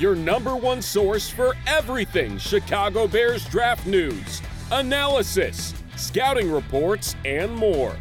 your 0.00 0.16
number 0.16 0.56
one 0.56 0.80
source 0.80 1.28
for 1.28 1.54
everything 1.66 2.38
Chicago 2.38 3.06
Bears 3.06 3.44
draft 3.44 3.86
news, 3.86 4.40
analysis, 4.72 5.74
scouting 5.96 6.50
reports, 6.50 7.16
and 7.26 7.54
more. 7.54 7.94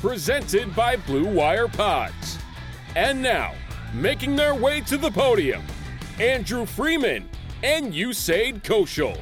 Presented 0.00 0.74
by 0.74 0.96
Blue 0.96 1.26
Wire 1.26 1.68
Pods. 1.68 2.38
And 2.94 3.20
now, 3.20 3.52
making 3.92 4.34
their 4.34 4.54
way 4.54 4.80
to 4.82 4.96
the 4.96 5.10
podium, 5.10 5.62
Andrew 6.18 6.64
Freeman 6.64 7.28
and 7.62 7.92
Usaid 7.92 8.62
Koshal. 8.62 9.20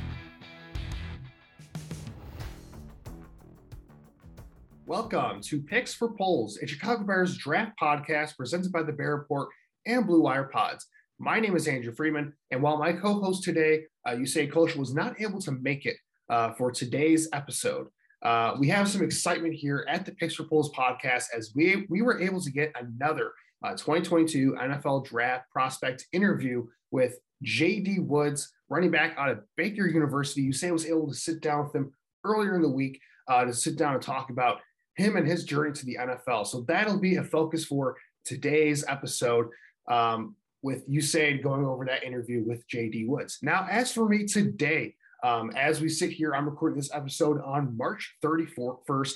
Welcome 4.86 5.40
to 5.40 5.60
Picks 5.62 5.94
for 5.94 6.12
Poles, 6.12 6.58
a 6.62 6.66
Chicago 6.68 7.02
Bears 7.02 7.36
draft 7.36 7.72
podcast 7.80 8.36
presented 8.36 8.70
by 8.70 8.84
the 8.84 8.92
Bear 8.92 9.16
Report 9.16 9.48
and 9.86 10.06
Blue 10.06 10.22
Wire 10.22 10.44
Pods. 10.44 10.86
My 11.24 11.40
name 11.40 11.56
is 11.56 11.66
Andrew 11.66 11.94
Freeman, 11.94 12.34
and 12.50 12.60
while 12.60 12.76
my 12.76 12.92
co-host 12.92 13.44
today, 13.44 13.84
uh, 14.06 14.10
Usaid 14.10 14.52
Koshal, 14.52 14.76
was 14.76 14.92
not 14.92 15.18
able 15.22 15.40
to 15.40 15.52
make 15.52 15.86
it 15.86 15.96
uh, 16.28 16.52
for 16.52 16.70
today's 16.70 17.30
episode, 17.32 17.86
uh, 18.22 18.56
we 18.58 18.68
have 18.68 18.86
some 18.86 19.02
excitement 19.02 19.54
here 19.54 19.86
at 19.88 20.04
the 20.04 20.12
Picks 20.12 20.34
for 20.34 20.44
Poles 20.44 20.70
podcast 20.72 21.28
as 21.34 21.52
we 21.56 21.86
we 21.88 22.02
were 22.02 22.20
able 22.20 22.42
to 22.42 22.50
get 22.50 22.74
another 22.78 23.32
uh, 23.64 23.70
2022 23.70 24.54
NFL 24.60 25.06
Draft 25.06 25.50
prospect 25.50 26.04
interview 26.12 26.66
with 26.90 27.18
J.D. 27.42 28.00
Woods, 28.00 28.52
running 28.68 28.90
back 28.90 29.14
out 29.16 29.30
of 29.30 29.40
Baker 29.56 29.86
University. 29.86 30.46
Usaid 30.46 30.72
was 30.72 30.84
able 30.84 31.08
to 31.08 31.14
sit 31.14 31.40
down 31.40 31.64
with 31.64 31.74
him 31.74 31.90
earlier 32.24 32.54
in 32.54 32.60
the 32.60 32.68
week 32.68 33.00
uh, 33.28 33.46
to 33.46 33.54
sit 33.54 33.78
down 33.78 33.94
and 33.94 34.02
talk 34.02 34.28
about 34.28 34.58
him 34.98 35.16
and 35.16 35.26
his 35.26 35.44
journey 35.44 35.72
to 35.72 35.86
the 35.86 35.96
NFL. 35.98 36.46
So 36.46 36.66
that'll 36.68 37.00
be 37.00 37.16
a 37.16 37.24
focus 37.24 37.64
for 37.64 37.96
today's 38.26 38.84
episode 38.86 39.46
um, 39.88 40.36
with 40.64 40.88
Usaid 40.88 41.42
going 41.42 41.62
over 41.62 41.84
that 41.84 42.04
interview 42.04 42.42
with 42.42 42.66
JD 42.68 43.06
Woods. 43.06 43.38
Now, 43.42 43.66
as 43.70 43.92
for 43.92 44.08
me 44.08 44.24
today, 44.24 44.94
um, 45.22 45.50
as 45.54 45.82
we 45.82 45.90
sit 45.90 46.10
here, 46.10 46.34
I'm 46.34 46.46
recording 46.46 46.78
this 46.78 46.92
episode 46.92 47.38
on 47.42 47.76
March 47.76 48.16
31st. 48.24 49.14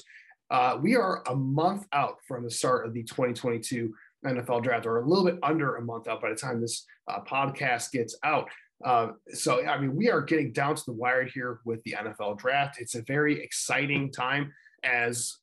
Uh, 0.50 0.78
we 0.82 0.94
are 0.94 1.22
a 1.26 1.34
month 1.34 1.86
out 1.94 2.16
from 2.28 2.44
the 2.44 2.50
start 2.50 2.86
of 2.86 2.92
the 2.92 3.02
2022 3.02 3.94
NFL 4.26 4.62
draft, 4.62 4.84
or 4.84 5.00
a 5.00 5.08
little 5.08 5.24
bit 5.24 5.38
under 5.42 5.76
a 5.76 5.82
month 5.82 6.06
out 6.06 6.20
by 6.20 6.28
the 6.28 6.36
time 6.36 6.60
this 6.60 6.84
uh, 7.08 7.20
podcast 7.20 7.92
gets 7.92 8.14
out. 8.24 8.50
Uh, 8.84 9.08
so, 9.32 9.66
I 9.66 9.80
mean, 9.80 9.96
we 9.96 10.10
are 10.10 10.20
getting 10.20 10.52
down 10.52 10.74
to 10.74 10.82
the 10.84 10.92
wire 10.92 11.24
here 11.24 11.60
with 11.64 11.82
the 11.84 11.96
NFL 11.98 12.36
draft. 12.38 12.78
It's 12.78 12.94
a 12.94 13.02
very 13.02 13.42
exciting 13.42 14.12
time 14.12 14.52
as 14.84 15.38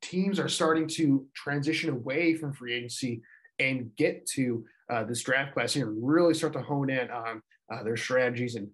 teams 0.00 0.40
are 0.40 0.48
starting 0.48 0.88
to 0.88 1.26
transition 1.34 1.90
away 1.90 2.34
from 2.34 2.54
free 2.54 2.72
agency 2.72 3.20
and 3.58 3.90
get 3.96 4.26
to 4.26 4.64
uh, 4.90 5.04
this 5.04 5.22
draft 5.22 5.54
class 5.54 5.72
here 5.72 5.88
and 5.88 6.06
really 6.06 6.34
start 6.34 6.52
to 6.52 6.62
hone 6.62 6.90
in 6.90 7.10
on 7.10 7.42
uh, 7.72 7.82
their 7.82 7.96
strategies 7.96 8.54
and 8.54 8.68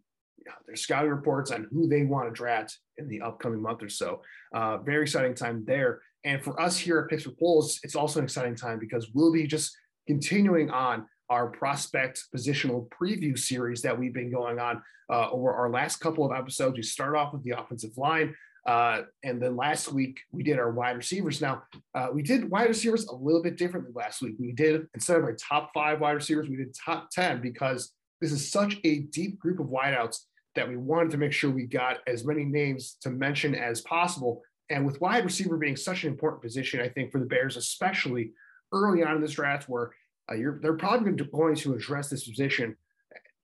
know, 0.46 0.52
their 0.66 0.76
scouting 0.76 1.10
reports 1.10 1.50
on 1.50 1.66
who 1.70 1.88
they 1.88 2.04
want 2.04 2.28
to 2.28 2.32
draft 2.32 2.78
in 2.98 3.08
the 3.08 3.20
upcoming 3.20 3.60
month 3.60 3.82
or 3.82 3.88
so. 3.88 4.22
Uh, 4.54 4.78
very 4.78 5.02
exciting 5.02 5.34
time 5.34 5.64
there. 5.66 6.00
And 6.24 6.42
for 6.42 6.60
us 6.60 6.78
here 6.78 7.00
at 7.00 7.08
Picks 7.08 7.24
for 7.24 7.30
Poles, 7.30 7.80
it's 7.82 7.96
also 7.96 8.20
an 8.20 8.24
exciting 8.24 8.54
time 8.54 8.78
because 8.78 9.10
we'll 9.14 9.32
be 9.32 9.46
just 9.46 9.76
continuing 10.06 10.70
on 10.70 11.06
our 11.30 11.48
prospect 11.48 12.24
positional 12.34 12.88
preview 12.88 13.38
series 13.38 13.82
that 13.82 13.98
we've 13.98 14.14
been 14.14 14.30
going 14.30 14.58
on 14.58 14.82
uh, 15.10 15.30
over 15.30 15.52
our 15.52 15.70
last 15.70 15.96
couple 15.96 16.24
of 16.24 16.36
episodes. 16.36 16.76
We 16.76 16.82
start 16.82 17.16
off 17.16 17.32
with 17.32 17.42
the 17.42 17.58
offensive 17.58 17.96
line. 17.96 18.34
Uh, 18.66 19.02
and 19.24 19.42
then 19.42 19.56
last 19.56 19.92
week 19.92 20.20
we 20.30 20.42
did 20.42 20.58
our 20.58 20.70
wide 20.70 20.96
receivers. 20.96 21.40
Now 21.40 21.64
uh, 21.94 22.08
we 22.12 22.22
did 22.22 22.48
wide 22.48 22.68
receivers 22.68 23.06
a 23.06 23.14
little 23.14 23.42
bit 23.42 23.56
differently 23.56 23.92
last 23.94 24.22
week. 24.22 24.36
We 24.38 24.52
did 24.52 24.86
instead 24.94 25.16
of 25.16 25.24
our 25.24 25.34
top 25.34 25.70
five 25.74 26.00
wide 26.00 26.12
receivers, 26.12 26.48
we 26.48 26.56
did 26.56 26.74
top 26.74 27.10
ten 27.10 27.40
because 27.40 27.92
this 28.20 28.30
is 28.30 28.50
such 28.50 28.78
a 28.84 29.00
deep 29.00 29.38
group 29.40 29.58
of 29.58 29.66
wideouts 29.66 30.18
that 30.54 30.68
we 30.68 30.76
wanted 30.76 31.10
to 31.10 31.16
make 31.16 31.32
sure 31.32 31.50
we 31.50 31.66
got 31.66 31.98
as 32.06 32.24
many 32.24 32.44
names 32.44 32.96
to 33.00 33.10
mention 33.10 33.54
as 33.54 33.80
possible. 33.80 34.42
And 34.70 34.86
with 34.86 35.00
wide 35.00 35.24
receiver 35.24 35.56
being 35.56 35.76
such 35.76 36.04
an 36.04 36.10
important 36.10 36.42
position, 36.42 36.80
I 36.80 36.88
think 36.88 37.10
for 37.10 37.18
the 37.18 37.26
Bears, 37.26 37.56
especially 37.56 38.32
early 38.72 39.02
on 39.02 39.16
in 39.16 39.22
this 39.22 39.32
draft, 39.32 39.68
where 39.68 39.92
uh, 40.30 40.36
they're 40.60 40.74
probably 40.74 41.12
going 41.12 41.56
to 41.56 41.74
address 41.74 42.08
this 42.10 42.28
position, 42.28 42.76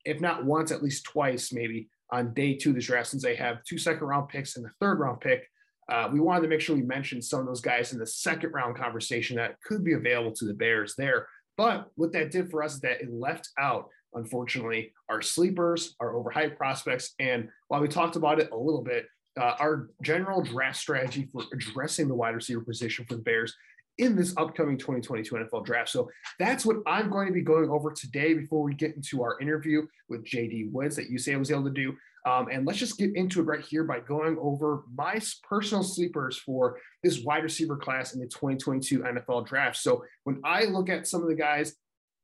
if 0.04 0.20
not 0.20 0.44
once, 0.44 0.70
at 0.70 0.82
least 0.82 1.04
twice, 1.04 1.52
maybe 1.52 1.88
on 2.10 2.34
day 2.34 2.54
two 2.54 2.70
of 2.70 2.76
the 2.76 2.82
draft 2.82 3.08
since 3.08 3.22
they 3.22 3.34
have 3.36 3.62
two 3.64 3.78
second 3.78 4.06
round 4.06 4.28
picks 4.28 4.56
and 4.56 4.64
the 4.64 4.70
third 4.80 4.98
round 4.98 5.20
pick. 5.20 5.46
Uh, 5.90 6.08
we 6.12 6.20
wanted 6.20 6.42
to 6.42 6.48
make 6.48 6.60
sure 6.60 6.76
we 6.76 6.82
mentioned 6.82 7.24
some 7.24 7.40
of 7.40 7.46
those 7.46 7.62
guys 7.62 7.92
in 7.92 7.98
the 7.98 8.06
second 8.06 8.50
round 8.52 8.76
conversation 8.76 9.36
that 9.36 9.56
could 9.62 9.82
be 9.82 9.94
available 9.94 10.32
to 10.32 10.44
the 10.44 10.54
Bears 10.54 10.94
there. 10.96 11.26
But 11.56 11.90
what 11.96 12.12
that 12.12 12.30
did 12.30 12.50
for 12.50 12.62
us 12.62 12.74
is 12.74 12.80
that 12.80 13.00
it 13.00 13.12
left 13.12 13.48
out, 13.58 13.88
unfortunately, 14.14 14.92
our 15.08 15.22
sleepers, 15.22 15.96
our 15.98 16.12
overhyped 16.12 16.56
prospects. 16.56 17.14
And 17.18 17.48
while 17.68 17.80
we 17.80 17.88
talked 17.88 18.16
about 18.16 18.38
it 18.38 18.50
a 18.52 18.56
little 18.56 18.82
bit, 18.82 19.06
uh, 19.40 19.54
our 19.58 19.88
general 20.02 20.42
draft 20.42 20.76
strategy 20.76 21.28
for 21.32 21.42
addressing 21.52 22.08
the 22.08 22.14
wide 22.14 22.34
receiver 22.34 22.60
position 22.60 23.04
for 23.06 23.14
the 23.14 23.22
Bears 23.22 23.54
in 23.98 24.16
this 24.16 24.32
upcoming 24.36 24.78
2022 24.78 25.34
NFL 25.34 25.64
draft. 25.64 25.90
So 25.90 26.08
that's 26.38 26.64
what 26.64 26.76
I'm 26.86 27.10
going 27.10 27.26
to 27.26 27.32
be 27.32 27.42
going 27.42 27.68
over 27.68 27.90
today 27.90 28.34
before 28.34 28.62
we 28.62 28.74
get 28.74 28.94
into 28.94 29.22
our 29.22 29.38
interview 29.40 29.86
with 30.08 30.24
JD 30.24 30.72
Woods 30.72 30.96
that 30.96 31.10
Usaid 31.10 31.34
I 31.34 31.38
was 31.38 31.50
able 31.50 31.64
to 31.64 31.70
do. 31.70 31.96
Um, 32.26 32.48
and 32.50 32.66
let's 32.66 32.78
just 32.78 32.98
get 32.98 33.14
into 33.14 33.40
it 33.40 33.44
right 33.44 33.64
here 33.64 33.84
by 33.84 34.00
going 34.00 34.36
over 34.40 34.82
my 34.94 35.20
personal 35.48 35.82
sleepers 35.82 36.36
for 36.38 36.78
this 37.02 37.22
wide 37.22 37.42
receiver 37.42 37.76
class 37.76 38.14
in 38.14 38.20
the 38.20 38.26
2022 38.26 39.00
NFL 39.00 39.46
draft. 39.46 39.76
So 39.76 40.04
when 40.24 40.40
I 40.44 40.64
look 40.64 40.88
at 40.88 41.06
some 41.06 41.22
of 41.22 41.28
the 41.28 41.34
guys 41.34 41.74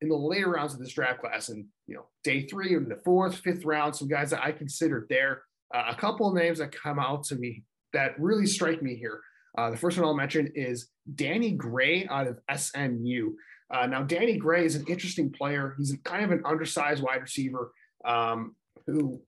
in 0.01 0.09
the 0.09 0.17
later 0.17 0.51
rounds 0.51 0.75
of 0.75 0.81
this 0.81 0.93
draft 0.93 1.21
class, 1.21 1.49
and 1.49 1.65
you 1.87 1.95
know, 1.95 2.07
day 2.23 2.47
three 2.47 2.75
and 2.75 2.91
the 2.91 3.01
fourth, 3.05 3.37
fifth 3.37 3.65
round, 3.65 3.97
some 3.97 4.09
guys 4.09 4.31
that 4.31 4.45
I 4.45 4.53
consider 4.53 5.07
there, 5.09 5.43
uh, 5.75 5.85
a 5.89 5.95
couple 5.95 6.29
of 6.29 6.35
names 6.35 6.59
that 6.59 6.73
come 6.73 6.99
out 6.99 7.25
to 7.25 7.37
me 7.37 7.63
that 7.93 8.19
really 8.19 8.47
strike 8.47 8.83
me 8.83 8.97
here. 8.97 9.21
Uh, 9.57 9.71
the 9.71 9.77
first 9.77 9.97
one 9.97 10.07
I'll 10.07 10.15
mention 10.15 10.51
is 10.55 10.89
Danny 11.15 11.53
Gray 11.53 12.07
out 12.09 12.27
of 12.27 12.39
SMU. 12.55 13.33
Uh, 13.71 13.87
now, 13.87 14.03
Danny 14.03 14.37
Gray 14.37 14.65
is 14.65 14.75
an 14.75 14.85
interesting 14.89 15.31
player. 15.31 15.75
He's 15.79 15.97
kind 16.05 16.25
of 16.25 16.31
an 16.31 16.43
undersized 16.45 17.03
wide 17.03 17.23
receiver 17.23 17.73
um, 18.05 18.55
who, 18.87 19.21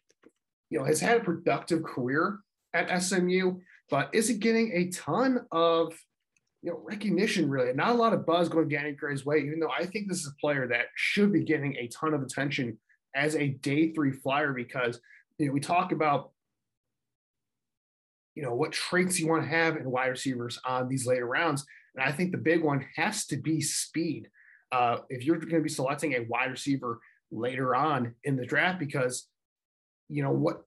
you 0.70 0.78
know, 0.78 0.84
has 0.84 1.00
had 1.00 1.18
a 1.18 1.24
productive 1.24 1.82
career 1.82 2.40
at 2.74 3.02
SMU, 3.02 3.58
but 3.90 4.10
isn't 4.12 4.40
getting 4.40 4.72
a 4.72 4.90
ton 4.90 5.40
of, 5.52 5.94
you 6.62 6.70
know, 6.70 6.80
recognition 6.84 7.48
really. 7.48 7.72
Not 7.72 7.90
a 7.90 7.98
lot 7.98 8.12
of 8.12 8.26
buzz 8.26 8.48
going 8.48 8.68
Danny 8.68 8.92
Gray's 8.92 9.24
way, 9.24 9.38
even 9.38 9.60
though 9.60 9.70
I 9.70 9.86
think 9.86 10.08
this 10.08 10.18
is 10.18 10.28
a 10.28 10.40
player 10.40 10.66
that 10.68 10.86
should 10.96 11.32
be 11.32 11.44
getting 11.44 11.76
a 11.76 11.88
ton 11.88 12.14
of 12.14 12.22
attention 12.22 12.78
as 13.14 13.36
a 13.36 13.48
day 13.48 13.92
three 13.92 14.12
flyer 14.12 14.52
because, 14.52 15.00
you 15.38 15.46
know, 15.46 15.52
we 15.52 15.60
talk 15.60 15.92
about 15.92 16.32
you 18.36 18.42
know, 18.42 18.54
what 18.54 18.70
traits 18.70 19.18
you 19.18 19.26
want 19.26 19.42
to 19.42 19.48
have 19.48 19.76
in 19.76 19.90
wide 19.90 20.08
receivers 20.08 20.60
on 20.64 20.88
these 20.88 21.06
later 21.06 21.26
rounds. 21.26 21.64
And 21.96 22.04
I 22.04 22.12
think 22.12 22.30
the 22.30 22.38
big 22.38 22.62
one 22.62 22.84
has 22.94 23.26
to 23.26 23.36
be 23.36 23.60
speed. 23.60 24.28
Uh, 24.70 24.98
if 25.08 25.24
you're 25.24 25.38
going 25.38 25.50
to 25.50 25.60
be 25.60 25.68
selecting 25.68 26.12
a 26.12 26.26
wide 26.28 26.50
receiver 26.50 27.00
later 27.32 27.74
on 27.74 28.14
in 28.24 28.36
the 28.36 28.44
draft, 28.44 28.78
because 28.78 29.26
you 30.08 30.22
know 30.22 30.30
what, 30.30 30.62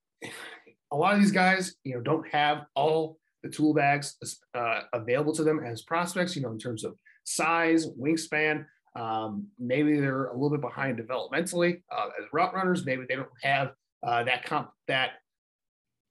a 0.91 0.97
lot 0.97 1.13
of 1.13 1.19
these 1.19 1.31
guys, 1.31 1.75
you 1.83 1.93
know, 1.93 2.01
don't 2.01 2.27
have 2.29 2.65
all 2.75 3.17
the 3.43 3.49
tool 3.49 3.73
bags 3.73 4.17
uh, 4.55 4.81
available 4.91 5.33
to 5.33 5.43
them 5.43 5.63
as 5.63 5.83
prospects. 5.83 6.35
You 6.35 6.41
know, 6.41 6.51
in 6.51 6.59
terms 6.59 6.83
of 6.83 6.95
size, 7.23 7.87
wingspan. 7.87 8.65
Um, 8.95 9.47
maybe 9.59 9.99
they're 9.99 10.25
a 10.25 10.33
little 10.33 10.49
bit 10.49 10.61
behind 10.61 10.97
developmentally 10.97 11.83
uh, 11.95 12.07
as 12.19 12.25
route 12.33 12.53
runners. 12.55 12.85
Maybe 12.85 13.03
they 13.07 13.15
don't 13.15 13.29
have 13.43 13.73
uh, 14.05 14.23
that 14.23 14.43
comp 14.43 14.71
that 14.87 15.11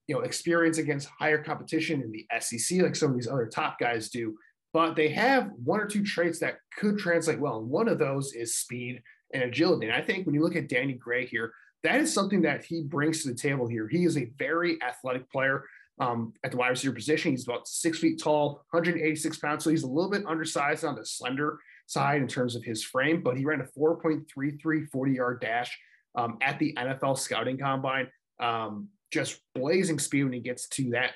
you 0.08 0.14
know 0.14 0.22
experience 0.22 0.78
against 0.78 1.08
higher 1.08 1.43
competition 1.43 2.02
in 2.02 2.10
the 2.10 2.26
SEC 2.40 2.81
like 2.81 2.96
some 2.96 3.10
of 3.10 3.16
these 3.16 3.28
other 3.28 3.46
top 3.46 3.78
guys 3.78 4.08
do. 4.08 4.37
But 4.72 4.96
they 4.96 5.08
have 5.10 5.50
one 5.64 5.81
or 5.81 5.87
two 5.87 6.05
traits 6.05 6.40
that 6.40 6.56
could 6.76 6.99
translate 6.99 7.38
well, 7.38 7.58
and 7.58 7.69
one 7.69 7.88
of 7.88 7.99
those 7.99 8.34
is 8.34 8.58
speed 8.58 9.02
and 9.32 9.43
agility. 9.43 9.87
And 9.87 9.94
I 9.94 10.02
think 10.02 10.26
when 10.26 10.34
you 10.34 10.43
look 10.43 10.56
at 10.56 10.69
Danny 10.69 10.94
Gray 10.94 11.26
here, 11.26 11.52
that 11.84 12.00
is 12.00 12.12
something 12.12 12.43
that 12.43 12.64
he 12.64 12.82
brings 12.82 13.22
to 13.22 13.28
the 13.28 13.34
table 13.34 13.66
here. 13.66 13.88
He 13.88 14.05
is 14.05 14.19
a 14.19 14.31
very 14.38 14.81
athletic 14.82 15.31
player 15.31 15.64
um, 16.00 16.32
at 16.44 16.50
the 16.50 16.56
wide 16.56 16.69
receiver 16.69 16.94
position. 16.94 17.31
He's 17.31 17.46
about 17.46 17.69
six 17.69 17.99
feet 17.99 18.20
tall, 18.22 18.64
186 18.70 19.38
pounds. 19.38 19.64
So 19.64 19.70
he's 19.70 19.84
a 19.84 19.88
little 19.88 20.11
bit 20.11 20.26
undersized 20.26 20.84
on 20.84 20.96
the 20.96 21.04
slender 21.04 21.58
side 21.87 22.20
in 22.20 22.28
terms 22.28 22.54
of 22.54 22.64
his 22.64 22.84
frame, 22.84 23.22
but 23.22 23.37
he 23.37 23.44
ran 23.44 23.61
a 23.61 23.64
4.33 23.64 24.88
40 24.90 25.12
yard 25.12 25.40
dash 25.40 25.78
um, 26.14 26.38
at 26.43 26.58
the 26.58 26.75
NFL 26.75 27.19
scouting 27.19 27.58
combine. 27.58 28.08
Um, 28.40 28.88
just 29.10 29.40
blazing 29.55 29.99
speed 29.99 30.25
when 30.25 30.32
he 30.32 30.40
gets 30.40 30.69
to 30.69 30.90
that, 30.90 31.12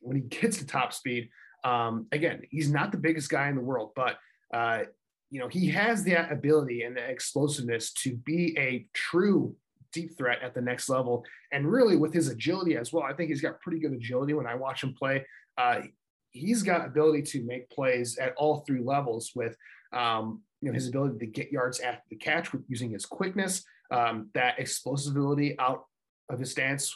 when 0.00 0.16
he 0.16 0.22
gets 0.22 0.58
to 0.58 0.66
top 0.66 0.92
speed. 0.92 1.28
Um, 1.64 2.06
again, 2.12 2.42
he's 2.50 2.70
not 2.70 2.92
the 2.92 2.98
biggest 2.98 3.30
guy 3.30 3.48
in 3.48 3.56
the 3.56 3.62
world, 3.62 3.92
but 3.96 4.16
uh, 4.52 4.82
you 5.30 5.40
know 5.40 5.48
he 5.48 5.68
has 5.68 6.04
the 6.04 6.30
ability 6.30 6.82
and 6.82 6.96
the 6.96 7.02
explosiveness 7.02 7.92
to 7.94 8.16
be 8.16 8.56
a 8.58 8.86
true 8.92 9.56
deep 9.92 10.16
threat 10.18 10.42
at 10.42 10.54
the 10.54 10.60
next 10.60 10.88
level. 10.88 11.24
And 11.52 11.70
really, 11.70 11.96
with 11.96 12.12
his 12.12 12.28
agility 12.28 12.76
as 12.76 12.92
well, 12.92 13.04
I 13.04 13.14
think 13.14 13.30
he's 13.30 13.40
got 13.40 13.60
pretty 13.60 13.78
good 13.78 13.92
agility 13.92 14.34
when 14.34 14.46
I 14.46 14.54
watch 14.54 14.82
him 14.82 14.92
play. 14.92 15.24
Uh, 15.56 15.82
he's 16.30 16.62
got 16.62 16.84
ability 16.84 17.22
to 17.22 17.44
make 17.44 17.70
plays 17.70 18.18
at 18.18 18.34
all 18.36 18.64
three 18.66 18.82
levels 18.82 19.30
with 19.34 19.56
um, 19.92 20.42
you 20.60 20.68
know 20.68 20.74
his 20.74 20.88
ability 20.88 21.18
to 21.18 21.26
get 21.26 21.52
yards 21.52 21.80
after 21.80 22.02
the 22.10 22.16
catch 22.16 22.52
with 22.52 22.62
using 22.68 22.90
his 22.90 23.06
quickness, 23.06 23.64
um, 23.90 24.28
that 24.34 24.58
explosibility 24.58 25.54
out 25.58 25.84
of 26.28 26.38
his 26.38 26.50
stance, 26.50 26.94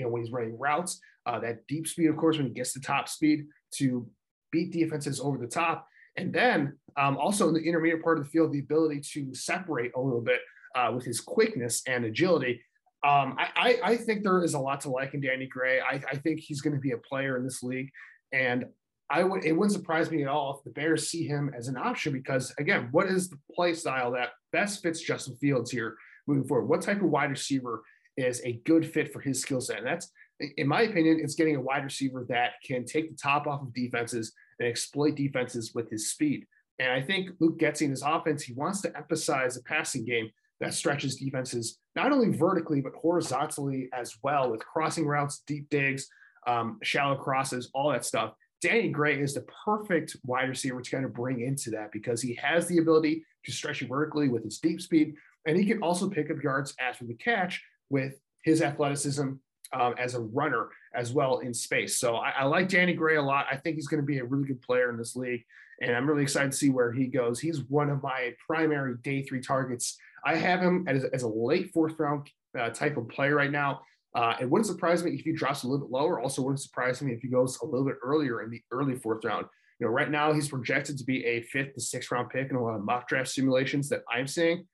you 0.00 0.06
know 0.06 0.10
when 0.10 0.22
he's 0.22 0.32
running 0.32 0.58
routes, 0.58 1.00
uh, 1.26 1.38
that 1.40 1.66
deep 1.66 1.86
speed, 1.86 2.08
of 2.08 2.16
course, 2.16 2.38
when 2.38 2.46
he 2.46 2.52
gets 2.52 2.72
to 2.72 2.80
top 2.80 3.08
speed 3.08 3.46
to 3.74 4.08
beat 4.50 4.72
defenses 4.72 5.20
over 5.20 5.38
the 5.38 5.46
top, 5.46 5.86
and 6.16 6.32
then 6.32 6.78
um, 6.96 7.16
also 7.18 7.48
in 7.48 7.54
the 7.54 7.60
intermediate 7.60 8.02
part 8.02 8.18
of 8.18 8.24
the 8.24 8.30
field, 8.30 8.52
the 8.52 8.58
ability 8.60 9.00
to 9.12 9.34
separate 9.34 9.92
a 9.94 10.00
little 10.00 10.22
bit 10.22 10.40
uh, 10.74 10.90
with 10.94 11.04
his 11.04 11.20
quickness 11.20 11.82
and 11.86 12.04
agility. 12.04 12.62
Um, 13.02 13.36
I, 13.38 13.78
I, 13.82 13.96
think 13.96 14.22
there 14.22 14.44
is 14.44 14.52
a 14.52 14.58
lot 14.58 14.82
to 14.82 14.90
like 14.90 15.14
in 15.14 15.22
Danny 15.22 15.46
Gray. 15.46 15.80
I, 15.80 16.02
I 16.10 16.16
think 16.16 16.40
he's 16.40 16.60
going 16.60 16.74
to 16.74 16.80
be 16.80 16.90
a 16.90 16.98
player 16.98 17.38
in 17.38 17.44
this 17.44 17.62
league, 17.62 17.90
and 18.30 18.66
I 19.10 19.24
would 19.24 19.44
it 19.44 19.52
wouldn't 19.52 19.72
surprise 19.72 20.10
me 20.10 20.22
at 20.22 20.28
all 20.28 20.58
if 20.58 20.64
the 20.64 20.70
Bears 20.70 21.08
see 21.08 21.26
him 21.26 21.50
as 21.56 21.68
an 21.68 21.76
option 21.76 22.12
because 22.12 22.54
again, 22.58 22.88
what 22.92 23.06
is 23.06 23.28
the 23.28 23.38
play 23.54 23.74
style 23.74 24.12
that 24.12 24.30
best 24.52 24.82
fits 24.82 25.00
Justin 25.00 25.36
Fields 25.36 25.70
here 25.70 25.96
moving 26.26 26.46
forward? 26.46 26.66
What 26.66 26.82
type 26.82 26.98
of 26.98 27.08
wide 27.08 27.30
receiver 27.30 27.82
is 28.16 28.40
a 28.44 28.60
good 28.64 28.90
fit 28.90 29.12
for 29.12 29.20
his 29.20 29.40
skill 29.40 29.60
set? 29.60 29.78
And 29.78 29.86
that's, 29.86 30.10
in 30.56 30.66
my 30.66 30.82
opinion, 30.82 31.20
it's 31.22 31.34
getting 31.34 31.56
a 31.56 31.60
wide 31.60 31.84
receiver 31.84 32.26
that 32.28 32.52
can 32.64 32.84
take 32.84 33.10
the 33.10 33.16
top 33.16 33.46
off 33.46 33.62
of 33.62 33.74
defenses 33.74 34.32
and 34.58 34.68
exploit 34.68 35.16
defenses 35.16 35.72
with 35.74 35.90
his 35.90 36.10
speed. 36.10 36.46
And 36.78 36.92
I 36.92 37.02
think 37.02 37.30
Luke 37.40 37.58
Getsy 37.58 37.82
in 37.82 37.90
his 37.90 38.02
offense, 38.02 38.42
he 38.42 38.54
wants 38.54 38.80
to 38.82 38.96
emphasize 38.96 39.54
the 39.54 39.62
passing 39.62 40.04
game 40.04 40.30
that 40.60 40.74
stretches 40.74 41.16
defenses 41.16 41.78
not 41.96 42.12
only 42.12 42.36
vertically 42.36 42.80
but 42.80 42.92
horizontally 42.94 43.88
as 43.92 44.16
well 44.22 44.50
with 44.50 44.64
crossing 44.64 45.06
routes, 45.06 45.42
deep 45.46 45.68
digs, 45.70 46.06
um, 46.46 46.78
shallow 46.82 47.16
crosses, 47.16 47.70
all 47.74 47.90
that 47.92 48.04
stuff. 48.04 48.32
Danny 48.62 48.88
Gray 48.90 49.18
is 49.18 49.34
the 49.34 49.44
perfect 49.64 50.16
wide 50.24 50.48
receiver 50.48 50.80
to 50.80 50.90
kind 50.90 51.04
of 51.04 51.14
bring 51.14 51.40
into 51.40 51.70
that 51.70 51.92
because 51.92 52.20
he 52.20 52.34
has 52.34 52.66
the 52.66 52.78
ability 52.78 53.24
to 53.44 53.52
stretch 53.52 53.80
you 53.80 53.88
vertically 53.88 54.28
with 54.28 54.44
his 54.44 54.58
deep 54.58 54.82
speed, 54.82 55.14
and 55.46 55.56
he 55.56 55.64
can 55.64 55.82
also 55.82 56.10
pick 56.10 56.30
up 56.30 56.42
yards 56.42 56.74
after 56.78 57.06
the 57.06 57.14
catch 57.14 57.62
with 57.90 58.18
his 58.44 58.62
athleticism 58.62 59.32
um, 59.72 59.94
as 59.98 60.14
a 60.14 60.20
runner 60.20 60.68
as 60.94 61.12
well 61.12 61.38
in 61.38 61.54
space. 61.54 61.98
So 61.98 62.16
I, 62.16 62.30
I, 62.30 62.44
like 62.44 62.68
Danny 62.68 62.94
Gray 62.94 63.16
a 63.16 63.22
lot. 63.22 63.46
I 63.50 63.56
think 63.56 63.76
he's 63.76 63.86
going 63.86 64.02
to 64.02 64.06
be 64.06 64.18
a 64.18 64.24
really 64.24 64.46
good 64.46 64.62
player 64.62 64.90
in 64.90 64.96
this 64.96 65.14
league, 65.14 65.44
and 65.80 65.94
I'm 65.94 66.08
really 66.08 66.22
excited 66.22 66.52
to 66.52 66.56
see 66.56 66.70
where 66.70 66.92
he 66.92 67.06
goes. 67.06 67.38
He's 67.38 67.62
one 67.68 67.90
of 67.90 68.02
my 68.02 68.34
primary 68.48 68.96
day 69.02 69.22
three 69.22 69.40
targets 69.40 69.98
I 70.24 70.36
have 70.36 70.60
him 70.60 70.84
as, 70.88 71.04
as 71.04 71.22
a 71.22 71.28
late 71.28 71.72
fourth 71.72 71.98
round 71.98 72.28
uh, 72.58 72.70
type 72.70 72.96
of 72.96 73.08
player 73.08 73.34
right 73.34 73.50
now. 73.50 73.82
Uh, 74.14 74.34
it 74.40 74.50
wouldn't 74.50 74.66
surprise 74.66 75.04
me 75.04 75.12
if 75.12 75.20
he 75.20 75.32
drops 75.32 75.62
a 75.62 75.68
little 75.68 75.86
bit 75.86 75.92
lower. 75.92 76.20
Also, 76.20 76.42
wouldn't 76.42 76.60
surprise 76.60 77.00
me 77.00 77.12
if 77.12 77.20
he 77.20 77.28
goes 77.28 77.58
a 77.60 77.64
little 77.64 77.86
bit 77.86 77.96
earlier 78.02 78.42
in 78.42 78.50
the 78.50 78.60
early 78.72 78.96
fourth 78.96 79.24
round. 79.24 79.46
You 79.78 79.86
know, 79.86 79.92
right 79.92 80.10
now 80.10 80.32
he's 80.32 80.48
projected 80.48 80.98
to 80.98 81.04
be 81.04 81.24
a 81.24 81.42
fifth 81.42 81.74
to 81.74 81.80
sixth 81.80 82.10
round 82.10 82.28
pick 82.28 82.50
in 82.50 82.56
a 82.56 82.62
lot 82.62 82.74
of 82.74 82.84
mock 82.84 83.08
draft 83.08 83.28
simulations 83.28 83.88
that 83.90 84.02
I'm 84.12 84.26
seeing. 84.26 84.66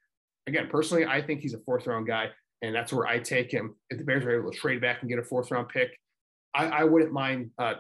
Again, 0.47 0.69
personally, 0.71 1.05
I 1.05 1.21
think 1.21 1.41
he's 1.41 1.55
a 1.55 1.59
fourth 1.59 1.87
round 1.87 2.07
guy, 2.07 2.31
and 2.63 2.75
that's 2.75 2.93
where 2.93 3.07
I 3.07 3.19
take 3.19 3.51
him. 3.53 3.75
If 3.91 3.99
the 3.99 4.05
Bears 4.05 4.25
are 4.25 4.39
able 4.39 4.51
to 4.51 4.59
trade 4.59 4.81
back 4.81 5.01
and 5.01 5.11
get 5.11 5.19
a 5.19 5.23
fourth 5.23 5.51
round 5.51 5.69
pick, 5.69 5.91
I, 6.55 6.67
I 6.67 6.85
wouldn't 6.85 7.13
mind 7.13 7.51
uh, 7.59 7.75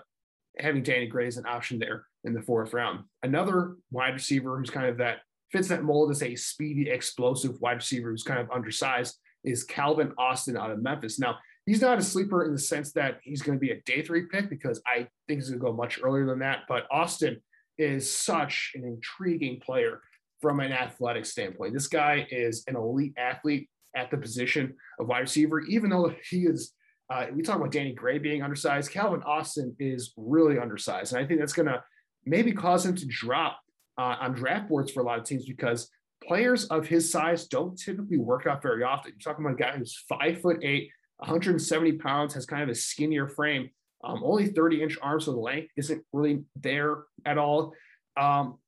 having 0.58 0.82
Danny 0.82 1.06
Gray 1.06 1.26
as 1.26 1.36
an 1.36 1.46
option 1.46 1.78
there 1.78 2.06
in 2.24 2.34
the 2.34 2.42
fourth 2.42 2.72
round. 2.72 3.04
Another 3.22 3.76
wide 3.90 4.14
receiver 4.14 4.58
who's 4.58 4.70
kind 4.70 4.86
of 4.86 4.98
that 4.98 5.18
fits 5.52 5.68
that 5.68 5.84
mold 5.84 6.10
as 6.10 6.22
a 6.22 6.34
speedy, 6.34 6.90
explosive 6.90 7.60
wide 7.60 7.74
receiver 7.76 8.10
who's 8.10 8.22
kind 8.22 8.40
of 8.40 8.50
undersized 8.50 9.16
is 9.44 9.64
Calvin 9.64 10.12
Austin 10.18 10.56
out 10.56 10.70
of 10.70 10.82
Memphis. 10.82 11.18
Now, 11.18 11.36
he's 11.66 11.80
not 11.80 11.98
a 11.98 12.02
sleeper 12.02 12.44
in 12.44 12.52
the 12.52 12.58
sense 12.58 12.92
that 12.92 13.20
he's 13.22 13.42
going 13.42 13.56
to 13.56 13.60
be 13.60 13.70
a 13.70 13.80
day 13.82 14.02
three 14.02 14.26
pick 14.26 14.50
because 14.50 14.82
I 14.86 15.06
think 15.28 15.40
he's 15.40 15.48
going 15.48 15.60
to 15.60 15.64
go 15.64 15.72
much 15.72 16.00
earlier 16.02 16.26
than 16.26 16.40
that. 16.40 16.60
But 16.68 16.86
Austin 16.90 17.40
is 17.78 18.12
such 18.12 18.72
an 18.74 18.84
intriguing 18.84 19.60
player 19.60 20.00
from 20.40 20.60
an 20.60 20.72
athletic 20.72 21.26
standpoint. 21.26 21.74
This 21.74 21.86
guy 21.86 22.26
is 22.30 22.64
an 22.66 22.76
elite 22.76 23.14
athlete 23.16 23.68
at 23.96 24.10
the 24.10 24.16
position 24.16 24.74
of 25.00 25.08
wide 25.08 25.20
receiver, 25.20 25.60
even 25.62 25.90
though 25.90 26.14
he 26.28 26.44
is. 26.44 26.72
Uh, 27.08 27.26
we 27.32 27.40
talk 27.40 27.56
about 27.56 27.70
Danny 27.70 27.92
Gray 27.92 28.18
being 28.18 28.42
undersized. 28.42 28.90
Calvin 28.90 29.22
Austin 29.22 29.76
is 29.78 30.12
really 30.16 30.58
undersized, 30.58 31.12
and 31.12 31.24
I 31.24 31.26
think 31.26 31.38
that's 31.38 31.52
going 31.52 31.68
to 31.68 31.82
maybe 32.24 32.52
cause 32.52 32.84
him 32.84 32.96
to 32.96 33.06
drop 33.06 33.60
uh, 33.96 34.16
on 34.20 34.32
draft 34.32 34.68
boards 34.68 34.90
for 34.90 35.00
a 35.00 35.04
lot 35.04 35.18
of 35.18 35.24
teams 35.24 35.46
because 35.46 35.88
players 36.26 36.64
of 36.66 36.86
his 36.86 37.10
size 37.10 37.46
don't 37.46 37.78
typically 37.78 38.18
work 38.18 38.46
out 38.46 38.62
very 38.62 38.82
often. 38.82 39.12
You're 39.12 39.32
talking 39.32 39.44
about 39.44 39.58
a 39.58 39.62
guy 39.62 39.78
who's 39.78 40.04
five 40.08 40.40
foot 40.40 40.58
eight, 40.62 40.90
170 41.18 41.92
pounds, 41.92 42.34
has 42.34 42.46
kind 42.46 42.62
of 42.62 42.68
a 42.68 42.74
skinnier 42.74 43.28
frame, 43.28 43.70
um, 44.04 44.22
only 44.24 44.48
30 44.48 44.82
inch 44.82 44.98
arms, 45.00 45.24
so 45.24 45.32
the 45.32 45.38
length 45.38 45.70
isn't 45.76 46.04
really 46.12 46.44
there 46.56 47.04
at 47.24 47.38
all. 47.38 47.72
Um, 48.16 48.58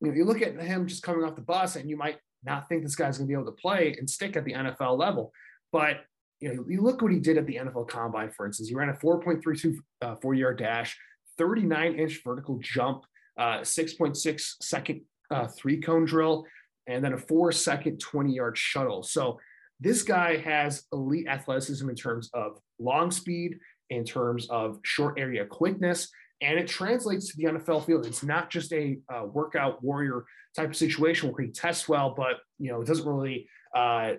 you, 0.00 0.08
know, 0.08 0.14
you 0.14 0.24
look 0.24 0.42
at 0.42 0.60
him 0.60 0.86
just 0.86 1.02
coming 1.02 1.24
off 1.24 1.36
the 1.36 1.42
bus, 1.42 1.76
and 1.76 1.88
you 1.88 1.96
might 1.96 2.18
not 2.44 2.68
think 2.68 2.82
this 2.82 2.96
guy's 2.96 3.18
going 3.18 3.28
to 3.28 3.32
be 3.32 3.40
able 3.40 3.50
to 3.50 3.60
play 3.60 3.94
and 3.98 4.08
stick 4.08 4.36
at 4.36 4.44
the 4.44 4.52
NFL 4.52 4.98
level. 4.98 5.32
But 5.72 6.04
you 6.40 6.54
know, 6.54 6.64
you 6.68 6.82
look 6.82 7.00
what 7.00 7.12
he 7.12 7.20
did 7.20 7.38
at 7.38 7.46
the 7.46 7.56
NFL 7.56 7.88
Combine, 7.88 8.30
for 8.30 8.46
instance. 8.46 8.68
He 8.68 8.74
ran 8.74 8.90
a 8.90 8.92
4.32 8.92 9.76
uh, 10.02 10.16
40 10.16 10.38
yard 10.38 10.58
dash, 10.58 10.98
39 11.38 11.98
inch 11.98 12.20
vertical 12.24 12.58
jump, 12.60 13.04
uh, 13.38 13.60
6.6 13.60 14.54
second 14.60 15.00
uh, 15.30 15.46
three 15.48 15.80
cone 15.80 16.04
drill, 16.04 16.44
and 16.86 17.02
then 17.02 17.14
a 17.14 17.18
four 17.18 17.50
second 17.52 17.98
20 17.98 18.32
yard 18.34 18.58
shuttle. 18.58 19.02
So 19.02 19.38
this 19.80 20.02
guy 20.02 20.36
has 20.38 20.84
elite 20.92 21.26
athleticism 21.28 21.88
in 21.88 21.96
terms 21.96 22.30
of 22.34 22.58
long 22.78 23.10
speed, 23.10 23.58
in 23.90 24.04
terms 24.04 24.48
of 24.50 24.80
short 24.82 25.18
area 25.18 25.44
quickness, 25.44 26.08
and 26.40 26.58
it 26.58 26.68
translates 26.68 27.28
to 27.28 27.36
the 27.36 27.44
NFL 27.44 27.86
field. 27.86 28.06
It's 28.06 28.22
not 28.22 28.50
just 28.50 28.72
a 28.72 28.98
uh, 29.12 29.24
workout 29.24 29.82
warrior 29.82 30.24
type 30.56 30.70
of 30.70 30.76
situation 30.76 31.30
where 31.32 31.44
he 31.44 31.52
tests 31.52 31.88
well, 31.88 32.14
but 32.16 32.36
you 32.58 32.70
know 32.70 32.80
it 32.80 32.86
doesn't 32.86 33.06
really, 33.06 33.48
uh, 33.74 34.12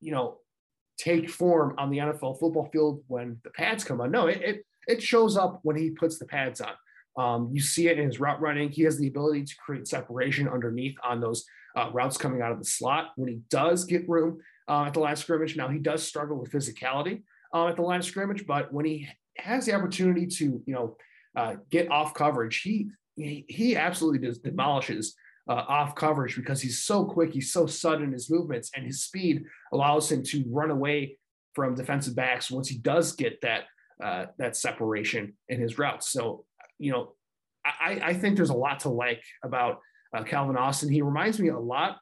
you 0.00 0.12
know, 0.12 0.38
take 0.98 1.30
form 1.30 1.74
on 1.78 1.90
the 1.90 1.98
NFL 1.98 2.38
football 2.38 2.68
field 2.72 3.02
when 3.06 3.38
the 3.44 3.50
pads 3.50 3.84
come 3.84 4.00
on. 4.00 4.10
No, 4.10 4.26
it, 4.26 4.40
it 4.42 4.66
it 4.86 5.02
shows 5.02 5.36
up 5.36 5.60
when 5.62 5.76
he 5.76 5.90
puts 5.90 6.18
the 6.18 6.26
pads 6.26 6.60
on. 6.60 6.72
Um, 7.16 7.50
you 7.52 7.60
see 7.60 7.88
it 7.88 7.98
in 7.98 8.06
his 8.06 8.20
route 8.20 8.40
running. 8.40 8.70
He 8.70 8.82
has 8.82 8.98
the 8.98 9.08
ability 9.08 9.44
to 9.44 9.54
create 9.56 9.88
separation 9.88 10.48
underneath 10.48 10.96
on 11.04 11.20
those 11.20 11.44
uh, 11.76 11.90
routes 11.92 12.16
coming 12.16 12.40
out 12.40 12.52
of 12.52 12.58
the 12.58 12.64
slot. 12.64 13.12
When 13.16 13.28
he 13.28 13.40
does 13.50 13.84
get 13.84 14.08
room 14.08 14.38
uh, 14.68 14.84
at 14.84 14.94
the 14.94 15.00
line 15.00 15.12
of 15.12 15.18
scrimmage, 15.18 15.56
now 15.56 15.68
he 15.68 15.78
does 15.78 16.02
struggle 16.02 16.38
with 16.38 16.50
physicality 16.52 17.22
uh, 17.54 17.68
at 17.68 17.76
the 17.76 17.82
line 17.82 17.98
of 17.98 18.04
scrimmage, 18.04 18.46
but 18.46 18.72
when 18.72 18.84
he 18.84 19.08
has 19.38 19.66
the 19.66 19.74
opportunity 19.74 20.26
to, 20.26 20.44
you 20.66 20.74
know, 20.74 20.96
uh, 21.36 21.56
get 21.70 21.90
off 21.90 22.14
coverage, 22.14 22.62
he 22.62 22.90
he, 23.16 23.76
absolutely 23.76 24.26
does 24.26 24.38
demolishes 24.38 25.14
uh, 25.48 25.52
off 25.68 25.94
coverage 25.94 26.36
because 26.36 26.62
he's 26.62 26.84
so 26.84 27.04
quick, 27.04 27.32
he's 27.32 27.52
so 27.52 27.66
sudden 27.66 28.04
in 28.04 28.12
his 28.12 28.30
movements, 28.30 28.70
and 28.74 28.86
his 28.86 29.04
speed 29.04 29.44
allows 29.72 30.10
him 30.10 30.22
to 30.22 30.44
run 30.48 30.70
away 30.70 31.18
from 31.54 31.74
defensive 31.74 32.14
backs 32.14 32.50
once 32.50 32.68
he 32.68 32.78
does 32.78 33.12
get 33.12 33.40
that 33.42 33.64
uh, 34.02 34.26
that 34.38 34.56
separation 34.56 35.34
in 35.48 35.60
his 35.60 35.78
routes. 35.78 36.10
So, 36.10 36.44
you 36.78 36.92
know, 36.92 37.12
I, 37.64 38.00
I 38.02 38.14
think 38.14 38.36
there's 38.36 38.50
a 38.50 38.54
lot 38.54 38.80
to 38.80 38.88
like 38.88 39.22
about 39.44 39.80
uh, 40.16 40.22
Calvin 40.22 40.56
Austin. 40.56 40.90
He 40.90 41.02
reminds 41.02 41.38
me 41.38 41.48
a 41.48 41.58
lot, 41.58 41.98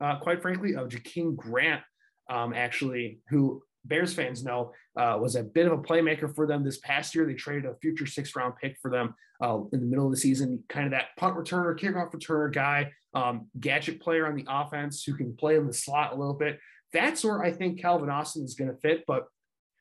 uh, 0.00 0.18
quite 0.18 0.40
frankly, 0.40 0.74
of 0.74 0.88
Jakeem 0.88 1.36
Grant, 1.36 1.82
um, 2.30 2.54
actually, 2.54 3.18
who 3.28 3.62
Bears 3.84 4.14
fans 4.14 4.44
know 4.44 4.72
uh, 4.96 5.18
was 5.20 5.36
a 5.36 5.42
bit 5.42 5.66
of 5.66 5.72
a 5.72 5.82
playmaker 5.82 6.32
for 6.34 6.46
them 6.46 6.64
this 6.64 6.78
past 6.78 7.14
year. 7.14 7.26
They 7.26 7.34
traded 7.34 7.66
a 7.66 7.74
future 7.76 8.06
six 8.06 8.34
round 8.36 8.54
pick 8.60 8.76
for 8.80 8.90
them 8.90 9.14
uh, 9.42 9.60
in 9.72 9.80
the 9.80 9.86
middle 9.86 10.06
of 10.06 10.12
the 10.12 10.18
season, 10.18 10.62
kind 10.68 10.86
of 10.86 10.92
that 10.92 11.16
punt 11.16 11.36
returner, 11.36 11.78
kickoff 11.78 12.12
returner 12.12 12.52
guy, 12.52 12.92
um, 13.14 13.48
gadget 13.58 14.00
player 14.00 14.26
on 14.26 14.36
the 14.36 14.46
offense 14.48 15.02
who 15.04 15.14
can 15.14 15.34
play 15.36 15.56
in 15.56 15.66
the 15.66 15.72
slot 15.72 16.12
a 16.12 16.16
little 16.16 16.34
bit. 16.34 16.58
That's 16.92 17.24
where 17.24 17.42
I 17.42 17.50
think 17.50 17.80
Calvin 17.80 18.10
Austin 18.10 18.44
is 18.44 18.54
going 18.54 18.70
to 18.70 18.76
fit. 18.76 19.04
But 19.06 19.26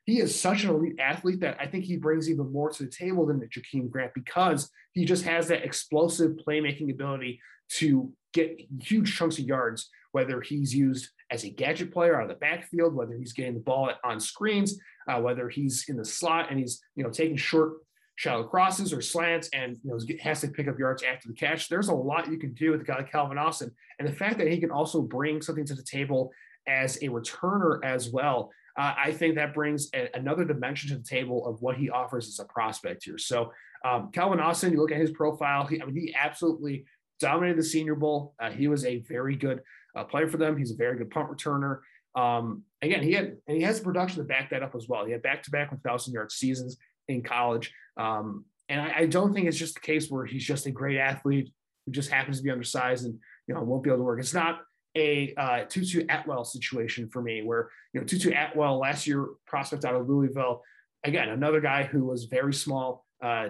he 0.05 0.19
is 0.19 0.39
such 0.39 0.63
an 0.63 0.71
elite 0.71 0.99
athlete 0.99 1.41
that 1.41 1.57
I 1.59 1.67
think 1.67 1.85
he 1.85 1.97
brings 1.97 2.29
even 2.29 2.51
more 2.51 2.71
to 2.71 2.83
the 2.83 2.89
table 2.89 3.25
than 3.25 3.39
the 3.39 3.47
Jakeem 3.47 3.89
Grant 3.89 4.13
because 4.15 4.69
he 4.93 5.05
just 5.05 5.25
has 5.25 5.47
that 5.47 5.63
explosive 5.63 6.37
playmaking 6.47 6.91
ability 6.91 7.39
to 7.77 8.11
get 8.33 8.59
huge 8.81 9.15
chunks 9.15 9.37
of 9.37 9.45
yards, 9.45 9.89
whether 10.11 10.41
he's 10.41 10.73
used 10.73 11.09
as 11.31 11.45
a 11.45 11.49
gadget 11.49 11.91
player 11.91 12.17
out 12.17 12.23
of 12.23 12.29
the 12.29 12.35
backfield, 12.35 12.93
whether 12.93 13.15
he's 13.15 13.33
getting 13.33 13.53
the 13.53 13.59
ball 13.59 13.89
on 14.03 14.19
screens, 14.19 14.77
uh, 15.07 15.19
whether 15.19 15.49
he's 15.49 15.85
in 15.87 15.95
the 15.95 16.05
slot 16.05 16.47
and 16.49 16.59
he's 16.59 16.81
you 16.95 17.03
know 17.03 17.09
taking 17.09 17.37
short 17.37 17.73
shallow 18.17 18.43
crosses 18.43 18.93
or 18.93 19.01
slants 19.01 19.49
and 19.53 19.77
you 19.83 19.89
know 19.89 19.97
has 20.21 20.41
to 20.41 20.47
pick 20.49 20.67
up 20.67 20.77
yards 20.77 21.03
after 21.03 21.29
the 21.29 21.33
catch. 21.33 21.69
There's 21.69 21.87
a 21.87 21.95
lot 21.95 22.29
you 22.29 22.37
can 22.37 22.53
do 22.53 22.71
with 22.71 22.81
a 22.81 22.83
guy 22.83 22.97
like 22.97 23.11
Calvin 23.11 23.37
Austin, 23.37 23.71
and 23.97 24.07
the 24.07 24.13
fact 24.13 24.37
that 24.37 24.47
he 24.47 24.59
can 24.59 24.71
also 24.71 25.01
bring 25.01 25.41
something 25.41 25.65
to 25.65 25.75
the 25.75 25.83
table 25.83 26.31
as 26.67 26.97
a 26.97 27.07
returner 27.07 27.83
as 27.83 28.09
well. 28.09 28.51
Uh, 28.77 28.93
I 28.97 29.11
think 29.11 29.35
that 29.35 29.53
brings 29.53 29.89
a, 29.93 30.09
another 30.13 30.45
dimension 30.45 30.89
to 30.89 30.97
the 30.97 31.03
table 31.03 31.45
of 31.45 31.61
what 31.61 31.75
he 31.75 31.89
offers 31.89 32.27
as 32.27 32.39
a 32.39 32.45
prospect 32.45 33.03
here. 33.03 33.17
So, 33.17 33.51
um, 33.83 34.11
Calvin 34.13 34.39
Austin, 34.39 34.71
you 34.71 34.79
look 34.79 34.93
at 34.93 34.97
his 34.97 35.11
profile, 35.11 35.65
he, 35.65 35.81
I 35.81 35.85
mean, 35.85 35.95
he 35.95 36.15
absolutely 36.17 36.85
dominated 37.19 37.57
the 37.57 37.63
Senior 37.63 37.95
Bowl. 37.95 38.33
Uh, 38.39 38.49
he 38.49 38.67
was 38.69 38.85
a 38.85 38.99
very 38.99 39.35
good 39.35 39.61
uh, 39.95 40.05
for 40.27 40.37
them. 40.37 40.57
He's 40.57 40.71
a 40.71 40.75
very 40.75 40.97
good 40.97 41.09
punt 41.09 41.29
returner. 41.29 41.79
Um, 42.15 42.63
again, 42.81 43.03
he 43.03 43.13
had 43.13 43.37
and 43.47 43.57
he 43.57 43.63
has 43.63 43.79
the 43.79 43.85
production 43.85 44.17
to 44.21 44.27
back 44.27 44.49
that 44.49 44.63
up 44.63 44.75
as 44.75 44.87
well. 44.87 45.05
He 45.05 45.11
had 45.11 45.21
back 45.21 45.43
to 45.43 45.51
back 45.51 45.71
1,000 45.71 46.13
yard 46.13 46.31
seasons 46.31 46.77
in 47.07 47.23
college. 47.23 47.73
Um, 47.97 48.45
and 48.69 48.81
I, 48.81 48.99
I, 48.99 49.05
don't 49.05 49.33
think 49.33 49.47
it's 49.47 49.57
just 49.57 49.77
a 49.77 49.81
case 49.81 50.09
where 50.09 50.25
he's 50.25 50.45
just 50.45 50.65
a 50.65 50.71
great 50.71 50.97
athlete 50.97 51.51
who 51.85 51.91
just 51.91 52.09
happens 52.09 52.37
to 52.37 52.43
be 52.43 52.51
undersized 52.51 53.05
and 53.05 53.17
you 53.47 53.53
know 53.53 53.61
won't 53.61 53.83
be 53.83 53.89
able 53.89 53.99
to 53.99 54.03
work. 54.03 54.19
It's 54.19 54.33
not 54.33 54.61
a 54.95 55.33
uh, 55.35 55.63
Tutu 55.69 56.05
Atwell 56.09 56.43
situation 56.43 57.09
for 57.09 57.21
me, 57.21 57.43
where 57.43 57.69
you 57.93 57.99
know 57.99 58.05
Tutu 58.05 58.31
Atwell 58.31 58.79
last 58.79 59.07
year 59.07 59.27
prospect 59.45 59.85
out 59.85 59.95
of 59.95 60.07
Louisville, 60.07 60.63
again 61.03 61.29
another 61.29 61.61
guy 61.61 61.83
who 61.83 62.05
was 62.05 62.25
very 62.25 62.53
small, 62.53 63.05
uh, 63.21 63.49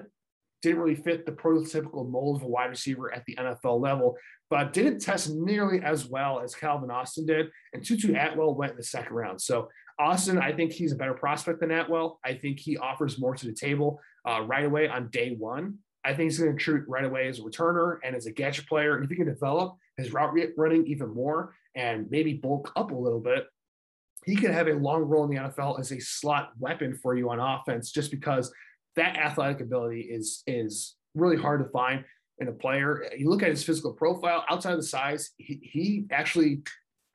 didn't 0.61 0.79
really 0.79 0.95
fit 0.95 1.25
the 1.25 1.31
prototypical 1.31 2.09
mold 2.09 2.37
of 2.37 2.43
a 2.43 2.47
wide 2.47 2.69
receiver 2.69 3.13
at 3.13 3.23
the 3.25 3.35
NFL 3.35 3.79
level, 3.79 4.15
but 4.51 4.73
didn't 4.73 4.99
test 4.99 5.29
nearly 5.29 5.81
as 5.81 6.05
well 6.05 6.41
as 6.41 6.53
Calvin 6.53 6.91
Austin 6.91 7.25
did. 7.25 7.49
And 7.73 7.83
Tutu 7.83 8.13
Atwell 8.13 8.53
went 8.53 8.73
in 8.73 8.77
the 8.77 8.83
second 8.83 9.15
round. 9.15 9.41
So 9.41 9.69
Austin, 9.97 10.37
I 10.37 10.51
think 10.51 10.73
he's 10.73 10.91
a 10.91 10.97
better 10.97 11.13
prospect 11.13 11.61
than 11.61 11.71
Atwell. 11.71 12.19
I 12.25 12.33
think 12.33 12.59
he 12.59 12.77
offers 12.77 13.17
more 13.17 13.33
to 13.33 13.45
the 13.45 13.53
table 13.53 14.01
uh, 14.29 14.41
right 14.41 14.65
away 14.65 14.89
on 14.89 15.09
day 15.09 15.35
one. 15.39 15.77
I 16.03 16.09
think 16.09 16.31
he's 16.31 16.39
going 16.39 16.55
to 16.55 16.61
treat 16.61 16.83
right 16.89 17.05
away 17.05 17.29
as 17.29 17.39
a 17.39 17.43
returner 17.43 17.99
and 18.03 18.13
as 18.13 18.25
a 18.25 18.31
gadget 18.31 18.67
player. 18.67 18.95
And 18.95 19.05
if 19.05 19.09
he 19.09 19.15
can 19.15 19.25
develop 19.25 19.77
his 19.95 20.11
route 20.11 20.35
running 20.57 20.85
even 20.85 21.13
more 21.13 21.55
and 21.73 22.07
maybe 22.11 22.33
bulk 22.33 22.73
up 22.75 22.91
a 22.91 22.95
little 22.95 23.21
bit, 23.21 23.45
he 24.25 24.35
could 24.35 24.51
have 24.51 24.67
a 24.67 24.73
long 24.73 25.03
role 25.03 25.23
in 25.23 25.29
the 25.29 25.37
NFL 25.37 25.79
as 25.79 25.91
a 25.91 25.99
slot 26.01 26.51
weapon 26.59 26.93
for 27.01 27.15
you 27.15 27.29
on 27.29 27.39
offense, 27.39 27.91
just 27.91 28.11
because 28.11 28.51
that 28.97 29.15
athletic 29.15 29.61
ability 29.61 30.01
is 30.01 30.43
is 30.45 30.95
really 31.15 31.37
hard 31.37 31.63
to 31.63 31.69
find 31.69 32.03
in 32.41 32.47
a 32.47 32.51
player. 32.51 33.05
You 33.17 33.29
look 33.29 33.43
at 33.43 33.49
his 33.49 33.63
physical 33.63 33.93
profile 33.93 34.43
outside 34.49 34.71
of 34.71 34.79
the 34.79 34.85
size, 34.85 35.31
he, 35.37 35.59
he 35.61 36.05
actually 36.11 36.63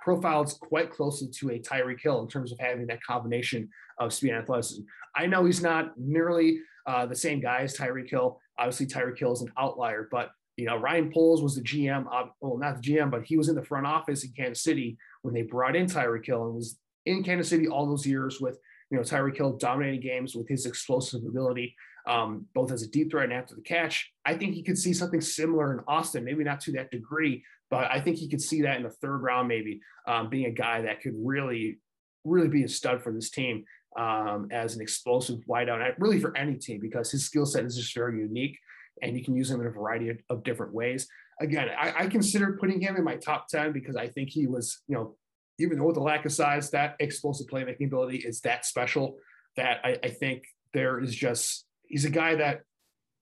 profiles 0.01 0.55
quite 0.55 0.91
closely 0.91 1.29
to 1.29 1.51
a 1.51 1.59
Tyreek 1.59 2.01
Hill 2.01 2.23
in 2.23 2.29
terms 2.29 2.53
of 2.53 2.61
having 2.61 2.87
that 2.87 3.03
combination 3.03 3.69
of 3.99 4.15
speed 4.15 4.31
and 4.31 4.39
athleticism. 4.39 4.83
I 5.17 5.27
know 5.27 5.45
he's 5.45 5.63
not 5.63 5.99
nearly 5.99 6.61
uh, 6.87 7.07
the 7.07 7.17
same 7.17 7.41
guy 7.41 7.63
as 7.63 7.77
Tyreek 7.77 8.09
Hill. 8.09 8.41
Obviously, 8.57 8.87
Tyreek 8.87 9.19
Hill 9.19 9.33
is 9.33 9.43
an 9.43 9.53
outlier, 9.59 10.09
but 10.11 10.31
you 10.57 10.67
know 10.67 10.77
Ryan 10.77 11.11
Poles 11.13 11.43
was 11.43 11.57
the 11.57 11.63
GM. 11.63 12.07
Uh, 12.11 12.29
well, 12.41 12.57
not 12.57 12.81
the 12.81 12.93
GM, 12.93 13.11
but 13.11 13.25
he 13.25 13.37
was 13.37 13.49
in 13.49 13.57
the 13.57 13.65
front 13.65 13.87
office 13.87 14.25
in 14.25 14.31
Kansas 14.31 14.63
City 14.63 14.97
when 15.23 15.35
they 15.35 15.43
brought 15.43 15.75
in 15.75 15.87
Tyreek 15.87 16.25
Hill 16.25 16.47
and 16.47 16.55
was 16.55 16.79
in 17.05 17.25
Kansas 17.25 17.49
City 17.49 17.67
all 17.67 17.87
those 17.87 18.07
years 18.07 18.41
with 18.41 18.59
you 18.91 18.97
know, 18.97 19.03
Tyreek 19.03 19.37
Hill 19.37 19.57
dominating 19.57 20.01
games 20.01 20.35
with 20.35 20.49
his 20.49 20.67
explosive 20.67 21.25
ability, 21.25 21.75
um, 22.07 22.47
both 22.55 22.71
as 22.73 22.83
a 22.83 22.89
deep 22.89 23.11
threat 23.11 23.25
and 23.25 23.33
after 23.33 23.55
the 23.55 23.63
catch. 23.63 24.13
I 24.25 24.35
think 24.35 24.55
he 24.55 24.63
could 24.63 24.79
see 24.79 24.93
something 24.93 25.21
similar 25.21 25.73
in 25.73 25.85
Austin, 25.89 26.25
maybe 26.25 26.45
not 26.45 26.61
to 26.61 26.73
that 26.73 26.91
degree, 26.91 27.43
but 27.71 27.91
I 27.91 28.01
think 28.01 28.17
he 28.17 28.29
could 28.29 28.41
see 28.41 28.63
that 28.63 28.77
in 28.77 28.85
the 28.85 28.91
third 28.91 29.19
round, 29.19 29.49
maybe 29.49 29.81
um, 30.07 30.31
being 30.31 30.47
a 30.47 30.51
guy 30.51 30.83
that 30.83 31.01
could 31.01 31.15
really, 31.17 31.79
really 32.25 32.49
be 32.49 32.63
a 32.63 32.69
stud 32.69 33.03
for 33.03 33.13
this 33.13 33.31
team 33.31 33.65
um, 33.99 34.49
as 34.53 34.77
an 34.77 34.83
explosive 34.83 35.41
wideout, 35.49 35.95
really 35.99 36.21
for 36.21 36.37
any 36.37 36.55
team, 36.55 36.81
because 36.81 37.11
his 37.11 37.25
skill 37.25 37.47
set 37.47 37.65
is 37.65 37.77
just 37.77 37.95
very 37.95 38.21
unique 38.21 38.59
and 39.03 39.17
you 39.17 39.25
can 39.25 39.37
use 39.37 39.51
him 39.51 39.61
in 39.61 39.67
a 39.67 39.71
variety 39.71 40.09
of, 40.11 40.19
of 40.31 40.45
different 40.45 40.73
ways. 40.73 41.09
Again, 41.41 41.69
I, 41.79 42.05
I 42.05 42.07
considered 42.07 42.59
putting 42.59 42.81
him 42.81 42.97
in 42.97 43.05
my 43.05 43.17
top 43.17 43.49
10 43.49 43.73
because 43.73 43.97
I 43.97 44.09
think 44.09 44.31
he 44.31 44.47
was, 44.47 44.83
you 44.89 44.95
know, 44.95 45.17
even 45.59 45.79
though 45.79 45.87
with 45.87 45.97
the 45.97 46.03
lack 46.03 46.25
of 46.25 46.33
size, 46.33 46.71
that 46.71 46.97
explosive 47.01 47.47
playmaking 47.47 47.87
ability 47.87 48.19
is 48.19 48.41
that 48.43 48.65
special 48.65 49.17
that 49.57 49.81
I, 49.85 49.99
I 50.03 50.09
think 50.09 50.45
there 50.73 51.01
is 51.01 51.15
just 51.15 51.66
he's 51.89 52.05
a 52.05 52.11
guy 52.11 52.35
that 52.37 52.63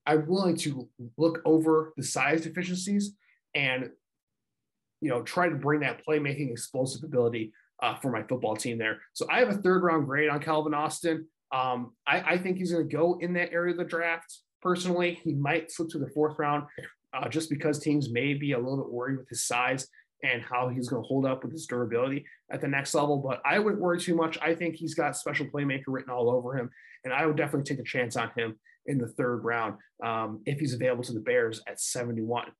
I'm 0.06 0.26
willing 0.26 0.56
to 0.58 0.88
look 1.16 1.40
over 1.44 1.92
the 1.96 2.02
size 2.02 2.42
deficiencies 2.42 3.14
and 3.54 3.90
you 5.00 5.10
know 5.10 5.22
try 5.22 5.48
to 5.48 5.54
bring 5.54 5.80
that 5.80 6.02
playmaking 6.06 6.50
explosive 6.50 7.04
ability 7.04 7.52
uh, 7.82 7.94
for 7.96 8.10
my 8.10 8.22
football 8.22 8.56
team 8.56 8.78
there. 8.78 9.00
So 9.12 9.26
I 9.30 9.38
have 9.40 9.48
a 9.48 9.54
third 9.54 9.82
round 9.82 10.06
grade 10.06 10.30
on 10.30 10.40
Calvin 10.40 10.74
Austin. 10.74 11.26
Um, 11.52 11.92
I, 12.06 12.20
I, 12.20 12.38
think 12.38 12.56
he's 12.56 12.72
going 12.72 12.88
to 12.88 12.96
go 12.96 13.18
in 13.20 13.34
that 13.34 13.52
area 13.52 13.72
of 13.72 13.78
the 13.78 13.84
draft. 13.84 14.40
Personally, 14.60 15.20
he 15.22 15.34
might 15.34 15.70
slip 15.70 15.88
to 15.90 15.98
the 15.98 16.08
fourth 16.08 16.38
round 16.38 16.64
uh, 17.12 17.28
just 17.28 17.48
because 17.48 17.78
teams 17.78 18.10
may 18.10 18.34
be 18.34 18.52
a 18.52 18.58
little 18.58 18.78
bit 18.78 18.90
worried 18.90 19.18
with 19.18 19.28
his 19.28 19.44
size 19.44 19.86
and 20.24 20.42
how 20.42 20.68
he's 20.68 20.88
going 20.88 21.02
to 21.02 21.06
hold 21.06 21.26
up 21.26 21.44
with 21.44 21.52
his 21.52 21.66
durability 21.66 22.24
at 22.50 22.60
the 22.60 22.66
next 22.66 22.94
level. 22.94 23.18
But 23.18 23.40
I 23.44 23.58
wouldn't 23.58 23.82
worry 23.82 24.00
too 24.00 24.16
much. 24.16 24.38
I 24.40 24.54
think 24.54 24.74
he's 24.74 24.94
got 24.94 25.16
special 25.16 25.46
playmaker 25.46 25.84
written 25.88 26.10
all 26.10 26.30
over 26.30 26.56
him, 26.56 26.70
and 27.04 27.12
I 27.12 27.26
would 27.26 27.36
definitely 27.36 27.64
take 27.64 27.78
a 27.78 27.88
chance 27.88 28.16
on 28.16 28.30
him 28.36 28.58
in 28.86 28.98
the 28.98 29.08
third 29.08 29.44
round 29.44 29.76
um, 30.04 30.40
if 30.46 30.58
he's 30.58 30.74
available 30.74 31.04
to 31.04 31.12
the 31.12 31.20
Bears 31.20 31.62
at 31.66 31.80
71. 31.80 32.52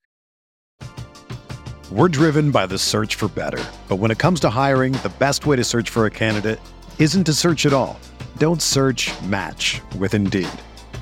We're 1.93 2.09
driven 2.09 2.51
by 2.51 2.67
the 2.67 2.79
search 2.79 3.15
for 3.15 3.29
better. 3.29 3.63
But 3.89 3.97
when 3.97 4.11
it 4.11 4.19
comes 4.19 4.41
to 4.41 4.51
hiring, 4.51 4.93
the 4.95 5.13
best 5.19 5.47
way 5.47 5.57
to 5.57 5.65
search 5.65 5.91
for 5.91 6.07
a 6.07 6.11
candidate 6.11 6.59
isn't 6.99 7.25
to 7.25 7.35
search 7.35 7.67
at 7.67 7.73
all. 7.73 8.01
Don't 8.39 8.63
search 8.63 9.13
match 9.23 9.81
with 9.99 10.15
Indeed. 10.15 10.49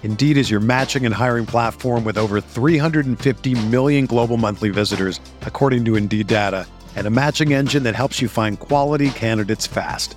Indeed 0.03 0.37
is 0.37 0.51
your 0.51 0.61
matching 0.61 1.07
and 1.07 1.15
hiring 1.15 1.47
platform 1.47 2.05
with 2.05 2.19
over 2.19 2.41
350 2.41 3.67
million 3.69 4.07
global 4.07 4.37
monthly 4.37 4.71
visitors, 4.71 5.21
according 5.43 5.85
to 5.85 5.95
Indeed 5.95 6.27
data, 6.27 6.67
and 6.97 7.07
a 7.07 7.11
matching 7.11 7.53
engine 7.53 7.85
that 7.85 7.95
helps 7.95 8.21
you 8.21 8.29
find 8.29 8.59
quality 8.59 9.11
candidates 9.11 9.67
fast. 9.67 10.17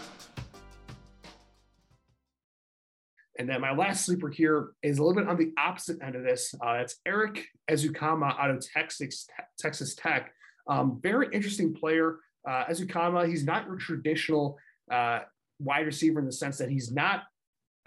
And 3.41 3.49
then 3.49 3.59
my 3.59 3.73
last 3.73 4.05
sleeper 4.05 4.29
here 4.29 4.73
is 4.83 4.99
a 4.99 5.03
little 5.03 5.19
bit 5.19 5.27
on 5.27 5.35
the 5.35 5.51
opposite 5.57 5.97
end 6.03 6.15
of 6.15 6.21
this. 6.21 6.53
Uh, 6.63 6.73
it's 6.73 6.97
Erik 7.07 7.47
Ezukanma 7.71 8.39
out 8.39 8.51
of 8.51 8.63
Texas, 8.63 9.27
Texas 9.57 9.95
Tech. 9.95 10.31
Um, 10.67 10.99
very 11.01 11.27
interesting 11.33 11.73
player. 11.73 12.19
Uh, 12.47 12.65
Ezukanma, 12.65 13.27
he's 13.27 13.43
not 13.43 13.65
your 13.65 13.77
traditional 13.77 14.59
uh, 14.91 15.21
wide 15.57 15.87
receiver 15.87 16.19
in 16.19 16.27
the 16.27 16.31
sense 16.31 16.59
that 16.59 16.69
he's 16.69 16.91
not 16.91 17.23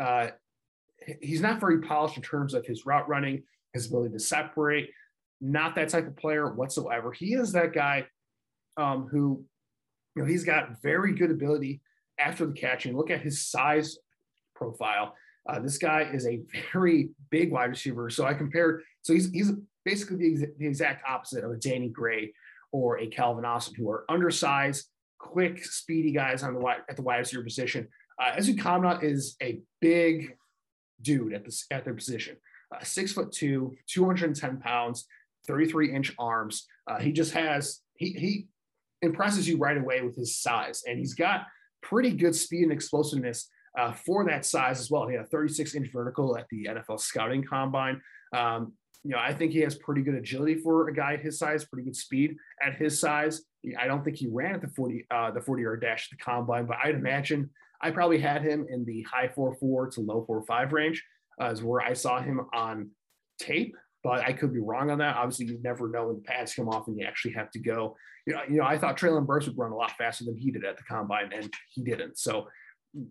uh, 0.00 0.30
he's 1.20 1.40
not 1.40 1.60
very 1.60 1.80
polished 1.82 2.16
in 2.16 2.22
terms 2.24 2.52
of 2.52 2.66
his 2.66 2.84
route 2.84 3.08
running, 3.08 3.44
his 3.74 3.86
ability 3.86 4.12
to 4.12 4.18
separate. 4.18 4.90
Not 5.40 5.76
that 5.76 5.88
type 5.88 6.08
of 6.08 6.16
player 6.16 6.52
whatsoever. 6.52 7.12
He 7.12 7.34
is 7.34 7.52
that 7.52 7.72
guy 7.72 8.06
um, 8.76 9.06
who, 9.08 9.44
you 10.16 10.22
know, 10.22 10.28
he's 10.28 10.42
got 10.42 10.82
very 10.82 11.14
good 11.14 11.30
ability 11.30 11.80
after 12.18 12.44
the 12.44 12.54
catching. 12.54 12.96
Look 12.96 13.12
at 13.12 13.20
his 13.20 13.46
size 13.46 13.98
profile. 14.56 15.14
Uh, 15.46 15.58
this 15.60 15.78
guy 15.78 16.08
is 16.12 16.26
a 16.26 16.40
very 16.72 17.10
big 17.30 17.52
wide 17.52 17.70
receiver. 17.70 18.08
So 18.10 18.24
I 18.24 18.34
compared, 18.34 18.82
so 19.02 19.12
he's, 19.12 19.30
he's 19.30 19.52
basically 19.84 20.36
the, 20.36 20.46
the 20.58 20.66
exact 20.66 21.02
opposite 21.08 21.44
of 21.44 21.50
a 21.50 21.56
Danny 21.56 21.88
Gray 21.88 22.32
or 22.72 22.98
a 22.98 23.06
Calvin 23.06 23.44
Austin, 23.44 23.74
who 23.76 23.90
are 23.90 24.04
undersized, 24.08 24.86
quick, 25.18 25.64
speedy 25.64 26.12
guys 26.12 26.42
on 26.42 26.54
the 26.54 26.60
wide, 26.60 26.80
at 26.88 26.96
the 26.96 27.02
wide 27.02 27.18
receiver 27.18 27.42
position. 27.42 27.88
Uh, 28.20 28.32
Ezukanma 28.36 29.02
is 29.02 29.36
a 29.42 29.60
big 29.80 30.36
dude 31.02 31.34
at 31.34 31.44
the 31.44 31.62
at 31.70 31.84
their 31.84 31.94
position. 31.94 32.36
Uh, 32.74 32.82
six 32.82 33.12
foot 33.12 33.32
two, 33.32 33.76
210 33.88 34.58
pounds, 34.58 35.06
33 35.46 35.94
inch 35.94 36.14
arms. 36.18 36.66
Uh, 36.88 36.98
he 36.98 37.12
just 37.12 37.32
has 37.32 37.80
he 37.96 38.10
he 38.12 38.46
impresses 39.02 39.48
you 39.48 39.58
right 39.58 39.76
away 39.76 40.00
with 40.00 40.16
his 40.16 40.36
size, 40.36 40.82
and 40.86 40.98
he's 40.98 41.14
got 41.14 41.46
pretty 41.82 42.10
good 42.10 42.34
speed 42.34 42.62
and 42.62 42.72
explosiveness 42.72 43.48
uh, 43.78 43.92
for 43.92 44.24
that 44.26 44.44
size 44.46 44.80
as 44.80 44.90
well. 44.90 45.06
He 45.08 45.14
had 45.14 45.24
a 45.24 45.28
36 45.28 45.74
inch 45.74 45.88
vertical 45.92 46.36
at 46.36 46.46
the 46.50 46.66
NFL 46.66 47.00
scouting 47.00 47.42
combine. 47.42 48.00
Um, 48.34 48.72
you 49.02 49.10
know, 49.10 49.18
I 49.18 49.34
think 49.34 49.52
he 49.52 49.60
has 49.60 49.74
pretty 49.74 50.02
good 50.02 50.14
agility 50.14 50.54
for 50.54 50.88
a 50.88 50.94
guy 50.94 51.16
his 51.16 51.38
size, 51.38 51.64
pretty 51.64 51.84
good 51.84 51.96
speed 51.96 52.36
at 52.62 52.74
his 52.74 52.98
size. 52.98 53.42
I 53.78 53.86
don't 53.86 54.02
think 54.02 54.16
he 54.16 54.28
ran 54.28 54.54
at 54.54 54.62
the 54.62 54.68
40 54.68 55.06
uh, 55.10 55.30
the 55.30 55.40
40 55.40 55.62
yard 55.62 55.80
dash 55.82 56.08
at 56.10 56.18
the 56.18 56.24
combine, 56.24 56.66
but 56.66 56.78
I'd 56.82 56.94
imagine 56.94 57.50
I 57.82 57.90
probably 57.90 58.18
had 58.18 58.42
him 58.42 58.66
in 58.68 58.84
the 58.84 59.02
high 59.02 59.28
four 59.28 59.54
four 59.56 59.90
to 59.90 60.00
low 60.00 60.24
four 60.26 60.42
five 60.46 60.72
range, 60.72 61.04
uh, 61.40 61.50
is 61.50 61.62
where 61.62 61.82
I 61.82 61.92
saw 61.92 62.20
him 62.20 62.40
on 62.54 62.90
tape. 63.38 63.76
But 64.02 64.20
I 64.20 64.34
could 64.34 64.52
be 64.52 64.60
wrong 64.60 64.90
on 64.90 64.98
that. 64.98 65.16
Obviously, 65.16 65.46
you 65.46 65.58
never 65.62 65.88
know 65.88 66.08
when 66.08 66.16
the 66.16 66.22
pads 66.22 66.54
come 66.54 66.68
off 66.68 66.88
and 66.88 66.98
you 66.98 67.06
actually 67.06 67.32
have 67.32 67.50
to 67.52 67.58
go. 67.58 67.96
You 68.26 68.34
know, 68.34 68.40
you 68.48 68.56
know, 68.56 68.64
I 68.64 68.78
thought 68.78 68.98
Treylon 68.98 69.26
Burks 69.26 69.46
would 69.46 69.56
run 69.56 69.72
a 69.72 69.76
lot 69.76 69.92
faster 69.96 70.24
than 70.24 70.36
he 70.36 70.50
did 70.50 70.64
at 70.64 70.76
the 70.76 70.82
combine, 70.82 71.30
and 71.32 71.50
he 71.70 71.82
didn't. 71.82 72.18
So, 72.18 72.46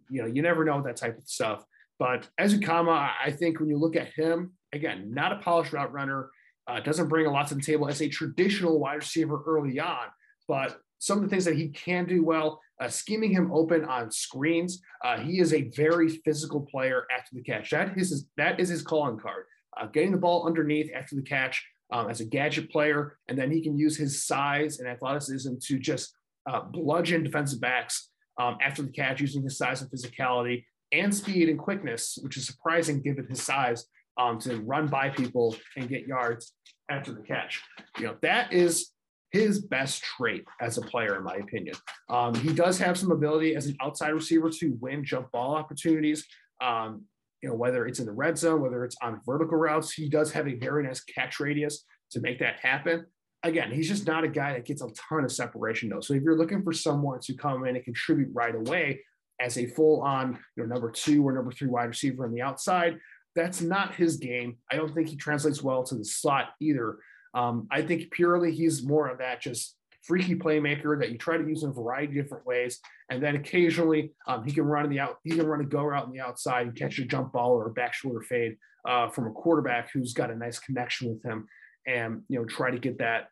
you 0.09 0.21
know, 0.21 0.27
you 0.27 0.41
never 0.41 0.63
know 0.63 0.81
that 0.81 0.95
type 0.95 1.17
of 1.17 1.27
stuff. 1.27 1.63
But 1.99 2.27
Ezukanma, 2.39 3.11
I 3.23 3.31
think 3.31 3.59
when 3.59 3.69
you 3.69 3.77
look 3.77 3.95
at 3.95 4.13
him, 4.13 4.53
again, 4.73 5.11
not 5.13 5.31
a 5.31 5.37
polished 5.37 5.73
route 5.73 5.93
runner, 5.93 6.29
uh, 6.67 6.79
doesn't 6.79 7.07
bring 7.07 7.25
a 7.25 7.31
lot 7.31 7.47
to 7.49 7.55
the 7.55 7.61
table 7.61 7.87
as 7.87 8.01
a 8.01 8.09
traditional 8.09 8.79
wide 8.79 8.95
receiver 8.95 9.41
early 9.45 9.79
on. 9.79 10.07
But 10.47 10.77
some 10.99 11.17
of 11.17 11.23
the 11.23 11.29
things 11.29 11.45
that 11.45 11.57
he 11.57 11.69
can 11.69 12.05
do 12.05 12.23
well, 12.23 12.61
uh, 12.81 12.87
scheming 12.87 13.31
him 13.31 13.51
open 13.53 13.85
on 13.85 14.09
screens. 14.09 14.81
Uh, 15.03 15.19
he 15.19 15.39
is 15.39 15.53
a 15.53 15.69
very 15.75 16.09
physical 16.09 16.61
player 16.61 17.05
after 17.15 17.35
the 17.35 17.43
catch. 17.43 17.69
That 17.69 17.97
is 17.97 18.09
his, 18.09 18.27
that 18.37 18.59
is 18.59 18.69
his 18.69 18.81
calling 18.81 19.19
card. 19.19 19.45
Uh, 19.79 19.87
getting 19.87 20.11
the 20.11 20.17
ball 20.17 20.47
underneath 20.47 20.89
after 20.95 21.15
the 21.15 21.21
catch 21.21 21.63
um, 21.91 22.09
as 22.09 22.21
a 22.21 22.25
gadget 22.25 22.71
player, 22.71 23.17
and 23.27 23.37
then 23.37 23.51
he 23.51 23.61
can 23.61 23.77
use 23.77 23.97
his 23.97 24.25
size 24.25 24.79
and 24.79 24.87
athleticism 24.87 25.53
to 25.61 25.79
just 25.79 26.13
uh, 26.49 26.61
bludgeon 26.61 27.23
defensive 27.23 27.59
backs 27.59 28.09
um, 28.39 28.57
after 28.61 28.81
the 28.81 28.91
catch 28.91 29.21
using 29.21 29.43
his 29.43 29.57
size 29.57 29.81
and 29.81 29.91
physicality 29.91 30.65
and 30.91 31.13
speed 31.13 31.49
and 31.49 31.59
quickness, 31.59 32.17
which 32.21 32.37
is 32.37 32.45
surprising 32.45 33.01
given 33.01 33.25
his 33.27 33.41
size, 33.41 33.85
um, 34.17 34.39
to 34.39 34.61
run 34.61 34.87
by 34.87 35.09
people 35.09 35.55
and 35.75 35.89
get 35.89 36.07
yards 36.07 36.53
after 36.89 37.11
the 37.11 37.21
catch. 37.21 37.61
You 37.97 38.05
know 38.05 38.15
that 38.21 38.53
is 38.53 38.91
his 39.31 39.61
best 39.61 40.03
trait 40.03 40.45
as 40.61 40.77
a 40.77 40.81
player, 40.81 41.17
in 41.17 41.23
my 41.23 41.35
opinion. 41.35 41.75
Um, 42.09 42.35
he 42.35 42.53
does 42.53 42.77
have 42.77 42.97
some 42.97 43.11
ability 43.11 43.55
as 43.55 43.65
an 43.65 43.75
outside 43.81 44.09
receiver 44.09 44.49
to 44.51 44.77
win 44.79 45.03
jump 45.03 45.31
ball 45.31 45.55
opportunities. 45.55 46.25
Um, 46.61 47.05
you 47.41 47.49
know, 47.49 47.55
whether 47.55 47.87
it's 47.87 47.99
in 47.99 48.05
the 48.05 48.11
red 48.11 48.37
zone, 48.37 48.61
whether 48.61 48.85
it's 48.85 48.95
on 49.01 49.19
vertical 49.25 49.57
routes, 49.57 49.91
he 49.91 50.07
does 50.07 50.31
have 50.31 50.47
a 50.47 50.53
very 50.53 50.83
nice 50.83 51.01
catch 51.03 51.39
radius 51.39 51.83
to 52.11 52.21
make 52.21 52.39
that 52.39 52.59
happen. 52.61 53.05
Again, 53.43 53.71
he's 53.71 53.89
just 53.89 54.07
not 54.07 54.23
a 54.23 54.29
guy 54.29 54.53
that 54.53 54.65
gets 54.65 54.81
a 54.81 54.89
ton 55.09 55.23
of 55.23 55.31
separation 55.31 55.89
though. 55.89 55.99
So 55.99 56.13
if 56.13 56.23
you're 56.23 56.37
looking 56.37 56.63
for 56.63 56.73
someone 56.73 57.19
to 57.21 57.33
come 57.33 57.65
in 57.65 57.75
and 57.75 57.83
contribute 57.83 58.29
right 58.33 58.55
away 58.55 59.01
as 59.39 59.57
a 59.57 59.65
full 59.65 60.01
on, 60.01 60.39
you 60.55 60.63
know, 60.63 60.73
number 60.73 60.89
two 60.89 61.27
or 61.27 61.33
number 61.33 61.51
three 61.51 61.67
wide 61.67 61.85
receiver 61.85 62.25
on 62.25 62.33
the 62.33 62.41
outside, 62.41 62.97
that's 63.35 63.61
not 63.61 63.95
his 63.95 64.17
game. 64.17 64.57
I 64.71 64.75
don't 64.75 64.93
think 64.93 65.09
he 65.09 65.15
translates 65.15 65.61
well 65.61 65.83
to 65.83 65.95
the 65.95 66.05
slot 66.05 66.49
either. 66.61 66.97
Um, 67.33 67.67
I 67.71 67.81
think 67.81 68.11
purely 68.11 68.53
he's 68.53 68.83
more 68.83 69.09
of 69.09 69.17
that 69.17 69.41
just 69.41 69.75
freaky 70.03 70.35
playmaker 70.35 70.99
that 70.99 71.11
you 71.11 71.17
try 71.17 71.37
to 71.37 71.47
use 71.47 71.63
in 71.63 71.69
a 71.69 71.73
variety 71.73 72.19
of 72.19 72.25
different 72.25 72.45
ways. 72.45 72.79
And 73.09 73.23
then 73.23 73.35
occasionally 73.35 74.13
um, 74.27 74.43
he 74.43 74.51
can 74.51 74.65
run 74.65 74.85
in 74.85 74.91
the 74.91 74.99
out, 74.99 75.17
he 75.23 75.31
can 75.31 75.47
run 75.47 75.61
a 75.61 75.65
go 75.65 75.83
route 75.83 76.05
on 76.05 76.11
the 76.11 76.19
outside 76.19 76.67
and 76.67 76.75
catch 76.75 76.99
a 76.99 77.05
jump 77.05 77.33
ball 77.33 77.51
or 77.51 77.67
a 77.67 77.73
back 77.73 77.93
shoulder 77.93 78.21
fade 78.21 78.57
uh, 78.87 79.09
from 79.09 79.27
a 79.27 79.31
quarterback 79.31 79.89
who's 79.91 80.13
got 80.13 80.29
a 80.29 80.35
nice 80.35 80.59
connection 80.59 81.09
with 81.09 81.23
him 81.23 81.47
and, 81.87 82.21
you 82.29 82.39
know, 82.39 82.45
try 82.45 82.71
to 82.71 82.79
get 82.79 82.99
that 82.99 83.27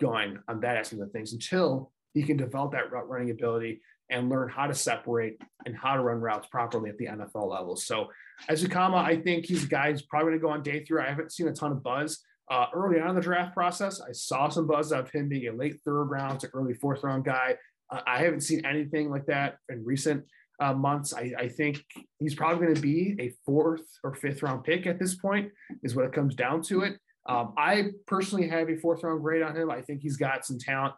going 0.00 0.38
on 0.48 0.60
that 0.60 0.76
aspect 0.76 1.02
of 1.02 1.10
things 1.10 1.32
until 1.32 1.92
he 2.14 2.22
can 2.22 2.36
develop 2.36 2.72
that 2.72 2.90
route 2.90 3.08
running 3.08 3.30
ability 3.30 3.80
and 4.10 4.28
learn 4.28 4.48
how 4.48 4.66
to 4.66 4.74
separate 4.74 5.40
and 5.64 5.76
how 5.76 5.96
to 5.96 6.02
run 6.02 6.20
routes 6.20 6.46
properly 6.48 6.90
at 6.90 6.98
the 6.98 7.06
NFL 7.06 7.50
level. 7.50 7.76
So 7.76 8.06
Ezukanma, 8.48 9.04
I 9.04 9.16
think 9.16 9.46
he's 9.46 9.64
a 9.64 9.68
guy 9.68 9.90
who's 9.90 10.02
probably 10.02 10.30
going 10.30 10.40
to 10.40 10.46
go 10.46 10.50
on 10.50 10.62
day 10.62 10.84
three. 10.84 11.02
I 11.02 11.08
haven't 11.08 11.32
seen 11.32 11.48
a 11.48 11.52
ton 11.52 11.72
of 11.72 11.82
buzz 11.82 12.22
uh, 12.50 12.66
early 12.72 13.00
on 13.00 13.10
in 13.10 13.14
the 13.16 13.20
draft 13.20 13.54
process, 13.54 14.00
I 14.00 14.12
saw 14.12 14.48
some 14.48 14.66
buzz 14.66 14.92
of 14.92 15.10
him 15.10 15.28
being 15.28 15.48
a 15.48 15.52
late 15.56 15.80
third 15.84 16.04
round 16.04 16.40
to 16.40 16.48
early 16.54 16.74
fourth 16.74 17.02
round 17.02 17.24
guy. 17.24 17.56
Uh, 17.90 18.00
I 18.06 18.18
haven't 18.18 18.42
seen 18.42 18.64
anything 18.64 19.10
like 19.10 19.26
that 19.26 19.56
in 19.68 19.84
recent 19.84 20.24
uh, 20.60 20.72
months. 20.72 21.12
I, 21.12 21.32
I, 21.38 21.48
think 21.48 21.84
he's 22.18 22.34
probably 22.34 22.64
going 22.64 22.74
to 22.74 22.80
be 22.80 23.14
a 23.20 23.34
fourth 23.44 23.82
or 24.02 24.14
fifth 24.14 24.42
round 24.42 24.64
pick 24.64 24.86
at 24.86 24.98
this 24.98 25.14
point, 25.16 25.50
is 25.82 25.94
what 25.94 26.06
it 26.06 26.12
comes 26.12 26.34
down 26.34 26.62
to 26.62 26.82
it. 26.82 26.98
Um, 27.28 27.54
I 27.56 27.90
personally 28.06 28.48
have 28.48 28.68
a 28.68 28.76
fourth 28.76 29.02
round 29.02 29.22
grade 29.22 29.42
on 29.42 29.56
him. 29.56 29.70
I 29.70 29.82
think 29.82 30.02
he's 30.02 30.16
got 30.16 30.46
some 30.46 30.58
talent 30.58 30.94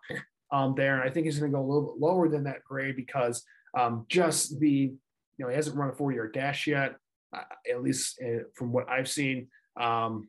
um, 0.53 0.75
there, 0.77 1.01
and 1.01 1.09
I 1.09 1.13
think 1.13 1.27
he's 1.27 1.39
going 1.39 1.51
to 1.51 1.57
go 1.57 1.63
a 1.63 1.67
little 1.67 1.93
bit 1.93 2.01
lower 2.01 2.29
than 2.29 2.45
that 2.45 2.65
grade 2.65 2.97
because 2.97 3.45
um, 3.79 4.07
just 4.09 4.59
the, 4.61 4.69
you 4.69 4.99
know, 5.39 5.49
he 5.49 5.55
hasn't 5.55 5.77
run 5.77 5.91
a 5.91 5.93
four 5.93 6.13
year 6.13 6.29
dash 6.29 6.67
yet, 6.67 6.97
uh, 7.35 7.43
at 7.71 7.83
least 7.83 8.21
uh, 8.23 8.45
from 8.55 8.73
what 8.73 8.89
I've 8.89 9.09
seen. 9.09 9.49
Um, 9.81 10.29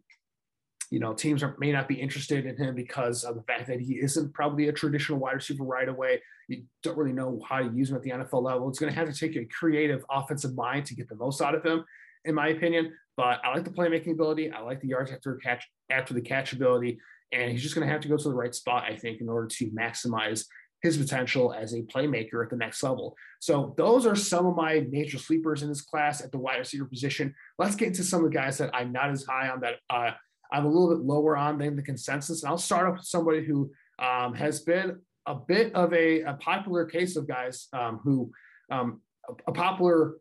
you 0.92 1.00
know, 1.00 1.14
teams 1.14 1.44
are, 1.44 1.56
may 1.60 1.72
not 1.72 1.88
be 1.88 1.96
interested 1.96 2.46
in 2.46 2.58
him 2.58 2.76
because 2.76 3.24
of 3.24 3.36
the 3.36 3.44
fact 3.44 3.68
that 3.68 3.80
he 3.80 3.96
isn't 3.96 4.34
probably 4.34 4.70
a 4.70 4.74
traditional 4.74 5.20
wide 5.20 5.36
receiver 5.36 5.64
right 5.64 5.88
away. 5.88 6.22
You 6.48 6.64
don't 6.82 6.98
really 6.98 7.14
know 7.14 7.40
how 7.48 7.60
to 7.60 7.72
use 7.76 7.92
him 7.92 7.96
at 7.96 8.02
the 8.02 8.10
NFL 8.10 8.42
level. 8.42 8.68
It's 8.70 8.80
going 8.80 8.92
to 8.92 8.98
have 8.98 9.12
to 9.12 9.18
take 9.18 9.36
a 9.36 9.46
creative 9.46 10.04
offensive 10.10 10.56
mind 10.56 10.88
to 10.88 10.96
get 10.96 11.08
the 11.08 11.16
most 11.16 11.42
out 11.42 11.54
of 11.54 11.64
him, 11.64 11.86
in 12.26 12.36
my 12.36 12.50
opinion. 12.50 12.94
But 13.18 13.42
I 13.44 13.54
like 13.54 13.66
the 13.66 13.72
playmaking 13.72 14.14
ability. 14.14 14.52
I 14.52 14.62
like 14.62 14.82
the 14.82 14.88
yards 14.88 15.12
after 15.12 15.36
catch 15.36 15.68
after 15.90 16.14
the 16.14 16.22
catch 16.22 16.54
ability, 16.54 17.00
and 17.32 17.52
he's 17.52 17.62
just 17.62 17.76
going 17.76 17.86
to 17.86 17.92
have 17.92 18.02
to 18.02 18.08
go 18.08 18.18
to 18.18 18.30
the 18.30 18.34
right 18.34 18.56
spot, 18.56 18.86
I 18.88 18.96
think, 18.96 19.22
in 19.22 19.30
order 19.30 19.48
to 19.48 19.72
maximize 19.72 20.46
his 20.82 20.98
potential 20.98 21.54
as 21.54 21.74
a 21.74 21.82
playmaker 21.82 22.42
at 22.44 22.50
the 22.50 22.56
next 22.56 22.82
level. 22.84 23.16
So 23.42 23.74
those 23.78 24.06
are 24.06 24.16
some 24.16 24.46
of 24.46 24.56
my 24.56 24.86
major 24.90 25.18
sleepers 25.18 25.62
in 25.62 25.68
this 25.68 25.82
class 25.82 26.22
at 26.22 26.32
the 26.32 26.38
wide 26.38 26.58
receiver 26.58 26.86
position. 26.86 27.36
Let's 27.58 27.76
get 27.76 27.90
into 27.90 28.04
some 28.04 28.24
of 28.24 28.32
the 28.32 28.38
guys 28.38 28.58
that 28.60 28.74
I'm 28.74 28.94
not 28.94 29.10
as 29.10 29.26
high 29.26 29.50
on 29.50 29.60
that 29.62 29.76
uh, 29.90 30.12
I'm 30.52 30.66
a 30.66 30.70
little 30.70 30.96
bit 30.96 31.06
lower 31.06 31.38
on 31.38 31.58
than 31.58 31.76
the 31.76 31.84
consensus. 31.84 32.44
And 32.44 32.50
I'll 32.50 32.58
start 32.58 32.88
off 32.88 32.98
with 32.98 33.06
somebody 33.06 33.44
who 33.44 33.72
um, 34.00 34.34
has 34.34 34.62
been 34.62 35.00
a 35.26 35.36
bit 35.36 35.74
of 35.76 35.94
a, 35.94 36.22
a 36.22 36.34
popular 36.36 36.86
case 36.86 37.16
of 37.16 37.28
guys 37.28 37.68
um, 37.74 38.00
who 38.04 38.32
um, 38.72 39.02
a, 39.30 39.52
a, 39.52 39.52
popular 39.52 40.16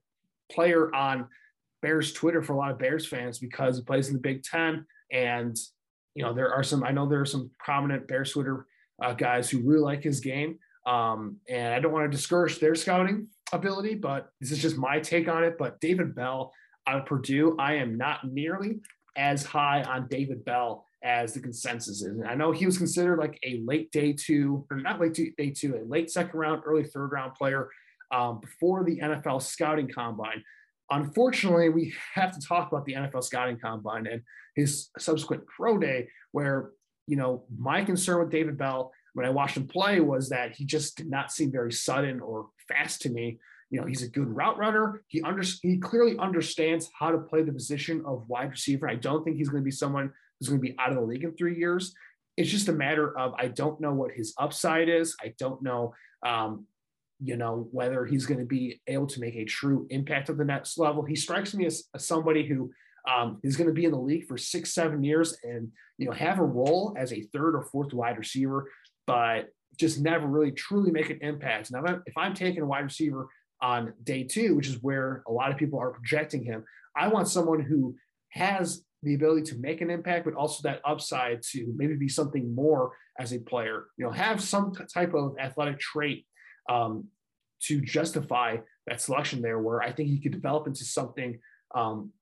player 0.50 0.94
on 0.94 1.28
Bears 1.82 2.12
Twitter 2.12 2.42
for 2.42 2.52
a 2.52 2.56
lot 2.56 2.70
of 2.70 2.78
Bears 2.78 3.06
fans 3.06 3.38
because 3.38 3.76
he 3.76 3.84
plays 3.84 4.08
in 4.08 4.14
the 4.14 4.20
Big 4.20 4.42
Ten. 4.42 4.84
And, 5.12 5.56
you 6.14 6.22
know, 6.22 6.32
there 6.32 6.52
are 6.52 6.62
some, 6.62 6.84
I 6.84 6.90
know 6.90 7.08
there 7.08 7.20
are 7.20 7.26
some 7.26 7.50
prominent 7.58 8.08
Bears 8.08 8.32
Twitter 8.32 8.66
uh, 9.02 9.12
guys 9.12 9.48
who 9.48 9.60
really 9.60 9.82
like 9.82 10.02
his 10.02 10.20
game. 10.20 10.58
Um, 10.86 11.36
and 11.48 11.74
I 11.74 11.80
don't 11.80 11.92
want 11.92 12.10
to 12.10 12.16
discourage 12.16 12.58
their 12.58 12.74
scouting 12.74 13.28
ability, 13.52 13.94
but 13.94 14.30
this 14.40 14.50
is 14.50 14.60
just 14.60 14.76
my 14.76 14.98
take 15.00 15.28
on 15.28 15.44
it. 15.44 15.56
But 15.58 15.80
David 15.80 16.14
Bell 16.14 16.52
out 16.86 17.00
of 17.00 17.06
Purdue, 17.06 17.56
I 17.58 17.74
am 17.74 17.96
not 17.96 18.24
nearly 18.24 18.80
as 19.16 19.44
high 19.44 19.82
on 19.82 20.08
David 20.08 20.44
Bell 20.44 20.86
as 21.02 21.32
the 21.32 21.40
consensus 21.40 22.02
is. 22.02 22.18
And 22.18 22.26
I 22.26 22.34
know 22.34 22.52
he 22.52 22.66
was 22.66 22.78
considered 22.78 23.18
like 23.18 23.38
a 23.44 23.60
late 23.64 23.92
day 23.92 24.12
two, 24.12 24.66
or 24.70 24.78
not 24.78 25.00
late 25.00 25.18
day 25.36 25.50
two, 25.50 25.76
a 25.76 25.84
late 25.86 26.10
second 26.10 26.38
round, 26.38 26.62
early 26.64 26.84
third 26.84 27.12
round 27.12 27.34
player 27.34 27.68
um, 28.10 28.40
before 28.40 28.84
the 28.84 28.98
NFL 28.98 29.42
scouting 29.42 29.88
combine. 29.88 30.42
Unfortunately, 30.90 31.68
we 31.68 31.94
have 32.14 32.32
to 32.32 32.46
talk 32.46 32.72
about 32.72 32.84
the 32.84 32.94
NFL 32.94 33.24
scouting 33.24 33.58
combine 33.58 34.06
and 34.06 34.22
his 34.54 34.88
subsequent 34.98 35.46
pro 35.46 35.78
day, 35.78 36.08
where, 36.32 36.70
you 37.06 37.16
know, 37.16 37.44
my 37.56 37.84
concern 37.84 38.20
with 38.20 38.30
David 38.30 38.56
Bell 38.58 38.92
when 39.14 39.26
I 39.26 39.30
watched 39.30 39.56
him 39.56 39.66
play 39.66 40.00
was 40.00 40.28
that 40.28 40.54
he 40.54 40.64
just 40.64 40.96
did 40.96 41.10
not 41.10 41.32
seem 41.32 41.50
very 41.50 41.72
sudden 41.72 42.20
or 42.20 42.48
fast 42.68 43.02
to 43.02 43.10
me. 43.10 43.38
You 43.70 43.80
know, 43.80 43.86
he's 43.86 44.02
a 44.02 44.08
good 44.08 44.28
route 44.28 44.56
runner. 44.56 45.02
He 45.08 45.20
under, 45.22 45.42
he 45.62 45.78
clearly 45.78 46.16
understands 46.18 46.88
how 46.98 47.10
to 47.10 47.18
play 47.18 47.42
the 47.42 47.52
position 47.52 48.02
of 48.06 48.28
wide 48.28 48.50
receiver. 48.50 48.88
I 48.88 48.94
don't 48.94 49.24
think 49.24 49.36
he's 49.36 49.48
going 49.48 49.62
to 49.62 49.64
be 49.64 49.70
someone 49.70 50.12
who's 50.38 50.48
going 50.48 50.60
to 50.60 50.66
be 50.66 50.76
out 50.78 50.90
of 50.90 50.96
the 50.96 51.02
league 51.02 51.24
in 51.24 51.34
three 51.34 51.58
years. 51.58 51.94
It's 52.36 52.50
just 52.50 52.68
a 52.68 52.72
matter 52.72 53.16
of 53.18 53.34
I 53.34 53.48
don't 53.48 53.80
know 53.80 53.92
what 53.92 54.12
his 54.12 54.32
upside 54.38 54.88
is. 54.88 55.16
I 55.20 55.34
don't 55.38 55.62
know, 55.62 55.94
um, 56.24 56.66
you 57.22 57.36
know, 57.36 57.68
whether 57.72 58.04
he's 58.04 58.26
going 58.26 58.40
to 58.40 58.46
be 58.46 58.80
able 58.86 59.06
to 59.06 59.20
make 59.20 59.34
a 59.34 59.44
true 59.44 59.86
impact 59.90 60.30
at 60.30 60.38
the 60.38 60.44
next 60.44 60.78
level. 60.78 61.04
He 61.04 61.16
strikes 61.16 61.54
me 61.54 61.66
as, 61.66 61.84
as 61.94 62.06
somebody 62.06 62.46
who 62.46 62.70
um, 63.08 63.38
is 63.42 63.56
going 63.56 63.68
to 63.68 63.74
be 63.74 63.84
in 63.84 63.90
the 63.90 63.98
league 63.98 64.26
for 64.26 64.38
six, 64.38 64.72
seven 64.72 65.02
years 65.02 65.36
and, 65.42 65.68
you 65.96 66.06
know, 66.06 66.12
have 66.12 66.38
a 66.38 66.44
role 66.44 66.94
as 66.96 67.12
a 67.12 67.22
third 67.32 67.56
or 67.56 67.62
fourth 67.62 67.92
wide 67.92 68.18
receiver, 68.18 68.70
but 69.06 69.48
just 69.78 70.00
never 70.00 70.26
really 70.26 70.52
truly 70.52 70.90
make 70.90 71.10
an 71.10 71.18
impact. 71.22 71.70
Now, 71.70 71.82
if 72.06 72.16
I'm 72.16 72.34
taking 72.34 72.62
a 72.62 72.66
wide 72.66 72.84
receiver 72.84 73.28
on 73.60 73.94
day 74.04 74.24
two, 74.24 74.54
which 74.54 74.68
is 74.68 74.82
where 74.82 75.22
a 75.26 75.32
lot 75.32 75.50
of 75.50 75.56
people 75.56 75.78
are 75.78 75.90
projecting 75.90 76.44
him, 76.44 76.64
I 76.96 77.08
want 77.08 77.28
someone 77.28 77.60
who 77.60 77.96
has 78.30 78.84
the 79.02 79.14
ability 79.14 79.42
to 79.50 79.58
make 79.58 79.80
an 79.80 79.90
impact, 79.90 80.24
but 80.24 80.34
also 80.34 80.60
that 80.62 80.80
upside 80.84 81.42
to 81.42 81.72
maybe 81.76 81.94
be 81.94 82.08
something 82.08 82.54
more 82.54 82.92
as 83.18 83.32
a 83.32 83.38
player, 83.38 83.86
you 83.96 84.04
know, 84.04 84.12
have 84.12 84.40
some 84.40 84.72
type 84.92 85.14
of 85.14 85.36
athletic 85.40 85.78
trait 85.78 86.26
um, 86.68 87.08
to 87.62 87.80
justify 87.80 88.56
that 88.86 89.00
selection 89.00 89.42
there, 89.42 89.58
where 89.58 89.82
I 89.82 89.92
think 89.92 90.08
he 90.08 90.20
could 90.20 90.32
develop 90.32 90.66
into 90.66 90.84
something 90.84 91.38
um, 91.74 92.12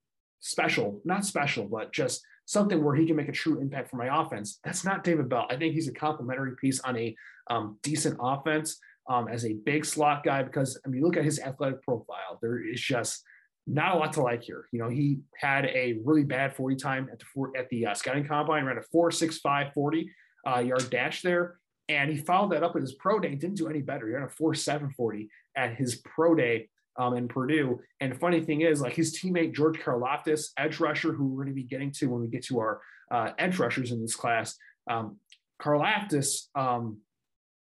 special, 0.41 1.01
not 1.05 1.25
special, 1.25 1.67
but 1.67 1.93
just 1.93 2.23
something 2.47 2.83
where 2.83 2.95
he 2.95 3.07
can 3.07 3.17
make 3.17 3.29
a 3.29 3.33
true 3.33 3.61
impact 3.61 3.91
for 3.91 3.97
my 3.97 4.23
offense. 4.23 4.59
That's 4.65 4.85
not 4.85 5.05
David 5.05 5.29
Bell. 5.29 5.47
I 5.51 5.57
think 5.57 5.75
he's 5.75 5.89
a 5.89 5.93
complementary 5.93 6.57
piece 6.61 6.81
on 6.81 6.97
a 6.97 7.15
um, 7.51 7.79
decent 7.83 8.17
offense 8.21 8.79
um, 9.09 9.29
as 9.29 9.45
a 9.45 9.55
big 9.65 9.85
slot 9.85 10.25
guy 10.25 10.43
because 10.43 10.81
I 10.85 10.89
mean, 10.89 11.03
look 11.03 11.17
at 11.17 11.25
his 11.25 11.41
athletic 11.41 11.83
profile. 11.83 12.39
There 12.41 12.65
is 12.65 12.81
just 12.81 13.23
not 13.67 13.95
a 13.95 13.99
lot 13.99 14.13
to 14.15 14.23
like 14.23 14.43
here. 14.43 14.67
You 14.73 14.79
know, 14.79 14.89
he 14.89 15.21
had 15.39 15.67
a 15.67 15.99
really 16.05 16.25
bad 16.25 16.55
40 16.55 16.77
time 16.77 17.09
at 17.13 17.19
the 17.19 17.59
at 17.59 17.69
the 17.69 17.87
uh, 17.87 17.95
scouting 17.95 18.27
combine, 18.27 18.65
ran 18.65 18.79
a 18.79 18.97
4.65 18.97 19.73
40 19.73 20.11
uh, 20.47 20.59
yard 20.61 20.89
dash 20.91 21.23
there. 21.23 21.59
And 21.89 22.11
he 22.11 22.17
followed 22.17 22.53
that 22.53 22.63
up 22.63 22.75
at 22.75 22.83
his 22.83 22.95
pro 22.95 23.21
day 23.21 23.35
didn't 23.35 23.57
do 23.57 23.69
any 23.69 23.81
better. 23.81 24.07
He 24.07 24.15
ran 24.15 24.25
a 24.25 24.27
4.7 24.27 24.93
40 24.95 25.29
at 25.57 25.75
his 25.75 25.97
pro 25.97 26.35
day 26.35 26.69
um, 26.99 27.15
in 27.15 27.29
Purdue. 27.29 27.81
And 28.01 28.19
funny 28.19 28.41
thing 28.41 28.63
is, 28.63 28.81
like 28.81 28.95
his 28.95 29.19
teammate 29.19 29.55
George 29.55 29.79
Karlaftis, 29.79 30.49
edge 30.59 30.81
rusher, 30.81 31.13
who 31.13 31.27
we're 31.27 31.45
going 31.45 31.55
to 31.55 31.63
be 31.63 31.63
getting 31.63 31.93
to 31.93 32.07
when 32.07 32.21
we 32.21 32.29
get 32.29 32.45
to 32.47 32.59
our 32.59 32.81
uh, 33.11 33.31
edge 33.39 33.59
rushers 33.59 33.93
in 33.93 34.01
this 34.01 34.17
class, 34.17 34.57
um, 34.91 35.19
Karlaftis, 35.61 36.49
um, 36.55 36.99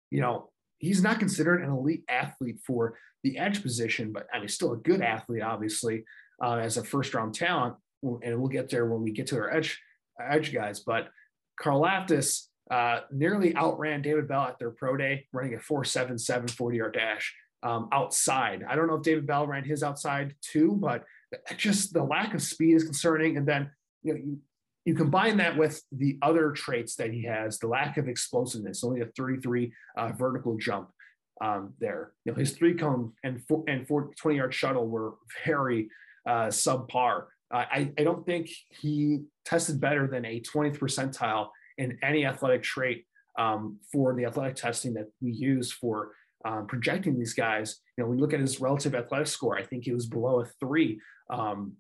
you 0.10 0.22
know, 0.22 0.50
he's 0.80 1.04
not 1.04 1.20
considered 1.20 1.62
an 1.62 1.70
elite 1.70 2.04
athlete 2.10 2.60
for 2.66 2.98
the 3.24 3.38
edge 3.38 3.62
position, 3.62 4.12
but 4.12 4.28
I 4.34 4.40
mean, 4.40 4.48
still 4.48 4.74
a 4.74 4.78
good 4.78 5.02
athlete, 5.02 5.44
obviously, 5.44 6.06
uh, 6.44 6.56
as 6.56 6.78
a 6.78 6.84
first 6.84 7.14
round 7.14 7.36
talent. 7.36 7.76
And 8.02 8.40
we'll 8.40 8.48
get 8.48 8.70
there 8.70 8.86
when 8.86 9.02
we 9.02 9.12
get 9.12 9.28
to 9.28 9.38
our 9.38 9.54
edge 9.54 9.80
edge 10.20 10.54
guys. 10.54 10.80
But 10.80 11.10
Karlaftis 11.62 12.49
uh, 12.70 13.02
nearly 13.12 13.56
outran 13.56 14.02
David 14.02 14.28
Bell 14.28 14.44
at 14.44 14.60
their 14.60 14.72
pro 14.72 14.96
day, 14.96 15.26
running 15.34 15.56
a 15.56 15.58
4.77 15.58 16.52
40 16.52 16.78
yard 16.78 16.94
dash 16.94 17.34
um, 17.64 17.90
outside. 17.92 18.64
I 18.68 18.76
don't 18.76 18.88
know 18.88 18.96
if 18.96 19.04
David 19.04 19.26
Bell 19.26 19.48
ran 19.48 19.64
his 19.64 19.84
outside 19.84 20.36
too, 20.42 20.78
but 20.80 21.04
just 21.58 21.94
the 21.94 22.04
lack 22.04 22.34
of 22.34 22.42
speed 22.42 22.76
is 22.76 22.84
concerning. 22.84 23.38
And 23.38 23.48
then, 23.48 23.72
you 24.04 24.14
know, 24.14 24.20
you, 24.20 24.40
you 24.86 24.96
combine 24.96 25.38
that 25.38 25.58
with 25.58 25.82
the 25.92 26.18
other 26.22 26.52
traits 26.52 26.96
that 26.96 27.12
he 27.12 27.24
has, 27.24 27.60
the 27.60 27.68
lack 27.68 27.98
of 27.98 28.08
explosiveness, 28.08 28.84
only 28.84 29.02
a 29.02 29.06
33 29.06 29.74
uh, 29.98 30.12
vertical 30.18 30.58
jump 30.58 30.90
um, 31.42 31.74
there. 31.80 32.14
You 32.26 32.32
know, 32.32 32.38
his 32.38 32.52
three 32.52 32.74
cone 32.76 33.14
and 33.24 33.44
four, 33.48 33.64
and 33.68 33.88
four, 33.88 34.12
20 34.18 34.38
yard 34.38 34.54
shuttle 34.54 34.88
were 34.88 35.14
very 35.46 35.90
uh, 36.28 36.48
subpar. 36.48 37.26
Uh, 37.52 37.66
I, 37.72 37.92
I 37.98 38.04
don't 38.04 38.26
think 38.26 38.50
he 38.82 39.24
tested 39.46 39.80
better 39.80 40.08
than 40.08 40.26
a 40.26 40.42
20th 40.42 40.78
percentile 40.78 41.50
in 41.80 41.98
any 42.04 42.26
athletic 42.26 42.62
trait 42.62 43.06
um, 43.40 43.80
for 43.92 44.14
the 44.14 44.26
athletic 44.26 44.56
testing 44.56 44.94
that 44.94 45.08
we 45.22 45.32
use 45.32 45.72
for 45.72 46.12
um, 46.46 46.68
projecting 46.68 47.18
these 47.18 47.34
guys. 47.34 47.78
You 47.98 48.04
know, 48.04 48.12
you 48.12 48.20
look 48.20 48.34
at 48.34 48.40
his 48.40 48.62
relative 48.62 48.94
athletic 48.94 49.28
score, 49.28 49.58
I 49.58 49.64
think 49.64 49.86
he 49.86 49.94
was 49.94 50.06
below 50.06 50.42
a 50.42 50.46
three. 50.60 51.00
Um, 51.30 51.74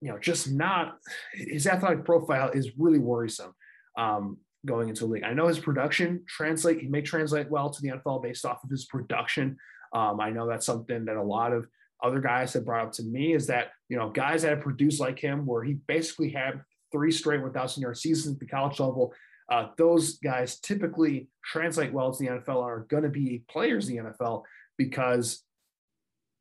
you 0.00 0.10
know, 0.10 0.18
just 0.18 0.50
not 0.50 0.98
his 1.32 1.66
athletic 1.66 2.04
profile 2.04 2.50
is 2.50 2.72
really 2.78 2.98
worrisome 2.98 3.54
um, 3.98 4.38
going 4.64 4.88
into 4.88 5.04
the 5.04 5.10
league. 5.12 5.24
I 5.24 5.32
know 5.32 5.48
his 5.48 5.58
production 5.58 6.24
translate, 6.28 6.80
he 6.80 6.88
may 6.88 7.02
translate 7.02 7.50
well 7.50 7.70
to 7.70 7.82
the 7.82 7.88
NFL 7.88 8.22
based 8.22 8.44
off 8.44 8.62
of 8.62 8.70
his 8.70 8.84
production. 8.84 9.56
Um, 9.92 10.20
I 10.20 10.30
know 10.30 10.46
that's 10.46 10.66
something 10.66 11.04
that 11.06 11.16
a 11.16 11.22
lot 11.22 11.52
of 11.52 11.66
other 12.02 12.20
guys 12.20 12.52
have 12.52 12.66
brought 12.66 12.86
up 12.86 12.92
to 12.92 13.02
me 13.02 13.32
is 13.32 13.46
that, 13.46 13.68
you 13.88 13.96
know, 13.96 14.10
guys 14.10 14.42
that 14.42 14.50
have 14.50 14.60
produced 14.60 15.00
like 15.00 15.18
him, 15.18 15.46
where 15.46 15.64
he 15.64 15.74
basically 15.86 16.30
had 16.30 16.60
three 16.94 17.10
straight 17.10 17.42
1,000 17.42 17.82
yard 17.82 17.98
seasons 17.98 18.34
at 18.36 18.40
the 18.40 18.46
college 18.46 18.78
level, 18.78 19.12
uh, 19.50 19.66
those 19.76 20.18
guys 20.18 20.60
typically 20.60 21.28
translate 21.44 21.92
well 21.92 22.12
to 22.12 22.24
the 22.24 22.30
NFL 22.30 22.62
and 22.62 22.70
are 22.70 22.86
going 22.88 23.02
to 23.02 23.08
be 23.08 23.42
players 23.50 23.88
in 23.88 23.96
the 23.96 24.02
NFL 24.02 24.42
because 24.78 25.42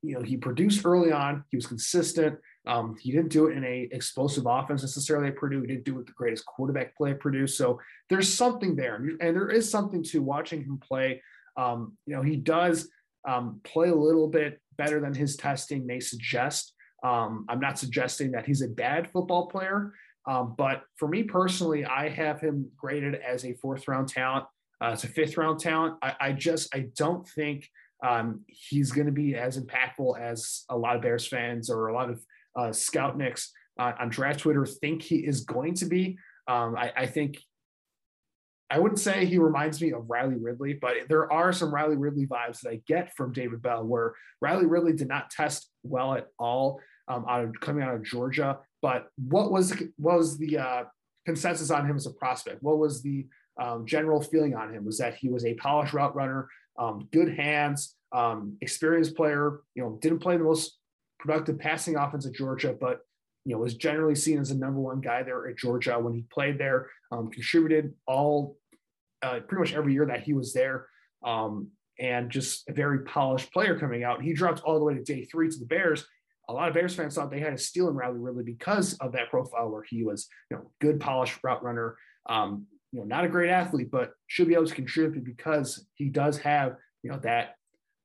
you 0.01 0.13
know 0.13 0.21
he 0.21 0.37
produced 0.37 0.85
early 0.85 1.11
on, 1.11 1.43
he 1.49 1.57
was 1.57 1.67
consistent. 1.67 2.37
Um, 2.65 2.95
he 3.01 3.11
didn't 3.11 3.31
do 3.31 3.47
it 3.47 3.57
in 3.57 3.65
a 3.65 3.89
explosive 3.91 4.45
offense 4.47 4.83
necessarily 4.83 5.27
at 5.27 5.35
Purdue. 5.35 5.61
He 5.61 5.67
didn't 5.67 5.83
do 5.83 5.95
it 5.95 5.97
with 5.97 6.07
the 6.07 6.13
greatest 6.13 6.45
quarterback 6.45 6.95
play 6.95 7.11
at 7.11 7.19
Purdue. 7.19 7.47
So 7.47 7.79
there's 8.09 8.33
something 8.33 8.75
there, 8.75 8.95
and 8.95 9.35
there 9.35 9.49
is 9.49 9.69
something 9.69 10.03
to 10.03 10.21
watching 10.21 10.63
him 10.63 10.77
play. 10.77 11.21
Um, 11.57 11.97
you 12.05 12.15
know, 12.15 12.21
he 12.21 12.37
does 12.37 12.89
um, 13.27 13.59
play 13.63 13.89
a 13.89 13.95
little 13.95 14.27
bit 14.27 14.61
better 14.77 14.99
than 15.01 15.13
his 15.13 15.35
testing 15.35 15.85
may 15.85 15.99
suggest. 15.99 16.73
Um, 17.03 17.45
I'm 17.49 17.59
not 17.59 17.77
suggesting 17.77 18.31
that 18.31 18.45
he's 18.45 18.61
a 18.61 18.69
bad 18.69 19.11
football 19.11 19.47
player, 19.47 19.93
um, 20.25 20.55
but 20.57 20.83
for 20.97 21.07
me 21.07 21.23
personally, 21.23 21.85
I 21.85 22.09
have 22.09 22.39
him 22.39 22.69
graded 22.77 23.15
as 23.15 23.45
a 23.45 23.53
fourth 23.53 23.87
round 23.87 24.07
talent. 24.07 24.45
Uh, 24.81 24.91
it's 24.93 25.03
a 25.03 25.07
fifth 25.07 25.37
round 25.37 25.59
talent. 25.59 25.95
I, 26.01 26.15
I 26.19 26.31
just 26.31 26.73
I 26.73 26.87
don't 26.95 27.27
think 27.27 27.69
um, 28.03 28.41
he's 28.47 28.91
going 28.91 29.07
to 29.07 29.13
be 29.13 29.35
as 29.35 29.57
impactful 29.57 30.19
as 30.19 30.63
a 30.69 30.77
lot 30.77 30.95
of 30.95 31.01
Bears 31.01 31.25
fans 31.25 31.69
or 31.69 31.87
a 31.87 31.93
lot 31.93 32.09
of 32.09 32.23
uh, 32.55 32.69
Scoutniks 32.69 33.47
uh, 33.79 33.93
on 33.99 34.09
draft 34.09 34.41
Twitter 34.41 34.65
think 34.65 35.01
he 35.01 35.17
is 35.17 35.41
going 35.41 35.73
to 35.75 35.85
be. 35.85 36.17
Um, 36.47 36.75
I, 36.75 36.91
I, 36.95 37.05
think 37.05 37.37
I 38.69 38.79
wouldn't 38.79 38.99
say 38.99 39.25
he 39.25 39.37
reminds 39.37 39.81
me 39.81 39.93
of 39.93 40.09
Riley 40.09 40.35
Ridley, 40.35 40.73
but 40.73 41.07
there 41.07 41.31
are 41.31 41.53
some 41.53 41.73
Riley 41.73 41.95
Ridley 41.95 42.27
vibes 42.27 42.59
that 42.61 42.71
I 42.71 42.81
get 42.85 43.15
from 43.15 43.31
David 43.31 43.61
Bell, 43.61 43.85
where 43.85 44.13
Riley 44.41 44.65
Ridley 44.65 44.93
did 44.93 45.07
not 45.07 45.29
test 45.29 45.69
well 45.83 46.13
at 46.13 46.27
all 46.37 46.81
um, 47.07 47.25
out 47.27 47.45
of 47.45 47.53
coming 47.61 47.83
out 47.83 47.95
of 47.95 48.03
Georgia. 48.03 48.59
But 48.83 49.07
what 49.15 49.49
was 49.49 49.73
what 49.95 50.17
was 50.17 50.37
the 50.37 50.57
uh, 50.57 50.83
consensus 51.25 51.71
on 51.71 51.89
him 51.89 51.95
as 51.95 52.05
a 52.05 52.11
prospect? 52.11 52.61
What 52.61 52.77
was 52.77 53.01
the 53.01 53.25
um, 53.59 53.85
general 53.85 54.21
feeling 54.21 54.55
on 54.55 54.73
him? 54.73 54.83
Was 54.83 54.97
that 54.97 55.15
he 55.15 55.29
was 55.29 55.45
a 55.45 55.53
polished 55.53 55.93
route 55.93 56.13
runner, 56.13 56.49
um, 56.77 57.07
good 57.13 57.33
hands, 57.33 57.95
um, 58.11 58.57
experienced 58.59 59.15
player. 59.15 59.61
You 59.73 59.83
know, 59.83 59.97
didn't 60.01 60.19
play 60.19 60.35
the 60.35 60.43
most 60.43 60.77
productive 61.17 61.57
passing 61.57 61.95
offense 61.95 62.25
at 62.25 62.33
Georgia, 62.33 62.75
but 62.77 62.99
you 63.45 63.53
know 63.53 63.59
was 63.59 63.75
generally 63.75 64.15
seen 64.15 64.37
as 64.37 64.49
the 64.49 64.55
number 64.55 64.81
one 64.81 64.99
guy 64.99 65.23
there 65.23 65.47
at 65.47 65.57
Georgia 65.57 65.97
when 65.97 66.13
he 66.13 66.25
played 66.29 66.57
there. 66.57 66.89
Um, 67.09 67.31
contributed 67.31 67.93
all 68.05 68.57
uh, 69.21 69.39
pretty 69.47 69.61
much 69.61 69.73
every 69.73 69.93
year 69.93 70.07
that 70.07 70.23
he 70.23 70.33
was 70.33 70.51
there. 70.51 70.87
Um, 71.23 71.69
and 71.99 72.29
just 72.29 72.67
a 72.67 72.73
very 72.73 72.99
polished 73.05 73.53
player 73.53 73.79
coming 73.79 74.03
out. 74.03 74.21
He 74.21 74.33
dropped 74.33 74.61
all 74.61 74.77
the 74.77 74.83
way 74.83 74.95
to 74.95 75.03
day 75.03 75.23
three 75.23 75.49
to 75.49 75.57
the 75.57 75.65
Bears, 75.65 76.05
a 76.49 76.53
lot 76.53 76.67
of 76.67 76.73
Bears 76.73 76.95
fans 76.95 77.15
thought 77.15 77.31
they 77.31 77.39
had 77.39 77.53
a 77.53 77.57
steal 77.57 77.87
in 77.87 77.95
Riley 77.95 78.19
Ridley 78.19 78.43
because 78.43 78.93
of 78.95 79.13
that 79.13 79.29
profile 79.29 79.69
where 79.69 79.83
he 79.83 80.03
was, 80.03 80.27
you 80.51 80.57
know, 80.57 80.71
good 80.81 80.99
polished 80.99 81.39
route 81.43 81.63
runner. 81.63 81.97
Um, 82.27 82.67
you 82.91 82.99
know, 82.99 83.05
not 83.05 83.25
a 83.25 83.29
great 83.29 83.49
athlete, 83.49 83.89
but 83.91 84.11
should 84.27 84.47
be 84.47 84.53
able 84.53 84.67
to 84.67 84.75
contribute 84.75 85.23
because 85.23 85.87
he 85.95 86.09
does 86.09 86.37
have, 86.39 86.75
you 87.01 87.09
know, 87.09 87.19
that 87.23 87.55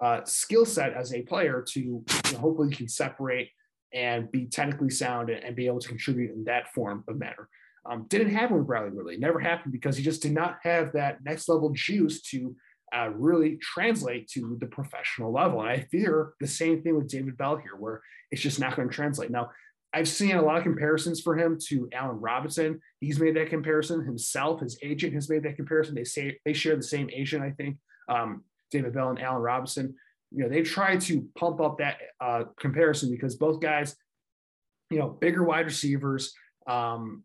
uh, 0.01 0.25
skill 0.25 0.65
set 0.65 0.95
as 0.95 1.13
a 1.13 1.23
player 1.23 1.65
to 1.69 1.81
you 1.81 2.05
know, 2.33 2.39
hopefully 2.39 2.75
can 2.75 2.89
separate 2.89 3.51
and 3.93 4.31
be 4.31 4.47
technically 4.47 4.91
sound 4.91 5.29
and, 5.31 5.43
and, 5.43 5.57
be 5.57 5.67
able 5.67 5.81
to 5.81 5.89
contribute 5.89 6.31
in 6.31 6.45
that 6.45 6.73
form 6.73 7.03
of 7.09 7.19
manner. 7.19 7.49
Um, 7.91 8.07
didn't 8.09 8.31
happen 8.31 8.59
with 8.59 8.69
Riley 8.69 8.91
Ridley. 8.91 9.17
Never 9.17 9.41
happened 9.41 9.73
because 9.73 9.97
he 9.97 10.03
just 10.03 10.23
did 10.23 10.33
not 10.33 10.59
have 10.63 10.93
that 10.93 11.25
next 11.25 11.49
level 11.49 11.71
juice 11.71 12.21
to 12.31 12.55
uh, 12.95 13.11
really 13.11 13.57
translate 13.57 14.29
to 14.29 14.57
the 14.61 14.67
professional 14.67 15.33
level. 15.33 15.61
And 15.61 15.69
I 15.69 15.81
fear 15.91 16.33
the 16.41 16.47
same 16.47 16.83
thing 16.83 16.97
with 16.97 17.09
David 17.09 17.37
Bell 17.37 17.57
here, 17.57 17.77
where 17.79 18.03
it's 18.31 18.43
just 18.43 18.61
not 18.61 18.77
going 18.77 18.89
to 18.89 18.95
translate. 18.95 19.31
Now, 19.31 19.51
I've 19.93 20.09
seen 20.09 20.37
a 20.37 20.43
lot 20.43 20.59
of 20.59 20.65
comparisons 20.65 21.21
for 21.21 21.37
him 21.37 21.59
to 21.69 21.89
Allen 21.93 22.21
Robinson. 22.21 22.81
He's 23.01 23.19
made 23.19 23.37
that 23.37 23.49
comparison 23.49 24.05
himself. 24.05 24.61
His 24.61 24.79
agent 24.83 25.15
has 25.15 25.31
made 25.31 25.43
that 25.45 25.57
comparison. 25.57 25.95
They 25.95 26.05
say 26.05 26.39
they 26.45 26.53
share 26.53 26.77
the 26.77 26.83
same 26.83 27.09
agent, 27.11 27.43
I 27.43 27.53
think. 27.53 27.79
Um, 28.09 28.45
David 28.71 28.93
Bell 28.93 29.11
and 29.11 29.21
Allen 29.21 29.43
Robinson. 29.43 29.95
You 30.31 30.43
know, 30.43 30.51
they 30.51 30.63
try 30.63 30.99
to 30.99 31.27
pump 31.39 31.61
up 31.61 31.79
that 31.79 31.97
uh, 32.21 32.45
comparison 32.61 33.11
because 33.11 33.37
both 33.37 33.61
guys, 33.61 33.97
you 34.91 34.99
know, 34.99 35.09
bigger 35.09 35.43
wide 35.43 35.65
receivers 35.65 36.35
um, 36.67 37.23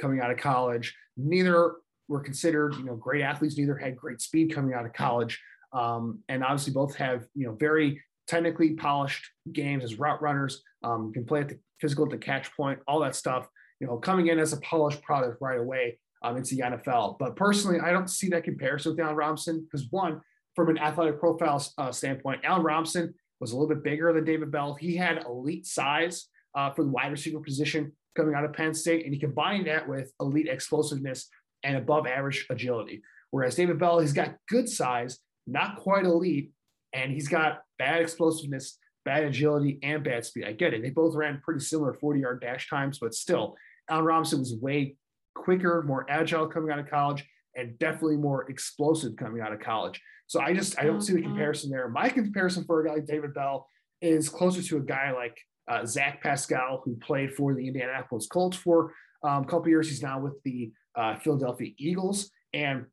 coming 0.00 0.20
out 0.20 0.30
of 0.30 0.38
college. 0.38 0.96
Neither 1.18 1.74
were 2.08 2.20
considered, 2.20 2.74
you 2.76 2.84
know, 2.84 2.96
great 2.96 3.22
athletes. 3.22 3.56
Neither 3.56 3.76
had 3.76 3.96
great 3.96 4.20
speed 4.20 4.54
coming 4.54 4.74
out 4.74 4.86
of 4.86 4.92
college, 4.92 5.40
um, 5.72 6.20
and 6.28 6.44
obviously 6.44 6.72
both 6.72 6.94
have, 6.96 7.26
you 7.34 7.46
know, 7.46 7.54
very 7.54 8.02
technically 8.26 8.74
polished 8.74 9.24
games 9.52 9.84
as 9.84 9.98
route 9.98 10.22
runners. 10.22 10.62
Um, 10.82 11.12
can 11.12 11.24
play 11.24 11.40
at 11.40 11.48
the 11.48 11.58
physical 11.80 12.04
at 12.04 12.10
the 12.10 12.18
catch 12.18 12.54
point, 12.56 12.78
all 12.86 13.00
that 13.00 13.14
stuff. 13.14 13.48
You 13.80 13.86
know, 13.86 13.98
coming 13.98 14.28
in 14.28 14.38
as 14.38 14.52
a 14.52 14.60
polished 14.60 15.02
product 15.02 15.38
right 15.40 15.58
away 15.58 15.98
um, 16.22 16.36
into 16.36 16.54
the 16.54 16.62
NFL. 16.62 17.18
But 17.18 17.36
personally, 17.36 17.80
I 17.80 17.90
don't 17.90 18.08
see 18.08 18.28
that 18.30 18.44
comparison 18.44 18.92
with 18.92 19.00
Allen 19.00 19.16
Robinson 19.16 19.60
because 19.62 19.86
one, 19.90 20.20
from 20.54 20.70
an 20.70 20.78
athletic 20.78 21.20
profile 21.20 21.64
uh, 21.78 21.92
standpoint, 21.92 22.40
Allen 22.44 22.62
Robinson 22.62 23.14
was 23.40 23.52
a 23.52 23.56
little 23.56 23.68
bit 23.68 23.84
bigger 23.84 24.12
than 24.12 24.24
David 24.24 24.50
Bell. 24.50 24.74
He 24.74 24.96
had 24.96 25.24
elite 25.24 25.66
size 25.66 26.28
uh, 26.54 26.72
for 26.72 26.84
the 26.84 26.90
wide 26.90 27.12
receiver 27.12 27.40
position 27.40 27.92
coming 28.16 28.34
out 28.34 28.44
of 28.44 28.54
Penn 28.54 28.72
State, 28.72 29.04
and 29.04 29.12
he 29.12 29.20
combined 29.20 29.66
that 29.66 29.86
with 29.86 30.10
elite 30.20 30.48
explosiveness 30.48 31.28
and 31.66 31.76
above 31.76 32.06
average 32.06 32.46
agility. 32.48 33.02
Whereas 33.32 33.56
David 33.56 33.80
Bell, 33.80 33.98
he's 33.98 34.12
got 34.12 34.36
good 34.48 34.68
size, 34.68 35.18
not 35.48 35.76
quite 35.76 36.04
elite, 36.04 36.52
and 36.92 37.10
he's 37.10 37.26
got 37.26 37.62
bad 37.76 38.00
explosiveness, 38.00 38.78
bad 39.04 39.24
agility, 39.24 39.80
and 39.82 40.04
bad 40.04 40.24
speed. 40.24 40.44
I 40.46 40.52
get 40.52 40.74
it. 40.74 40.82
They 40.82 40.90
both 40.90 41.16
ran 41.16 41.42
pretty 41.44 41.60
similar 41.60 41.92
40 41.92 42.20
yard 42.20 42.40
dash 42.40 42.70
times, 42.70 43.00
but 43.00 43.14
still, 43.14 43.56
Allen 43.90 44.04
Robinson 44.04 44.38
was 44.38 44.54
way 44.54 44.96
quicker, 45.34 45.82
more 45.82 46.06
agile 46.08 46.46
coming 46.46 46.70
out 46.70 46.78
of 46.78 46.88
college, 46.88 47.24
and 47.56 47.76
definitely 47.80 48.16
more 48.16 48.48
explosive 48.48 49.16
coming 49.16 49.42
out 49.42 49.52
of 49.52 49.58
college. 49.58 50.00
So 50.28 50.40
I 50.40 50.54
just 50.54 50.78
I 50.78 50.84
don't 50.84 51.00
see 51.00 51.14
the 51.14 51.18
mm-hmm. 51.18 51.30
comparison 51.30 51.70
there. 51.70 51.88
My 51.88 52.08
comparison 52.08 52.64
for 52.64 52.80
a 52.80 52.88
guy 52.88 52.94
like 52.94 53.06
David 53.06 53.34
Bell 53.34 53.68
is 54.00 54.28
closer 54.28 54.62
to 54.62 54.76
a 54.76 54.80
guy 54.80 55.12
like 55.12 55.36
uh, 55.68 55.84
Zach 55.84 56.22
Pascal, 56.22 56.82
who 56.84 56.94
played 56.96 57.34
for 57.34 57.54
the 57.54 57.66
Indianapolis 57.66 58.28
Colts 58.28 58.56
for 58.56 58.92
um, 59.24 59.42
a 59.42 59.46
couple 59.46 59.68
years. 59.68 59.88
He's 59.88 60.02
now 60.02 60.20
with 60.20 60.40
the 60.44 60.70
uh, 60.96 61.16
Philadelphia 61.16 61.72
Eagles, 61.78 62.30
and 62.52 62.86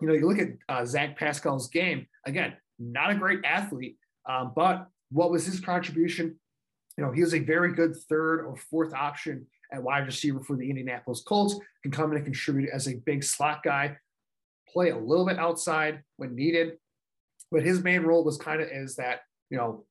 you 0.00 0.08
know 0.08 0.14
you 0.14 0.28
look 0.28 0.38
at 0.38 0.48
uh, 0.68 0.84
Zach 0.84 1.18
Pascal's 1.18 1.68
game 1.68 2.06
again. 2.26 2.54
Not 2.78 3.10
a 3.10 3.14
great 3.14 3.40
athlete, 3.44 3.96
um, 4.28 4.52
but 4.56 4.88
what 5.10 5.30
was 5.30 5.46
his 5.46 5.60
contribution? 5.60 6.38
You 6.96 7.04
know, 7.04 7.12
he 7.12 7.20
was 7.20 7.34
a 7.34 7.38
very 7.38 7.74
good 7.74 7.94
third 8.08 8.44
or 8.44 8.56
fourth 8.56 8.92
option 8.92 9.46
at 9.72 9.82
wide 9.82 10.06
receiver 10.06 10.40
for 10.40 10.56
the 10.56 10.68
Indianapolis 10.68 11.22
Colts. 11.22 11.58
Can 11.82 11.92
come 11.92 12.10
in 12.10 12.16
and 12.16 12.24
contribute 12.24 12.70
as 12.72 12.88
a 12.88 12.96
big 13.06 13.24
slot 13.24 13.62
guy, 13.62 13.96
play 14.68 14.90
a 14.90 14.96
little 14.96 15.26
bit 15.26 15.38
outside 15.38 16.02
when 16.16 16.34
needed. 16.34 16.72
But 17.50 17.62
his 17.62 17.82
main 17.82 18.02
role 18.02 18.24
was 18.24 18.36
kind 18.36 18.60
of 18.60 18.68
is 18.68 18.96
that, 18.96 19.20
you 19.50 19.58
know, 19.58 19.84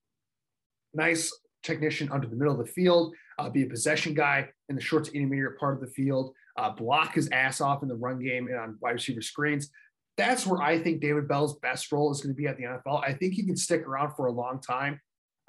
nice 0.94 1.32
technician 1.62 2.10
under 2.10 2.26
the 2.26 2.36
middle 2.36 2.52
of 2.52 2.64
the 2.64 2.72
field, 2.72 3.14
uh, 3.38 3.48
be 3.48 3.62
a 3.62 3.66
possession 3.66 4.14
guy 4.14 4.48
in 4.68 4.74
the 4.74 4.82
short 4.82 5.04
to 5.04 5.14
intermediate 5.14 5.58
part 5.58 5.74
of 5.74 5.80
the 5.80 5.86
field, 5.94 6.34
uh, 6.56 6.70
block 6.70 7.14
his 7.14 7.28
ass 7.30 7.60
off 7.60 7.82
in 7.82 7.88
the 7.88 7.94
run 7.94 8.18
game 8.18 8.48
and 8.48 8.56
on 8.58 8.78
wide 8.80 8.92
receiver 8.92 9.22
screens. 9.22 9.70
That's 10.18 10.46
where 10.46 10.60
I 10.60 10.78
think 10.78 11.00
David 11.00 11.26
Bell's 11.26 11.58
best 11.60 11.90
role 11.90 12.10
is 12.12 12.20
going 12.20 12.34
to 12.34 12.38
be 12.38 12.46
at 12.46 12.56
the 12.56 12.64
NFL. 12.64 13.02
I 13.02 13.14
think 13.14 13.34
he 13.34 13.44
can 13.44 13.56
stick 13.56 13.86
around 13.86 14.14
for 14.14 14.26
a 14.26 14.32
long 14.32 14.60
time. 14.60 15.00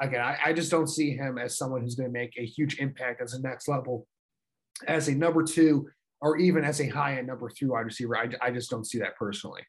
Again, 0.01 0.21
I, 0.21 0.37
I 0.45 0.53
just 0.53 0.71
don't 0.71 0.87
see 0.87 1.11
him 1.11 1.37
as 1.37 1.57
someone 1.57 1.81
who's 1.81 1.95
going 1.95 2.09
to 2.09 2.13
make 2.13 2.33
a 2.37 2.45
huge 2.45 2.79
impact 2.79 3.21
as 3.21 3.33
a 3.33 3.41
next 3.41 3.67
level, 3.67 4.07
as 4.87 5.07
a 5.09 5.15
number 5.15 5.43
two, 5.43 5.89
or 6.21 6.37
even 6.37 6.63
as 6.63 6.79
a 6.79 6.87
high 6.87 7.17
end 7.17 7.27
number 7.27 7.49
three 7.49 7.67
wide 7.67 7.81
receiver. 7.81 8.17
I, 8.17 8.29
I 8.41 8.51
just 8.51 8.69
don't 8.69 8.85
see 8.85 8.99
that 8.99 9.17
personally. 9.17 9.61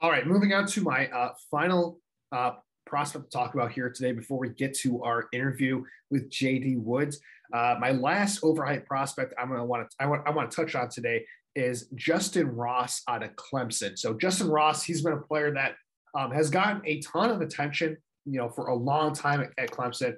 All 0.00 0.10
right, 0.10 0.26
moving 0.26 0.52
on 0.52 0.66
to 0.66 0.82
my 0.82 1.08
uh, 1.08 1.32
final 1.50 1.98
uh, 2.30 2.52
prospect 2.86 3.30
to 3.30 3.30
talk 3.30 3.54
about 3.54 3.72
here 3.72 3.90
today 3.90 4.12
before 4.12 4.38
we 4.38 4.48
get 4.48 4.72
to 4.78 5.02
our 5.02 5.28
interview 5.32 5.84
with 6.10 6.30
JD 6.30 6.78
Woods. 6.78 7.20
Uh, 7.52 7.76
my 7.78 7.90
last 7.90 8.42
overhyped 8.42 8.86
prospect 8.86 9.34
I'm 9.38 9.48
going 9.48 9.60
to 9.60 9.64
want 9.64 9.90
to 9.90 9.96
I 10.00 10.06
want 10.06 10.22
I 10.26 10.30
want 10.30 10.50
to 10.50 10.56
touch 10.56 10.74
on 10.74 10.88
today 10.88 11.26
is 11.54 11.88
Justyn 11.94 12.50
Ross 12.52 13.02
out 13.08 13.22
of 13.22 13.30
Clemson. 13.36 13.98
So 13.98 14.14
Justyn 14.14 14.50
Ross, 14.50 14.82
he's 14.82 15.02
been 15.02 15.12
a 15.12 15.20
player 15.20 15.52
that 15.52 15.74
um, 16.14 16.30
has 16.30 16.50
gotten 16.50 16.82
a 16.84 17.00
ton 17.00 17.30
of 17.30 17.40
attention, 17.40 17.96
you 18.24 18.38
know, 18.38 18.48
for 18.48 18.68
a 18.68 18.74
long 18.74 19.14
time 19.14 19.40
at, 19.40 19.50
at 19.58 19.70
Clemson. 19.70 20.14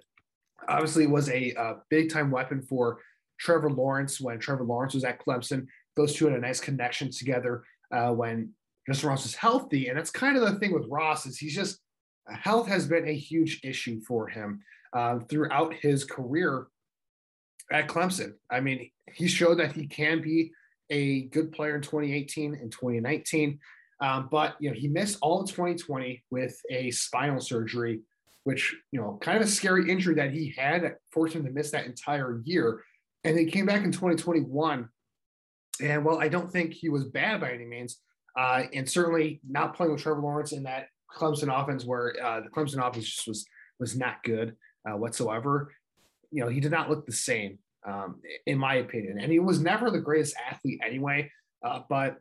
Obviously, 0.69 1.07
was 1.07 1.29
a, 1.31 1.77
big 1.91 2.11
time 2.11 2.31
weapon 2.31 2.61
for 2.63 2.99
Trevor 3.39 3.71
Lawrence 3.71 4.21
when 4.21 4.39
Trevor 4.39 4.65
Lawrence 4.65 4.95
was 4.95 5.05
at 5.05 5.25
Clemson. 5.25 5.67
Those 5.97 6.15
two 6.15 6.27
had 6.27 6.35
a 6.35 6.41
nice 6.41 6.61
connection 6.61 7.11
together 7.11 7.65
uh, 7.93 8.11
when 8.11 8.51
Justyn 8.89 9.09
Ross 9.09 9.23
was 9.23 9.35
healthy, 9.35 9.89
and 9.89 9.97
that's 9.97 10.11
kind 10.11 10.37
of 10.37 10.43
the 10.43 10.59
thing 10.59 10.73
with 10.73 10.87
Ross 10.89 11.27
is 11.27 11.39
he's 11.39 11.55
just 11.55 11.79
health 12.31 12.69
has 12.69 12.87
been 12.87 13.09
a 13.09 13.15
huge 13.15 13.61
issue 13.65 14.01
for 14.07 14.29
him 14.29 14.61
uh, 14.93 15.19
throughout 15.21 15.75
his 15.75 16.05
career 16.05 16.67
at 17.71 17.89
Clemson. 17.89 18.35
I 18.51 18.61
mean, 18.61 18.91
he 19.13 19.29
showed 19.29 19.59
that 19.59 19.73
he 19.73 19.87
can 19.87 20.21
be 20.21 20.53
a 20.91 21.23
good 21.25 21.53
player 21.53 21.77
in 21.77 21.83
2018 21.83 22.55
and 22.55 22.73
2019, 22.73 23.59
um, 24.01 24.29
but 24.31 24.57
you 24.61 24.71
know 24.71 24.77
he 24.77 24.89
missed 24.89 25.19
all 25.21 25.41
of 25.41 25.49
2020 25.49 26.25
with 26.31 26.59
a 26.71 26.91
spinal 26.91 27.41
surgery, 27.41 28.01
which 28.45 28.75
you 28.91 29.01
know 29.01 29.19
kind 29.21 29.37
of 29.37 29.47
a 29.47 29.51
scary 29.51 29.91
injury 29.91 30.15
that 30.15 30.33
he 30.33 30.55
had 30.57 30.83
that 30.85 30.97
forced 31.13 31.35
him 31.35 31.45
to 31.45 31.51
miss 31.51 31.71
that 31.73 31.87
entire 31.87 32.41
year, 32.45 32.83
and 33.25 33.39
he 33.39 33.47
came 33.47 33.67
back 33.67 33.85
in 33.85 33.93
2021. 33.93 34.89
And 35.81 36.05
well, 36.05 36.19
I 36.21 36.29
don't 36.29 36.51
think 36.51 36.73
he 36.73 36.89
was 36.89 37.05
bad 37.05 37.41
by 37.41 37.53
any 37.53 37.67
means, 37.67 37.99
uh, 38.37 38.65
and 38.73 38.89
certainly 38.89 39.41
not 39.49 39.77
playing 39.77 39.93
with 39.93 40.03
Trevor 40.03 40.21
Lawrence 40.21 40.53
in 40.53 40.65
that 40.65 40.89
Clemson 41.15 41.49
offense 41.55 41.85
where 41.85 42.15
uh, 42.23 42.41
the 42.41 42.49
Clemson 42.49 42.87
offense 42.87 43.07
just 43.07 43.27
was 43.27 43.47
was 43.81 43.97
not 43.97 44.23
good 44.23 44.57
uh, 44.89 44.97
whatsoever. 44.97 45.73
You 46.31 46.45
know, 46.45 46.49
he 46.49 46.61
did 46.61 46.73
not 46.73 46.91
look 46.91 47.07
the 47.07 47.13
same, 47.13 47.59
um, 47.87 48.21
in 48.47 48.59
my 48.59 48.77
opinion, 48.77 49.19
and 49.19 49.33
he 49.33 49.39
was 49.39 49.61
never 49.61 49.91
the 49.91 50.01
greatest 50.01 50.37
athlete 50.51 50.81
anyway. 50.85 51.31
Uh, 51.65 51.81
but 51.89 52.19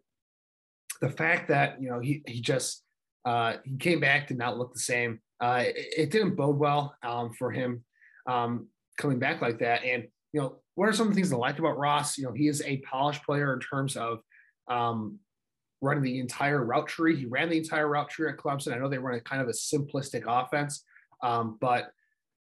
the 1.01 1.09
fact 1.09 1.49
that 1.49 1.81
you 1.81 1.89
know 1.89 1.99
he 1.99 2.23
he 2.25 2.41
just 2.41 2.83
uh, 3.25 3.57
he 3.65 3.77
came 3.77 3.99
back 3.99 4.27
did 4.27 4.37
not 4.37 4.57
look 4.57 4.73
the 4.73 4.79
same. 4.79 5.19
Uh, 5.39 5.63
it, 5.65 5.75
it, 5.97 6.11
didn't 6.11 6.35
bode 6.35 6.57
well 6.57 6.95
um, 7.03 7.31
for 7.33 7.51
him 7.51 7.83
um, 8.25 8.67
coming 8.97 9.19
back 9.19 9.41
like 9.41 9.59
that. 9.59 9.83
And 9.83 10.07
you 10.33 10.41
know, 10.41 10.59
what 10.75 10.87
are 10.87 10.93
some 10.93 11.07
of 11.07 11.13
the 11.13 11.15
things 11.15 11.31
I 11.31 11.35
liked 11.35 11.59
about 11.59 11.77
Ross? 11.77 12.17
You 12.17 12.25
know, 12.25 12.33
he 12.33 12.47
is 12.47 12.61
a 12.63 12.77
polished 12.77 13.23
player 13.23 13.53
in 13.53 13.59
terms 13.59 13.97
of 13.97 14.19
um, 14.67 15.19
running 15.81 16.03
the 16.03 16.19
entire 16.19 16.63
route 16.63 16.87
tree. 16.87 17.15
He 17.15 17.25
ran 17.25 17.49
the 17.49 17.57
entire 17.57 17.87
route 17.87 18.09
tree 18.09 18.29
at 18.29 18.37
Clemson. 18.37 18.73
I 18.73 18.77
know 18.77 18.89
they 18.89 18.97
run 18.97 19.15
a 19.15 19.21
kind 19.21 19.41
of 19.41 19.47
a 19.47 19.51
simplistic 19.51 20.23
offense, 20.27 20.83
um, 21.23 21.57
but 21.59 21.91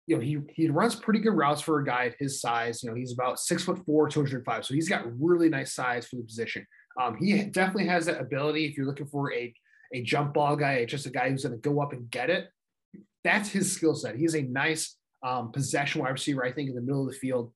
you 0.06 0.16
know 0.16 0.22
he 0.22 0.38
he 0.54 0.68
runs 0.68 0.94
pretty 0.94 1.20
good 1.20 1.34
routes 1.34 1.60
for 1.60 1.80
a 1.80 1.84
guy 1.84 2.06
at 2.06 2.16
his 2.18 2.40
size. 2.40 2.82
You 2.82 2.90
know 2.90 2.96
he's 2.96 3.12
about 3.12 3.38
six 3.38 3.64
foot 3.64 3.84
four, 3.84 4.08
two 4.08 4.20
hundred 4.20 4.44
five, 4.44 4.64
so 4.64 4.74
he's 4.74 4.88
got 4.88 5.04
really 5.20 5.48
nice 5.48 5.74
size 5.74 6.06
for 6.06 6.16
the 6.16 6.22
position. 6.22 6.66
Um, 7.00 7.16
he 7.16 7.42
definitely 7.44 7.86
has 7.86 8.06
that 8.06 8.20
ability. 8.20 8.66
If 8.66 8.76
you're 8.76 8.86
looking 8.86 9.06
for 9.06 9.32
a 9.32 9.52
a 9.92 10.02
jump 10.02 10.34
ball 10.34 10.56
guy, 10.56 10.84
just 10.84 11.06
a 11.06 11.10
guy 11.10 11.30
who's 11.30 11.44
going 11.44 11.60
to 11.60 11.68
go 11.68 11.80
up 11.80 11.92
and 11.92 12.10
get 12.10 12.30
it, 12.30 12.48
that's 13.22 13.50
his 13.50 13.72
skill 13.72 13.94
set. 13.94 14.16
He's 14.16 14.34
a 14.34 14.42
nice 14.42 14.96
um, 15.24 15.52
possession 15.52 16.02
wide 16.02 16.10
receiver. 16.10 16.44
I 16.44 16.52
think 16.52 16.68
in 16.68 16.74
the 16.74 16.80
middle 16.80 17.06
of 17.06 17.12
the 17.12 17.18
field, 17.18 17.52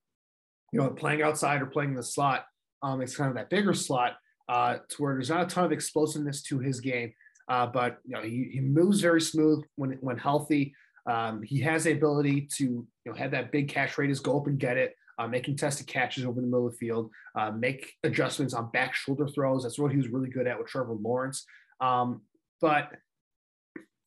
you 0.73 0.81
know, 0.81 0.91
playing 0.91 1.23
outside 1.23 1.63
or 1.63 1.67
playing 1.67 1.91
in 1.91 1.97
the 1.97 2.03
slot. 2.03 2.45
Um, 2.83 3.01
it's 3.01 3.17
kind 3.17 3.29
of 3.29 3.37
that 3.37 3.51
bigger 3.51 3.75
slot 3.75 4.17
uh, 4.51 4.79
to 4.89 4.97
where 5.03 5.15
there's 5.15 5.31
not 5.31 5.45
a 5.45 5.47
ton 5.47 5.65
of 5.65 5.71
explosiveness 5.71 6.43
to 6.43 6.59
his 6.59 6.81
game, 6.81 7.13
uh, 7.49 7.67
but 7.67 7.99
you 8.05 8.17
know 8.17 8.23
he, 8.23 8.51
he 8.53 8.61
moves 8.61 9.01
very 9.01 9.21
smooth 9.21 9.65
when 9.77 9.93
when 10.01 10.19
healthy. 10.19 10.75
Um, 11.07 11.41
he 11.43 11.61
has 11.61 11.85
the 11.85 11.93
ability 11.93 12.49
to 12.57 12.65
you 12.65 12.87
know 13.07 13.15
have 13.15 13.31
that 13.31 13.53
big 13.53 13.69
catch 13.69 13.97
radius, 13.97 14.19
go 14.19 14.37
up 14.37 14.49
and 14.49 14.59
get 14.59 14.77
it, 14.77 14.97
uh, 15.19 15.29
make 15.29 15.45
contested 15.45 15.87
catches 15.87 16.25
over 16.25 16.41
the 16.41 16.49
middle 16.49 16.67
of 16.67 16.73
the 16.73 16.79
field, 16.79 17.13
uh, 17.39 17.53
make 17.53 17.95
adjustments 18.03 18.53
on 18.53 18.73
back 18.73 18.93
shoulder 18.93 19.29
throws. 19.29 19.63
That's 19.63 19.79
what 19.79 19.93
he 19.93 19.97
was 19.99 20.09
really 20.09 20.29
good 20.29 20.49
at 20.49 20.59
with 20.59 20.67
Trevor 20.67 20.97
Lawrence. 21.01 21.47
Um, 21.81 22.23
but 22.61 22.91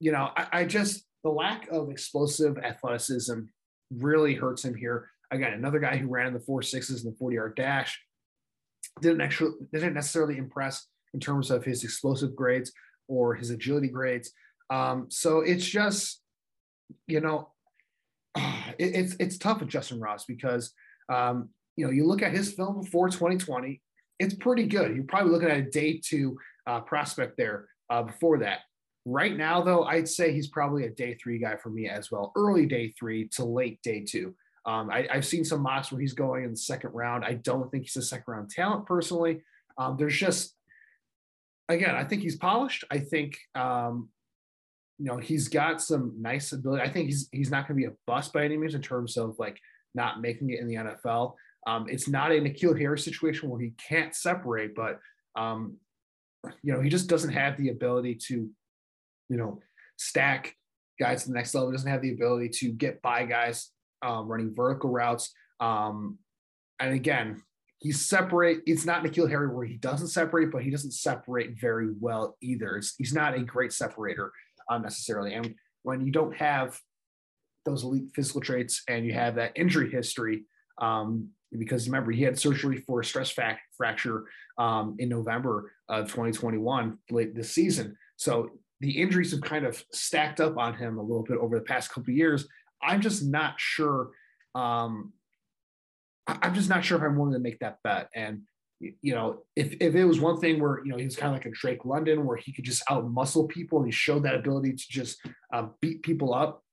you 0.02 0.12
know, 0.12 0.30
I, 0.36 0.48
I 0.52 0.66
just 0.66 1.06
the 1.24 1.30
lack 1.30 1.70
of 1.70 1.90
explosive 1.90 2.58
athleticism 2.58 3.40
really 3.96 4.34
hurts 4.36 4.66
him 4.66 4.76
here. 4.76 5.10
Again, 5.32 5.54
another 5.54 5.80
guy 5.80 5.96
who 5.96 6.10
ran 6.10 6.28
in 6.28 6.34
the 6.34 6.42
four 6.42 6.62
sixes 6.62 7.06
and 7.06 7.14
the 7.14 7.18
40 7.18 7.36
yard 7.38 7.56
dash 7.56 7.98
didn't 9.02 9.22
actually 9.22 9.52
didn't 9.72 9.94
necessarily 9.94 10.38
impress 10.38 10.88
in 11.14 11.20
terms 11.20 11.52
of 11.52 11.64
his 11.64 11.84
explosive 11.84 12.36
grades 12.36 12.72
or 13.08 13.36
his 13.36 13.50
agility 13.50 13.88
grades. 13.88 14.32
Um, 14.70 15.08
so 15.10 15.42
it's 15.42 15.66
just, 15.66 16.22
you 17.08 17.20
know, 17.20 17.50
it, 18.36 18.96
it's 18.96 19.16
it's 19.20 19.38
tough 19.38 19.60
with 19.60 19.70
Justyn 19.70 20.02
Ross 20.02 20.26
because 20.26 20.74
um, 21.10 21.50
you 21.76 21.86
know 21.86 21.92
you 21.92 22.06
look 22.06 22.22
at 22.22 22.32
his 22.32 22.54
film 22.54 22.82
before 22.82 23.10
2020, 23.10 23.82
it's 24.20 24.36
pretty 24.36 24.66
good. 24.66 24.96
You're 24.96 25.06
probably 25.06 25.32
looking 25.32 25.50
at 25.50 25.58
a 25.58 25.70
day 25.70 26.02
two 26.04 26.38
uh, 26.68 26.82
prospect 26.82 27.38
there 27.38 27.68
uh, 27.90 28.04
before 28.04 28.40
that. 28.40 28.60
Right 29.06 29.36
now, 29.36 29.62
though, 29.62 29.84
I'd 29.84 30.08
say 30.08 30.32
he's 30.32 30.48
probably 30.48 30.86
a 30.86 30.90
day 30.90 31.16
three 31.16 31.38
guy 31.38 31.58
for 31.58 31.70
me 31.70 31.90
as 31.90 32.10
well, 32.10 32.32
early 32.38 32.66
day 32.66 32.94
three 32.98 33.28
to 33.34 33.44
late 33.44 33.82
day 33.84 34.06
two. 34.08 34.34
Um, 34.66 34.90
I, 34.90 35.08
have 35.12 35.26
seen 35.26 35.44
some 35.44 35.62
mocks 35.62 35.92
where 35.92 36.00
he's 36.00 36.14
going 36.14 36.46
in 36.46 36.52
the 36.52 36.58
second 36.58 36.92
round. 36.94 37.26
I 37.26 37.34
don't 37.34 37.70
think 37.70 37.84
he's 37.84 37.98
a 37.98 38.02
second 38.02 38.32
round 38.32 38.50
talent 38.50 38.86
personally. 38.86 39.44
Um, 39.78 39.98
there's 39.98 40.18
just, 40.18 40.56
again, 41.68 41.96
I 41.96 42.06
think 42.06 42.22
he's 42.22 42.38
polished. 42.38 42.86
I 42.90 43.00
think, 43.00 43.38
um, 43.56 44.10
you 45.00 45.06
know, 45.06 45.18
he's 45.18 45.50
got 45.50 45.82
some 45.82 46.14
nice 46.20 46.54
ability. 46.54 46.82
I 46.82 46.90
think 46.90 47.08
he's 47.08 47.28
he's 47.32 47.52
not 47.52 47.68
going 47.68 47.80
to 47.80 47.88
be 47.88 47.92
a 47.92 47.98
bust 48.08 48.32
by 48.32 48.46
any 48.46 48.56
means 48.56 48.76
in 48.76 48.82
terms 48.82 49.18
of 49.18 49.36
like 49.38 49.60
not 49.96 50.22
making 50.22 50.52
it 50.52 50.60
in 50.60 50.68
the 50.68 50.76
NFL. 50.76 51.34
Um, 51.66 51.88
it's 51.90 52.08
not 52.08 52.32
a 52.32 52.36
N'Keal 52.36 52.80
Harry 52.80 53.00
situation 53.00 53.50
where 53.50 53.60
he 53.60 53.74
can't 53.90 54.16
separate, 54.16 54.76
but 54.76 55.00
um, 55.36 55.78
you 56.62 56.74
know, 56.74 56.82
he 56.82 56.90
just 56.90 57.10
doesn't 57.10 57.34
have 57.34 57.58
the 57.58 57.70
ability 57.70 58.16
to, 58.28 58.50
you 59.30 59.38
know, 59.38 59.60
stack 59.98 60.56
guys 61.00 61.24
to 61.24 61.30
the 61.30 61.36
next 61.36 61.54
level. 61.54 61.70
He 61.70 61.76
doesn't 61.76 61.92
have 61.92 62.02
the 62.02 62.14
ability 62.14 62.50
to 62.60 62.72
get 62.72 63.02
by 63.02 63.26
guys 63.26 63.72
um, 64.04 64.28
running 64.28 64.54
vertical 64.54 64.90
routes. 64.90 65.32
Um, 65.60 66.20
and 66.80 66.94
again, 66.94 67.42
he's 67.80 68.06
separate. 68.06 68.62
It's 68.66 68.86
not 68.86 69.04
N'Keal 69.04 69.30
Harry 69.30 69.48
where 69.48 69.66
he 69.66 69.78
doesn't 69.78 70.10
separate, 70.10 70.52
but 70.52 70.64
he 70.64 70.70
doesn't 70.70 70.92
separate 70.92 71.60
very 71.60 71.90
well 72.00 72.38
either. 72.42 72.78
It's, 72.78 72.96
he's 72.98 73.14
not 73.14 73.36
a 73.36 73.42
great 73.42 73.74
separator 73.74 74.32
uh, 74.70 74.78
necessarily. 74.78 75.34
And 75.34 75.56
when 75.84 76.06
you 76.06 76.12
don't 76.12 76.36
have 76.36 76.80
those 77.66 77.84
elite 77.84 78.12
physical 78.14 78.42
traits 78.42 78.84
and 78.88 79.06
you 79.06 79.14
have 79.14 79.36
that 79.36 79.54
injury 79.56 79.90
history, 79.90 80.44
um, 80.82 81.30
because 81.58 81.88
remember 81.88 82.12
he 82.12 82.24
had 82.24 82.40
surgery 82.40 82.78
for 82.78 83.02
a 83.02 83.06
stress 83.06 83.30
fact 83.30 83.62
fracture 83.78 84.24
um, 84.58 84.96
in 85.00 85.10
November 85.10 85.72
of 85.90 86.06
2021 86.08 86.98
late 87.12 87.36
this 87.36 87.52
season. 87.52 87.96
So 88.18 88.50
the 88.80 89.02
injuries 89.02 89.32
have 89.32 89.42
kind 89.42 89.66
of 89.66 89.84
stacked 89.92 90.42
up 90.42 90.58
on 90.58 90.74
him 90.74 90.98
a 90.98 91.02
little 91.02 91.24
bit 91.24 91.38
over 91.38 91.58
the 91.58 91.66
past 91.66 91.92
couple 91.92 92.14
years. 92.14 92.48
I'm 92.86 93.02
just 93.02 93.24
not 93.24 93.56
sure. 93.58 94.12
Um, 94.56 95.14
I'm 96.28 96.54
just 96.54 96.70
not 96.70 96.86
sure 96.86 96.98
if 96.98 97.04
I'm 97.04 97.18
willing 97.18 97.34
to 97.34 97.40
make 97.40 97.60
that 97.60 97.80
bet. 97.84 98.10
And 98.16 98.44
you 98.80 99.14
know, 99.16 99.44
if 99.56 99.76
if 99.80 99.96
it 99.96 100.06
was 100.06 100.20
one 100.20 100.40
thing 100.40 100.60
where 100.60 100.82
you 100.84 100.92
know 100.92 100.98
he 100.98 101.06
was 101.06 101.16
kind 101.16 101.34
of 101.34 101.40
like 101.40 101.46
a 101.46 101.52
Drake 101.52 101.86
London, 101.86 102.26
where 102.26 102.38
he 102.38 102.52
could 102.52 102.66
just 102.66 102.84
out 102.90 103.10
muscle 103.10 103.48
people 103.48 103.80
and 103.80 103.88
he 103.88 103.92
showed 103.92 104.24
that 104.24 104.36
ability 104.36 104.74
to 104.74 104.84
just 104.90 105.20
uh, 105.54 105.68
beat 105.82 106.04
people 106.04 106.34
up 106.34 106.64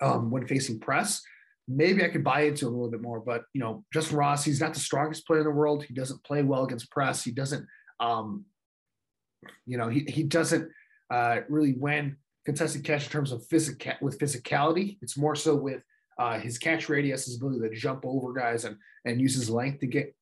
um, 0.00 0.30
when 0.30 0.46
facing 0.46 0.78
press, 0.78 1.22
maybe 1.68 2.04
I 2.04 2.08
could 2.08 2.24
buy 2.24 2.42
into 2.42 2.66
a 2.66 2.70
little 2.70 2.90
bit 2.90 3.02
more. 3.02 3.20
But 3.20 3.44
you 3.52 3.60
know, 3.60 3.84
Justyn 3.94 4.16
Ross, 4.16 4.44
he's 4.44 4.60
not 4.60 4.74
the 4.74 4.80
strongest 4.80 5.26
player 5.26 5.40
in 5.40 5.46
the 5.46 5.52
world. 5.52 5.84
He 5.84 5.94
doesn't 5.94 6.24
play 6.24 6.42
well 6.42 6.64
against 6.64 6.90
press. 6.90 7.24
He 7.24 7.32
doesn't, 7.32 7.66
um, 7.98 8.44
you 9.64 9.78
know, 9.78 9.88
he 9.88 10.06
he 10.08 10.22
doesn't 10.22 10.70
uh, 11.10 11.40
really 11.48 11.72
win 11.72 12.16
contested 12.46 12.84
catch 12.84 13.04
in 13.04 13.10
terms 13.10 13.32
of 13.32 13.44
physical 13.46 13.92
with 14.00 14.18
physicality. 14.18 14.96
It's 15.02 15.18
more 15.18 15.34
so 15.34 15.54
with 15.54 15.82
uh, 16.18 16.38
his 16.38 16.56
catch 16.56 16.88
radius, 16.88 17.26
his 17.26 17.36
ability 17.36 17.60
to 17.68 17.74
jump 17.74 18.06
over 18.06 18.32
guys 18.32 18.64
and 18.64 18.76
and 19.04 19.20
use 19.20 19.34
his 19.34 19.50
length 19.50 19.80
to 19.80 19.86
get, 19.86 20.14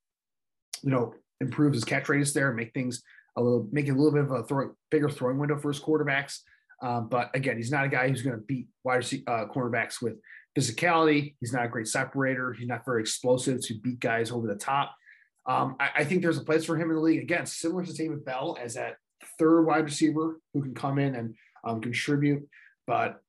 you 0.83 0.91
know, 0.91 1.15
improve 1.41 1.75
his 1.75 1.85
catch 1.85 2.09
radius 2.09 2.33
there, 2.33 2.49
and 2.49 2.57
make 2.57 2.73
things 2.73 3.03
a 3.37 3.43
little, 3.43 3.69
make 3.71 3.87
it 3.87 3.93
a 3.93 3.95
little 3.95 4.13
bit 4.13 4.25
of 4.25 4.31
a 4.31 4.43
throw, 4.43 4.75
bigger 4.91 5.09
throwing 5.09 5.39
window 5.39 5.59
for 5.59 5.69
his 5.69 5.81
quarterbacks. 5.81 6.41
Um, 6.83 7.09
but 7.09 7.31
again, 7.35 7.57
he's 7.57 7.71
not 7.71 7.85
a 7.85 7.89
guy 7.89 8.09
who's 8.09 8.23
going 8.23 8.37
to 8.37 8.43
beat 8.43 8.69
wide 8.83 8.97
receiver, 8.97 9.31
uh, 9.31 9.47
cornerbacks 9.47 10.03
with 10.03 10.15
physicality. 10.57 11.35
He's 11.41 11.53
not 11.53 11.65
a 11.65 11.69
great 11.69 11.89
separator. 11.89 12.53
He's 12.53 12.69
not 12.69 12.85
very 12.85 13.01
explosive 13.01 13.61
to 13.67 13.75
beat 13.81 14.01
guys 14.01 14.31
over 14.31 14.47
the 14.47 14.57
top. 14.57 14.95
Um, 15.47 15.77
I, 15.79 15.91
I, 15.97 16.05
think 16.05 16.23
there's 16.23 16.39
a 16.39 16.45
place 16.45 16.65
for 16.65 16.77
him 16.77 16.89
in 16.89 16.97
the 16.97 17.03
league. 17.03 17.23
Again, 17.23 17.45
similar 17.45 17.85
to 17.85 17.93
David 17.93 18.25
Bell 18.25 18.57
as 18.61 18.75
that 18.75 18.97
third 19.39 19.63
wide 19.63 19.85
receiver 19.85 20.41
who 20.55 20.63
can 20.63 20.75
come 20.75 20.99
in 20.99 21.15
and 21.15 21.35
um, 21.65 21.81
contribute. 21.81 22.47
But 22.87 23.21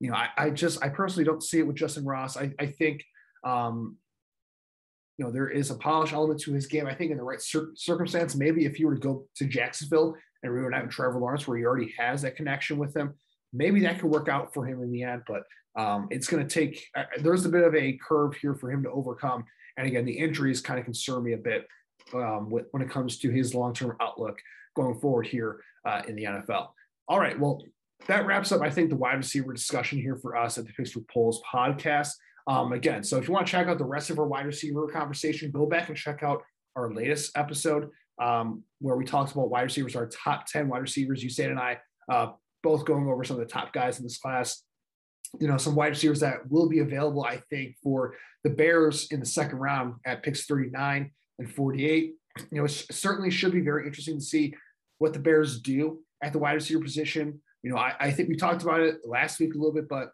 you 0.00 0.10
know, 0.10 0.16
I, 0.16 0.28
I, 0.36 0.50
just 0.50 0.82
I 0.82 0.88
personally 0.88 1.24
don't 1.24 1.42
see 1.42 1.58
it 1.58 1.66
with 1.66 1.76
Justyn 1.76 2.04
Ross. 2.04 2.36
I, 2.36 2.52
I 2.58 2.66
think 2.66 3.04
um, 3.44 3.96
you 5.18 5.24
know 5.24 5.30
there 5.30 5.48
is 5.48 5.70
a 5.70 5.76
polish 5.76 6.12
element 6.12 6.40
to 6.40 6.52
his 6.52 6.66
game. 6.66 6.86
I 6.86 6.94
think 6.94 7.10
in 7.10 7.16
the 7.16 7.22
right 7.22 7.40
cir- 7.40 7.72
circumstance, 7.74 8.34
maybe 8.34 8.64
if 8.64 8.78
you 8.78 8.86
were 8.86 8.94
to 8.94 9.00
go 9.00 9.26
to 9.36 9.46
Jacksonville 9.46 10.16
and 10.42 10.52
we 10.52 10.62
would 10.62 10.74
have 10.74 10.88
Trevor 10.90 11.18
Lawrence, 11.18 11.46
where 11.46 11.56
he 11.56 11.64
already 11.64 11.94
has 11.98 12.22
that 12.22 12.36
connection 12.36 12.76
with 12.76 12.94
him, 12.94 13.14
maybe 13.52 13.80
that 13.80 14.00
could 14.00 14.10
work 14.10 14.28
out 14.28 14.52
for 14.52 14.66
him 14.66 14.82
in 14.82 14.90
the 14.90 15.02
end. 15.02 15.22
But 15.26 15.44
um, 15.76 16.08
it's 16.10 16.26
going 16.26 16.46
to 16.46 16.52
take. 16.52 16.86
Uh, 16.96 17.04
there's 17.20 17.46
a 17.46 17.48
bit 17.48 17.64
of 17.64 17.74
a 17.74 17.98
curve 18.06 18.34
here 18.34 18.54
for 18.54 18.70
him 18.70 18.82
to 18.82 18.90
overcome. 18.90 19.44
And 19.76 19.86
again, 19.86 20.04
the 20.04 20.12
injuries 20.12 20.60
kind 20.60 20.78
of 20.78 20.84
concern 20.84 21.24
me 21.24 21.32
a 21.32 21.38
bit 21.38 21.66
um, 22.12 22.50
with, 22.50 22.66
when 22.70 22.82
it 22.82 22.90
comes 22.90 23.18
to 23.18 23.30
his 23.30 23.54
long-term 23.54 23.96
outlook 24.00 24.38
going 24.76 24.98
forward 25.00 25.26
here 25.26 25.60
uh, 25.84 26.02
in 26.06 26.16
the 26.16 26.24
NFL. 26.24 26.68
All 27.08 27.18
right, 27.18 27.38
well, 27.38 27.62
that 28.06 28.26
wraps 28.26 28.52
up, 28.52 28.60
I 28.60 28.70
think, 28.70 28.90
the 28.90 28.96
wide 28.96 29.16
receiver 29.16 29.52
discussion 29.52 29.98
here 29.98 30.16
for 30.16 30.36
us 30.36 30.58
at 30.58 30.66
the 30.66 30.84
for 30.84 31.00
Poles 31.12 31.42
podcast. 31.50 32.10
Um, 32.46 32.72
again, 32.72 33.02
so 33.02 33.16
if 33.16 33.26
you 33.26 33.32
want 33.32 33.46
to 33.46 33.50
check 33.50 33.68
out 33.68 33.78
the 33.78 33.84
rest 33.84 34.10
of 34.10 34.18
our 34.18 34.26
wide 34.26 34.46
receiver 34.46 34.86
conversation, 34.88 35.50
go 35.50 35.66
back 35.66 35.88
and 35.88 35.96
check 35.96 36.22
out 36.22 36.42
our 36.76 36.92
latest 36.92 37.36
episode 37.36 37.88
um, 38.20 38.62
where 38.80 38.96
we 38.96 39.04
talked 39.04 39.32
about 39.32 39.50
wide 39.50 39.62
receivers, 39.62 39.96
our 39.96 40.06
top 40.06 40.46
10 40.46 40.68
wide 40.68 40.82
receivers. 40.82 41.24
Usaid 41.24 41.50
and 41.50 41.58
I 41.58 41.78
uh, 42.10 42.32
both 42.62 42.84
going 42.84 43.08
over 43.08 43.24
some 43.24 43.40
of 43.40 43.46
the 43.46 43.52
top 43.52 43.72
guys 43.72 43.98
in 43.98 44.04
this 44.04 44.18
class. 44.18 44.62
You 45.40 45.48
know, 45.48 45.56
some 45.56 45.74
wide 45.74 45.88
receivers 45.88 46.20
that 46.20 46.48
will 46.48 46.68
be 46.68 46.78
available, 46.78 47.24
I 47.24 47.38
think, 47.50 47.76
for 47.82 48.14
the 48.44 48.50
Bears 48.50 49.08
in 49.10 49.20
the 49.20 49.26
second 49.26 49.58
round 49.58 49.94
at 50.06 50.22
picks 50.22 50.44
39 50.46 51.10
and 51.38 51.50
48. 51.50 52.14
You 52.50 52.58
know, 52.58 52.64
it 52.64 52.70
certainly 52.70 53.30
should 53.30 53.52
be 53.52 53.60
very 53.60 53.86
interesting 53.86 54.18
to 54.18 54.24
see 54.24 54.54
what 54.98 55.12
the 55.12 55.18
Bears 55.18 55.60
do 55.60 56.00
at 56.22 56.32
the 56.32 56.38
wide 56.38 56.52
receiver 56.52 56.80
position. 56.80 57.40
You 57.64 57.70
know, 57.70 57.78
I, 57.78 57.94
I 57.98 58.10
think 58.10 58.28
we 58.28 58.36
talked 58.36 58.62
about 58.62 58.80
it 58.80 58.98
last 59.06 59.40
week 59.40 59.54
a 59.54 59.58
little 59.58 59.72
bit, 59.72 59.88
but 59.88 60.10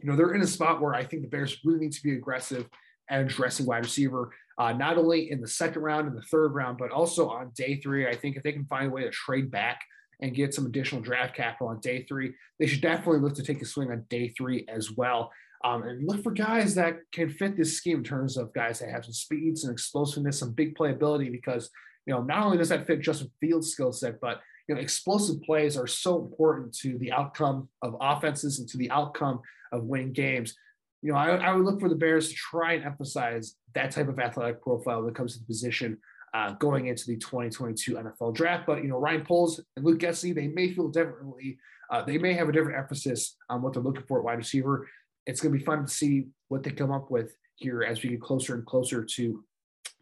you 0.00 0.10
know, 0.10 0.16
they're 0.16 0.34
in 0.34 0.40
a 0.40 0.46
spot 0.46 0.80
where 0.80 0.94
I 0.94 1.04
think 1.04 1.22
the 1.22 1.28
Bears 1.28 1.58
really 1.64 1.80
need 1.80 1.92
to 1.92 2.02
be 2.02 2.14
aggressive 2.14 2.66
at 3.10 3.20
addressing 3.20 3.66
wide 3.66 3.84
receiver, 3.84 4.30
uh, 4.56 4.72
not 4.72 4.96
only 4.96 5.30
in 5.30 5.42
the 5.42 5.48
second 5.48 5.82
round 5.82 6.08
and 6.08 6.16
the 6.16 6.22
third 6.22 6.54
round, 6.54 6.78
but 6.78 6.90
also 6.90 7.28
on 7.28 7.52
day 7.54 7.78
three. 7.80 8.08
I 8.08 8.16
think 8.16 8.36
if 8.36 8.42
they 8.42 8.52
can 8.52 8.64
find 8.64 8.86
a 8.86 8.90
way 8.90 9.02
to 9.02 9.10
trade 9.10 9.50
back 9.50 9.82
and 10.22 10.34
get 10.34 10.54
some 10.54 10.64
additional 10.64 11.02
draft 11.02 11.36
capital 11.36 11.68
on 11.68 11.78
day 11.80 12.06
three, 12.08 12.32
they 12.58 12.66
should 12.66 12.80
definitely 12.80 13.20
look 13.20 13.34
to 13.34 13.42
take 13.42 13.60
a 13.60 13.66
swing 13.66 13.90
on 13.90 14.06
day 14.08 14.28
three 14.28 14.64
as 14.66 14.92
well. 14.92 15.30
Um, 15.64 15.82
and 15.82 16.08
look 16.08 16.22
for 16.22 16.32
guys 16.32 16.74
that 16.76 17.00
can 17.12 17.28
fit 17.28 17.56
this 17.56 17.76
scheme 17.76 17.98
in 17.98 18.04
terms 18.04 18.38
of 18.38 18.52
guys 18.54 18.78
that 18.78 18.88
have 18.88 19.04
some 19.04 19.12
speeds 19.12 19.64
and 19.64 19.72
explosiveness, 19.72 20.38
some 20.38 20.52
big 20.52 20.74
playability, 20.74 21.30
because 21.30 21.70
you 22.06 22.14
know 22.14 22.22
not 22.22 22.44
only 22.46 22.56
does 22.56 22.70
that 22.70 22.86
fit 22.86 23.00
Justin 23.00 23.30
Fields' 23.40 23.70
skill 23.70 23.92
set, 23.92 24.20
but 24.20 24.40
you 24.68 24.74
know 24.74 24.80
explosive 24.80 25.42
plays 25.42 25.76
are 25.76 25.86
so 25.86 26.20
important 26.20 26.74
to 26.78 26.98
the 26.98 27.12
outcome 27.12 27.68
of 27.82 27.96
offenses 28.00 28.58
and 28.58 28.68
to 28.68 28.76
the 28.76 28.90
outcome 28.90 29.40
of 29.72 29.84
winning 29.84 30.12
games. 30.12 30.54
You 31.02 31.12
know, 31.12 31.18
I, 31.18 31.34
I 31.34 31.52
would 31.52 31.64
look 31.64 31.80
for 31.80 31.88
the 31.88 31.96
Bears 31.96 32.28
to 32.28 32.34
try 32.34 32.74
and 32.74 32.84
emphasize 32.84 33.56
that 33.74 33.90
type 33.90 34.08
of 34.08 34.20
athletic 34.20 34.62
profile 34.62 35.00
when 35.00 35.10
it 35.10 35.16
comes 35.16 35.32
to 35.32 35.40
the 35.40 35.46
position 35.46 35.98
uh, 36.34 36.52
going 36.52 36.86
into 36.86 37.06
the 37.06 37.16
2022 37.16 37.94
NFL 37.94 38.34
draft. 38.34 38.66
But 38.66 38.82
you 38.82 38.88
know, 38.88 38.98
Ryan 38.98 39.24
Poles 39.24 39.60
and 39.76 39.84
Luke 39.84 39.98
Getsy, 39.98 40.34
they 40.34 40.48
may 40.48 40.72
feel 40.72 40.88
differently. 40.88 41.58
Uh, 41.90 42.02
they 42.02 42.18
may 42.18 42.32
have 42.34 42.48
a 42.48 42.52
different 42.52 42.78
emphasis 42.78 43.36
on 43.50 43.62
what 43.62 43.74
they're 43.74 43.82
looking 43.82 44.04
for 44.04 44.18
at 44.18 44.24
wide 44.24 44.38
receiver. 44.38 44.88
It's 45.26 45.40
going 45.40 45.52
to 45.52 45.58
be 45.58 45.64
fun 45.64 45.86
to 45.86 45.92
see 45.92 46.26
what 46.48 46.62
they 46.62 46.70
come 46.70 46.90
up 46.90 47.10
with 47.10 47.34
here 47.56 47.82
as 47.82 48.02
we 48.02 48.10
get 48.10 48.20
closer 48.20 48.54
and 48.54 48.64
closer 48.64 49.04
to 49.04 49.44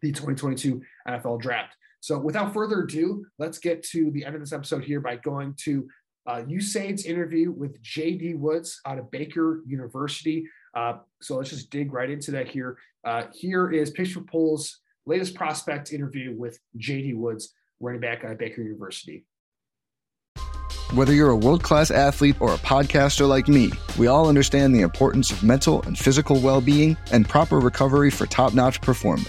the 0.00 0.12
2022 0.12 0.82
NFL 1.08 1.40
draft. 1.40 1.74
So, 2.00 2.18
without 2.18 2.52
further 2.54 2.82
ado, 2.82 3.26
let's 3.38 3.58
get 3.58 3.82
to 3.90 4.10
the 4.10 4.24
end 4.24 4.34
of 4.34 4.40
this 4.40 4.52
episode 4.52 4.84
here 4.84 5.00
by 5.00 5.16
going 5.16 5.54
to 5.64 5.86
uh, 6.26 6.42
Usaid's 6.42 7.04
interview 7.04 7.50
with 7.50 7.82
JD 7.82 8.38
Woods 8.38 8.80
out 8.86 8.98
of 8.98 9.10
Baker 9.10 9.62
University. 9.66 10.46
Uh, 10.74 10.94
so 11.20 11.36
let's 11.36 11.50
just 11.50 11.70
dig 11.70 11.92
right 11.92 12.10
into 12.10 12.30
that 12.32 12.48
here. 12.48 12.78
Uh, 13.04 13.24
here 13.32 13.70
is 13.70 13.90
Picks 13.90 14.12
for 14.12 14.20
Poles' 14.20 14.80
latest 15.06 15.34
prospect 15.34 15.92
interview 15.92 16.34
with 16.36 16.58
JD 16.78 17.16
Woods, 17.16 17.54
running 17.80 18.00
back 18.00 18.24
at 18.24 18.38
Baker 18.38 18.62
University. 18.62 19.24
Whether 20.94 21.12
you're 21.14 21.30
a 21.30 21.36
world 21.36 21.62
class 21.62 21.90
athlete 21.90 22.40
or 22.40 22.52
a 22.52 22.58
podcaster 22.58 23.28
like 23.28 23.46
me, 23.46 23.70
we 23.96 24.08
all 24.08 24.28
understand 24.28 24.74
the 24.74 24.80
importance 24.80 25.30
of 25.30 25.42
mental 25.42 25.82
and 25.82 25.96
physical 25.96 26.40
well 26.40 26.60
being 26.60 26.96
and 27.12 27.28
proper 27.28 27.60
recovery 27.60 28.10
for 28.10 28.26
top 28.26 28.54
notch 28.54 28.80
performance. 28.80 29.28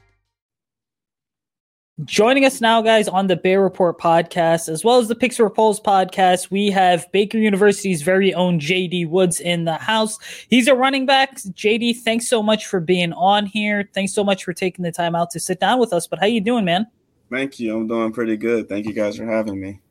Joining 2.05 2.45
us 2.45 2.61
now, 2.61 2.81
guys, 2.81 3.07
on 3.07 3.27
the 3.27 3.35
Bear 3.35 3.61
Report 3.61 3.99
podcast, 3.99 4.69
as 4.69 4.83
well 4.83 4.97
as 4.97 5.07
the 5.07 5.15
Picks 5.15 5.35
for 5.35 5.49
Poles 5.49 5.79
podcast, 5.79 6.49
we 6.49 6.69
have 6.71 7.11
Baker 7.11 7.37
University's 7.37 8.01
very 8.01 8.33
own 8.33 8.59
JD 8.59 9.09
Woods 9.09 9.39
in 9.39 9.65
the 9.65 9.73
house. 9.75 10.17
He's 10.49 10.67
a 10.67 10.73
running 10.73 11.05
back. 11.05 11.35
JD, 11.35 11.97
thanks 11.97 12.27
so 12.27 12.41
much 12.41 12.65
for 12.65 12.79
being 12.79 13.11
on 13.13 13.45
here. 13.45 13.89
Thanks 13.93 14.13
so 14.13 14.23
much 14.23 14.45
for 14.45 14.53
taking 14.53 14.83
the 14.83 14.91
time 14.91 15.15
out 15.15 15.31
to 15.31 15.39
sit 15.39 15.59
down 15.59 15.79
with 15.79 15.91
us. 15.91 16.07
But 16.07 16.19
how 16.19 16.25
you 16.25 16.41
doing, 16.41 16.63
man? 16.63 16.87
Thank 17.29 17.59
you. 17.59 17.75
I'm 17.75 17.87
doing 17.87 18.13
pretty 18.13 18.37
good. 18.37 18.69
Thank 18.69 18.85
you 18.85 18.93
guys 18.93 19.17
for 19.17 19.25
having 19.25 19.59
me. 19.59 19.81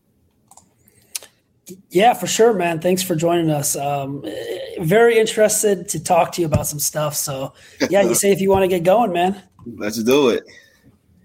Yeah, 1.90 2.14
for 2.14 2.26
sure, 2.26 2.54
man. 2.54 2.80
Thanks 2.80 3.02
for 3.02 3.14
joining 3.14 3.50
us. 3.50 3.76
Um, 3.76 4.24
very 4.80 5.18
interested 5.18 5.88
to 5.90 6.02
talk 6.02 6.32
to 6.32 6.40
you 6.40 6.46
about 6.46 6.66
some 6.66 6.80
stuff. 6.80 7.14
So, 7.14 7.52
yeah, 7.88 8.00
you 8.02 8.14
say 8.16 8.32
if 8.32 8.40
you 8.40 8.50
want 8.50 8.62
to 8.62 8.68
get 8.68 8.82
going, 8.82 9.12
man. 9.12 9.40
Let's 9.66 10.02
do 10.02 10.30
it. 10.30 10.44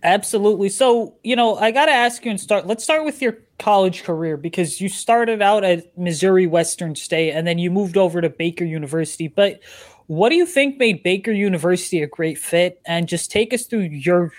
Absolutely. 0.05 0.69
So, 0.69 1.15
you 1.23 1.35
know, 1.35 1.57
I 1.57 1.71
got 1.71 1.87
to 1.87 1.91
ask 1.91 2.23
you 2.23 2.29
and 2.29 2.39
start. 2.39 2.67
Let's 2.67 2.83
start 2.83 3.05
with 3.05 3.23
your 3.23 3.39
college 3.57 4.03
career 4.03 4.37
because 4.37 4.79
you 4.79 4.87
started 4.87 5.41
out 5.41 5.63
at 5.63 5.97
Missouri 5.97 6.45
Western 6.45 6.93
State 6.93 7.31
and 7.31 7.47
then 7.47 7.57
you 7.57 7.71
moved 7.71 7.97
over 7.97 8.21
to 8.21 8.29
Baker 8.29 8.65
University. 8.65 9.27
But 9.27 9.61
what 10.05 10.29
do 10.29 10.35
you 10.35 10.45
think 10.45 10.77
made 10.77 11.01
Baker 11.01 11.31
University 11.31 12.03
a 12.03 12.07
great 12.07 12.37
fit? 12.37 12.79
And 12.85 13.07
just 13.07 13.31
take 13.31 13.51
us 13.51 13.65
through 13.65 13.89
your 13.91 14.31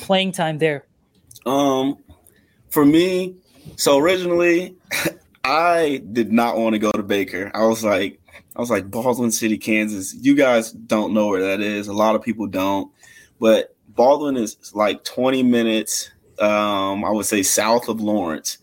playing 0.00 0.32
time 0.32 0.56
there. 0.56 0.86
Um, 1.44 1.98
for 2.70 2.86
me, 2.86 3.36
so 3.76 3.98
originally, 3.98 4.76
I 5.44 6.02
did 6.10 6.32
not 6.32 6.56
want 6.56 6.72
to 6.72 6.78
go 6.78 6.90
to 6.90 7.02
Baker. 7.02 7.50
I 7.52 7.66
was 7.66 7.84
like, 7.84 8.18
I 8.56 8.60
was 8.60 8.70
like 8.70 8.90
Baldwin 8.90 9.30
City, 9.30 9.58
Kansas. 9.58 10.14
You 10.14 10.34
guys 10.34 10.72
don't 10.72 11.12
know 11.12 11.26
where 11.26 11.48
that 11.48 11.60
is. 11.60 11.86
A 11.88 11.92
lot 11.92 12.14
of 12.14 12.22
people 12.22 12.46
don't, 12.46 12.90
but 13.38 13.75
Baldwin 13.96 14.36
is 14.36 14.72
like 14.74 15.02
20 15.04 15.42
minutes. 15.42 16.10
Um, 16.38 17.04
I 17.04 17.10
would 17.10 17.26
say 17.26 17.42
south 17.42 17.88
of 17.88 18.00
Lawrence, 18.00 18.58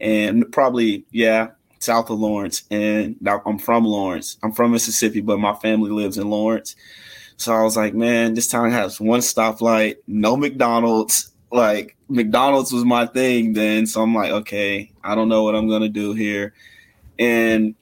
and 0.00 0.50
probably 0.52 1.04
yeah, 1.12 1.50
south 1.78 2.10
of 2.10 2.18
Lawrence. 2.18 2.64
And 2.70 3.16
I'm 3.46 3.58
from 3.58 3.84
Lawrence. 3.84 4.36
I'm 4.42 4.52
from 4.52 4.72
Mississippi, 4.72 5.20
but 5.20 5.38
my 5.38 5.54
family 5.54 5.90
lives 5.90 6.18
in 6.18 6.28
Lawrence. 6.28 6.74
So 7.36 7.52
I 7.54 7.62
was 7.62 7.76
like, 7.76 7.94
man, 7.94 8.34
this 8.34 8.48
town 8.48 8.70
has 8.70 9.00
one 9.00 9.20
stoplight, 9.20 9.96
no 10.06 10.36
McDonald's. 10.36 11.30
Like 11.52 11.96
McDonald's 12.08 12.72
was 12.72 12.84
my 12.84 13.06
thing 13.06 13.52
then. 13.52 13.86
So 13.86 14.02
I'm 14.02 14.14
like, 14.14 14.30
okay, 14.30 14.90
I 15.04 15.14
don't 15.14 15.28
know 15.28 15.44
what 15.44 15.54
I'm 15.54 15.68
gonna 15.68 15.88
do 15.88 16.14
here. 16.14 16.52
And 17.18 17.76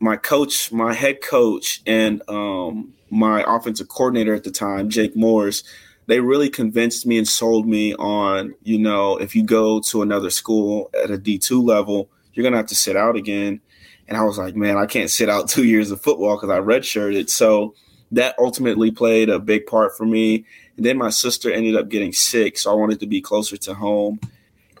my 0.00 0.16
coach, 0.16 0.72
my 0.72 0.94
head 0.94 1.20
coach, 1.22 1.82
and 1.86 2.22
um, 2.28 2.94
my 3.10 3.44
offensive 3.46 3.88
coordinator 3.88 4.34
at 4.34 4.44
the 4.44 4.50
time, 4.50 4.88
Jake 4.88 5.16
Morris, 5.16 5.62
they 6.08 6.20
really 6.20 6.48
convinced 6.48 7.06
me 7.06 7.18
and 7.18 7.28
sold 7.28 7.68
me 7.68 7.94
on, 7.94 8.54
you 8.62 8.78
know, 8.78 9.18
if 9.18 9.36
you 9.36 9.44
go 9.44 9.78
to 9.80 10.00
another 10.00 10.30
school 10.30 10.90
at 11.04 11.10
a 11.10 11.18
D2 11.18 11.62
level, 11.62 12.08
you're 12.32 12.42
gonna 12.42 12.56
have 12.56 12.66
to 12.66 12.74
sit 12.74 12.96
out 12.96 13.14
again. 13.14 13.60
And 14.08 14.16
I 14.16 14.24
was 14.24 14.38
like, 14.38 14.56
man, 14.56 14.78
I 14.78 14.86
can't 14.86 15.10
sit 15.10 15.28
out 15.28 15.48
two 15.50 15.64
years 15.64 15.90
of 15.90 16.00
football 16.00 16.36
because 16.36 16.48
I 16.48 16.60
redshirted. 16.60 17.28
So 17.28 17.74
that 18.10 18.34
ultimately 18.38 18.90
played 18.90 19.28
a 19.28 19.38
big 19.38 19.66
part 19.66 19.96
for 19.98 20.06
me. 20.06 20.46
And 20.78 20.86
then 20.86 20.96
my 20.96 21.10
sister 21.10 21.52
ended 21.52 21.76
up 21.76 21.90
getting 21.90 22.14
sick, 22.14 22.56
so 22.56 22.70
I 22.70 22.74
wanted 22.74 23.00
to 23.00 23.06
be 23.06 23.20
closer 23.20 23.58
to 23.58 23.74
home. 23.74 24.18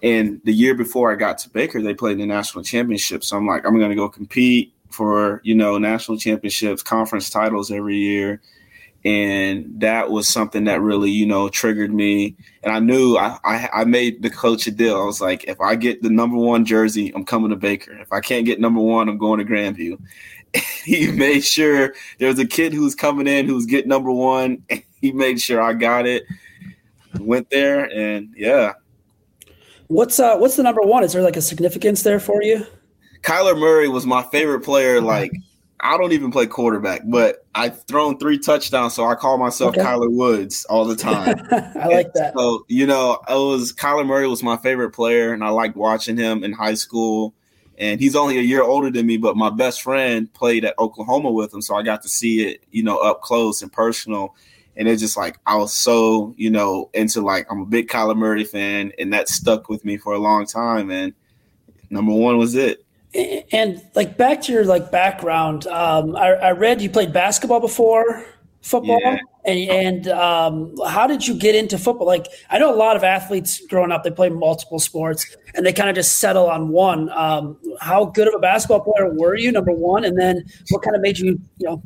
And 0.02 0.40
the 0.44 0.54
year 0.54 0.74
before 0.74 1.12
I 1.12 1.16
got 1.16 1.36
to 1.38 1.50
Baker, 1.50 1.82
they 1.82 1.92
played 1.92 2.18
the 2.18 2.24
national 2.24 2.64
championship. 2.64 3.22
So 3.22 3.36
I'm 3.36 3.46
like, 3.46 3.66
I'm 3.66 3.76
going 3.78 3.90
to 3.90 3.96
go 3.96 4.08
compete 4.08 4.72
for, 4.88 5.42
you 5.44 5.54
know, 5.54 5.76
national 5.76 6.18
championships, 6.18 6.82
conference 6.82 7.28
titles 7.28 7.70
every 7.70 7.98
year. 7.98 8.40
And 9.08 9.80
that 9.80 10.10
was 10.10 10.28
something 10.28 10.64
that 10.64 10.82
really, 10.82 11.10
you 11.10 11.24
know, 11.24 11.48
triggered 11.48 11.94
me. 11.94 12.36
And 12.62 12.70
I 12.70 12.78
knew 12.78 13.16
I, 13.16 13.38
I, 13.42 13.68
I 13.72 13.84
made 13.84 14.20
the 14.20 14.28
coach 14.28 14.66
a 14.66 14.70
deal. 14.70 15.00
I 15.00 15.04
was 15.06 15.18
like, 15.18 15.44
if 15.44 15.58
I 15.62 15.76
get 15.76 16.02
the 16.02 16.10
number 16.10 16.36
one 16.36 16.66
jersey, 16.66 17.10
I'm 17.14 17.24
coming 17.24 17.48
to 17.48 17.56
Baker. 17.56 17.98
If 17.98 18.12
I 18.12 18.20
can't 18.20 18.44
get 18.44 18.60
number 18.60 18.82
one, 18.82 19.08
I'm 19.08 19.16
going 19.16 19.38
to 19.38 19.50
Grandview. 19.50 19.98
he 20.84 21.10
made 21.10 21.42
sure 21.42 21.94
there 22.18 22.28
was 22.28 22.38
a 22.38 22.46
kid 22.46 22.74
who 22.74 22.82
was 22.82 22.94
coming 22.94 23.26
in 23.26 23.46
who 23.46 23.54
was 23.54 23.64
getting 23.64 23.88
number 23.88 24.12
one. 24.12 24.62
He 25.00 25.12
made 25.12 25.40
sure 25.40 25.62
I 25.62 25.74
got 25.74 26.08
it. 26.08 26.24
Went 27.20 27.50
there 27.50 27.84
and 27.84 28.34
yeah. 28.36 28.72
What's 29.86 30.18
uh 30.18 30.36
what's 30.38 30.56
the 30.56 30.64
number 30.64 30.82
one? 30.82 31.04
Is 31.04 31.12
there 31.12 31.22
like 31.22 31.36
a 31.36 31.40
significance 31.40 32.02
there 32.02 32.18
for 32.18 32.42
you? 32.42 32.66
Kyler 33.22 33.56
Murray 33.56 33.86
was 33.86 34.06
my 34.06 34.24
favorite 34.24 34.64
player. 34.64 35.00
Like 35.00 35.30
I 35.80 35.96
don't 35.96 36.12
even 36.12 36.30
play 36.30 36.46
quarterback, 36.46 37.02
but 37.04 37.46
I've 37.54 37.84
thrown 37.84 38.18
three 38.18 38.38
touchdowns, 38.38 38.94
so 38.94 39.06
I 39.06 39.14
call 39.14 39.38
myself 39.38 39.76
okay. 39.76 39.84
Kyler 39.84 40.10
Woods 40.10 40.64
all 40.66 40.84
the 40.84 40.96
time. 40.96 41.36
I 41.50 41.86
like 41.86 42.12
that. 42.14 42.34
So 42.36 42.64
you 42.68 42.86
know, 42.86 43.18
it 43.28 43.34
was 43.34 43.72
Kyler 43.72 44.06
Murray 44.06 44.26
was 44.26 44.42
my 44.42 44.56
favorite 44.56 44.90
player, 44.90 45.32
and 45.32 45.44
I 45.44 45.50
liked 45.50 45.76
watching 45.76 46.16
him 46.16 46.42
in 46.42 46.52
high 46.52 46.74
school 46.74 47.34
and 47.78 48.00
he's 48.00 48.16
only 48.16 48.38
a 48.38 48.42
year 48.42 48.62
older 48.62 48.90
than 48.90 49.06
me 49.06 49.16
but 49.16 49.36
my 49.36 49.48
best 49.48 49.82
friend 49.82 50.32
played 50.34 50.64
at 50.64 50.78
oklahoma 50.78 51.30
with 51.30 51.54
him 51.54 51.62
so 51.62 51.74
i 51.74 51.82
got 51.82 52.02
to 52.02 52.08
see 52.08 52.46
it 52.46 52.62
you 52.70 52.82
know 52.82 52.98
up 52.98 53.22
close 53.22 53.62
and 53.62 53.72
personal 53.72 54.34
and 54.76 54.88
it's 54.88 55.00
just 55.00 55.16
like 55.16 55.38
i 55.46 55.56
was 55.56 55.72
so 55.72 56.34
you 56.36 56.50
know 56.50 56.90
into 56.92 57.20
like 57.20 57.46
i'm 57.50 57.60
a 57.60 57.66
big 57.66 57.88
kyler 57.88 58.16
murray 58.16 58.44
fan 58.44 58.92
and 58.98 59.12
that 59.12 59.28
stuck 59.28 59.68
with 59.68 59.84
me 59.84 59.96
for 59.96 60.12
a 60.12 60.18
long 60.18 60.44
time 60.44 60.90
and 60.90 61.14
number 61.90 62.12
one 62.12 62.36
was 62.36 62.54
it 62.54 62.84
and 63.14 63.80
like 63.94 64.16
back 64.16 64.42
to 64.42 64.52
your 64.52 64.64
like 64.64 64.90
background 64.90 65.66
um, 65.66 66.14
I, 66.16 66.32
I 66.34 66.50
read 66.52 66.82
you 66.82 66.90
played 66.90 67.12
basketball 67.12 67.60
before 67.60 68.26
football. 68.68 69.00
Yeah. 69.00 69.18
and 69.44 69.70
and 69.70 70.08
um, 70.08 70.74
how 70.86 71.06
did 71.06 71.26
you 71.26 71.34
get 71.34 71.54
into 71.54 71.78
football? 71.78 72.06
Like 72.06 72.26
i 72.50 72.58
know 72.58 72.72
a 72.72 72.76
lot 72.76 72.96
of 72.96 73.04
athletes 73.04 73.64
growing 73.66 73.92
up 73.92 74.04
they 74.04 74.10
play 74.10 74.28
multiple 74.28 74.78
sports 74.78 75.36
and 75.54 75.64
they 75.64 75.72
kind 75.72 75.88
of 75.88 75.96
just 75.96 76.18
settle 76.18 76.48
on 76.50 76.68
one. 76.68 77.10
Um, 77.10 77.58
how 77.80 78.06
good 78.06 78.28
of 78.28 78.34
a 78.34 78.38
basketball 78.38 78.80
player 78.80 79.12
were 79.14 79.36
you 79.36 79.52
number 79.52 79.72
one? 79.72 80.04
And 80.04 80.18
then 80.18 80.44
what 80.70 80.82
kind 80.82 80.96
of 80.96 81.02
made 81.02 81.18
you 81.18 81.40
you 81.58 81.68
know 81.68 81.82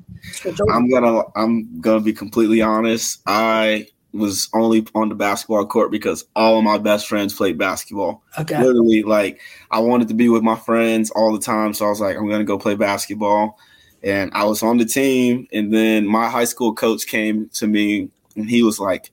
i'm 0.71 0.89
gonna 0.89 1.23
i'm 1.37 1.81
gonna 1.81 2.01
be 2.01 2.13
completely 2.13 2.61
honest. 2.61 3.23
I 3.27 3.87
was 4.13 4.49
only 4.53 4.87
on 4.95 5.09
the 5.09 5.15
basketball 5.15 5.67
court 5.67 5.91
because 5.91 6.25
all 6.37 6.59
of 6.59 6.65
my 6.65 6.79
best 6.79 7.09
friends 7.09 7.35
played 7.35 7.59
basketball. 7.59 8.23
Okay. 8.39 8.63
Literally, 8.63 9.03
like 9.03 9.41
I 9.71 9.79
wanted 9.79 10.09
to 10.09 10.15
be 10.15 10.29
with 10.29 10.43
my 10.43 10.57
friends 10.57 11.11
all 11.11 11.33
the 11.33 11.41
time, 11.41 11.73
so 11.75 11.87
I 11.87 11.89
was 11.89 12.01
like, 12.01 12.17
I'm 12.17 12.29
gonna 12.29 12.45
go 12.45 12.59
play 12.59 12.75
basketball 12.75 13.59
and 14.03 14.31
I 14.35 14.45
was 14.45 14.63
on 14.63 14.79
the 14.79 14.85
team. 14.85 15.47
And 15.53 15.73
then 15.73 16.07
my 16.07 16.29
high 16.29 16.45
school 16.45 16.75
coach 16.75 17.07
came 17.07 17.49
to 17.55 17.67
me 17.67 18.09
and 18.37 18.49
he 18.49 18.63
was 18.63 18.79
like, 18.79 19.11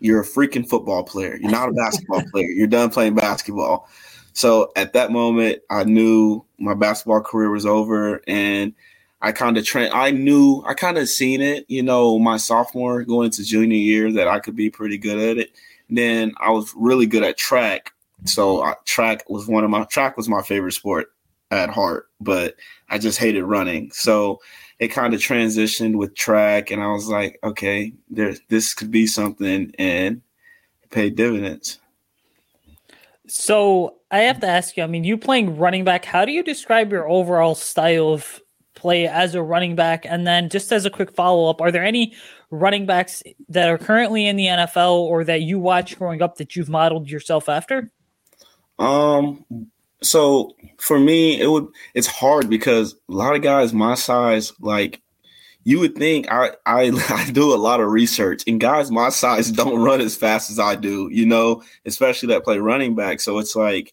You're 0.00 0.22
a 0.22 0.26
freaking 0.26 0.68
football 0.68 1.04
player. 1.04 1.36
You're 1.36 1.50
not 1.50 1.68
a 1.68 1.72
basketball 1.72 2.22
player. 2.32 2.46
You're 2.46 2.66
done 2.66 2.90
playing 2.90 3.14
basketball. 3.14 3.88
So 4.32 4.72
at 4.76 4.92
that 4.92 5.10
moment, 5.10 5.60
I 5.70 5.84
knew 5.84 6.44
my 6.58 6.74
basketball 6.74 7.20
career 7.20 7.50
was 7.50 7.66
over. 7.66 8.22
And 8.26 8.74
I 9.22 9.32
kind 9.32 9.58
of 9.58 9.64
trained, 9.64 9.92
I 9.92 10.10
knew, 10.10 10.62
I 10.66 10.74
kind 10.74 10.96
of 10.96 11.08
seen 11.08 11.42
it, 11.42 11.66
you 11.68 11.82
know, 11.82 12.18
my 12.18 12.36
sophomore 12.38 13.04
going 13.04 13.26
into 13.26 13.44
junior 13.44 13.76
year 13.76 14.12
that 14.12 14.28
I 14.28 14.38
could 14.40 14.56
be 14.56 14.70
pretty 14.70 14.96
good 14.96 15.18
at 15.18 15.36
it. 15.36 15.50
And 15.88 15.98
then 15.98 16.32
I 16.38 16.50
was 16.50 16.72
really 16.74 17.06
good 17.06 17.22
at 17.22 17.36
track. 17.36 17.92
So 18.24 18.60
uh, 18.60 18.74
track 18.86 19.28
was 19.28 19.46
one 19.46 19.64
of 19.64 19.70
my, 19.70 19.84
track 19.84 20.16
was 20.16 20.28
my 20.28 20.42
favorite 20.42 20.72
sport 20.72 21.12
at 21.50 21.68
heart, 21.68 22.08
but 22.20 22.56
I 22.88 22.98
just 22.98 23.18
hated 23.18 23.44
running. 23.44 23.90
So 23.92 24.40
it 24.78 24.88
kind 24.88 25.12
of 25.12 25.20
transitioned 25.20 25.96
with 25.96 26.14
track, 26.14 26.70
and 26.70 26.82
I 26.82 26.86
was 26.86 27.06
like, 27.06 27.38
okay, 27.44 27.92
there, 28.08 28.34
this 28.48 28.72
could 28.72 28.90
be 28.90 29.06
something, 29.06 29.74
and 29.78 30.22
pay 30.90 31.10
dividends. 31.10 31.78
So 33.26 33.96
I 34.10 34.20
have 34.20 34.40
to 34.40 34.48
ask 34.48 34.76
you. 34.76 34.82
I 34.82 34.86
mean, 34.86 35.04
you 35.04 35.18
playing 35.18 35.58
running 35.58 35.84
back. 35.84 36.04
How 36.06 36.24
do 36.24 36.32
you 36.32 36.42
describe 36.42 36.90
your 36.90 37.08
overall 37.08 37.54
style 37.54 38.08
of 38.08 38.40
play 38.80 39.06
as 39.06 39.34
a 39.34 39.42
running 39.42 39.76
back? 39.76 40.04
And 40.04 40.26
then, 40.26 40.48
just 40.48 40.72
as 40.72 40.84
a 40.84 40.90
quick 40.90 41.12
follow 41.12 41.48
up, 41.48 41.60
are 41.60 41.70
there 41.70 41.84
any 41.84 42.14
running 42.50 42.86
backs 42.86 43.22
that 43.48 43.68
are 43.68 43.78
currently 43.78 44.26
in 44.26 44.36
the 44.36 44.46
NFL 44.46 44.94
or 44.94 45.24
that 45.24 45.42
you 45.42 45.58
watch 45.58 45.98
growing 45.98 46.22
up 46.22 46.36
that 46.36 46.56
you've 46.56 46.68
modeled 46.68 47.10
yourself 47.10 47.48
after? 47.48 47.90
Um, 48.78 49.44
so 50.02 50.52
for 50.78 50.98
me, 50.98 51.40
it 51.40 51.48
would 51.48 51.68
it's 51.94 52.06
hard 52.06 52.48
because 52.48 52.94
a 52.94 53.12
lot 53.12 53.36
of 53.36 53.42
guys 53.42 53.72
my 53.72 53.94
size, 53.94 54.52
like 54.60 55.02
you 55.64 55.78
would 55.80 55.94
think 55.94 56.30
I, 56.30 56.52
I 56.66 56.90
I 57.10 57.30
do 57.30 57.54
a 57.54 57.56
lot 57.56 57.80
of 57.80 57.90
research 57.90 58.42
and 58.46 58.60
guys 58.60 58.90
my 58.90 59.10
size 59.10 59.50
don't 59.52 59.80
run 59.80 60.00
as 60.00 60.16
fast 60.16 60.50
as 60.50 60.58
I 60.58 60.74
do, 60.74 61.08
you 61.12 61.26
know, 61.26 61.62
especially 61.84 62.28
that 62.28 62.44
play 62.44 62.58
running 62.58 62.94
back. 62.94 63.20
So 63.20 63.38
it's 63.38 63.54
like 63.54 63.92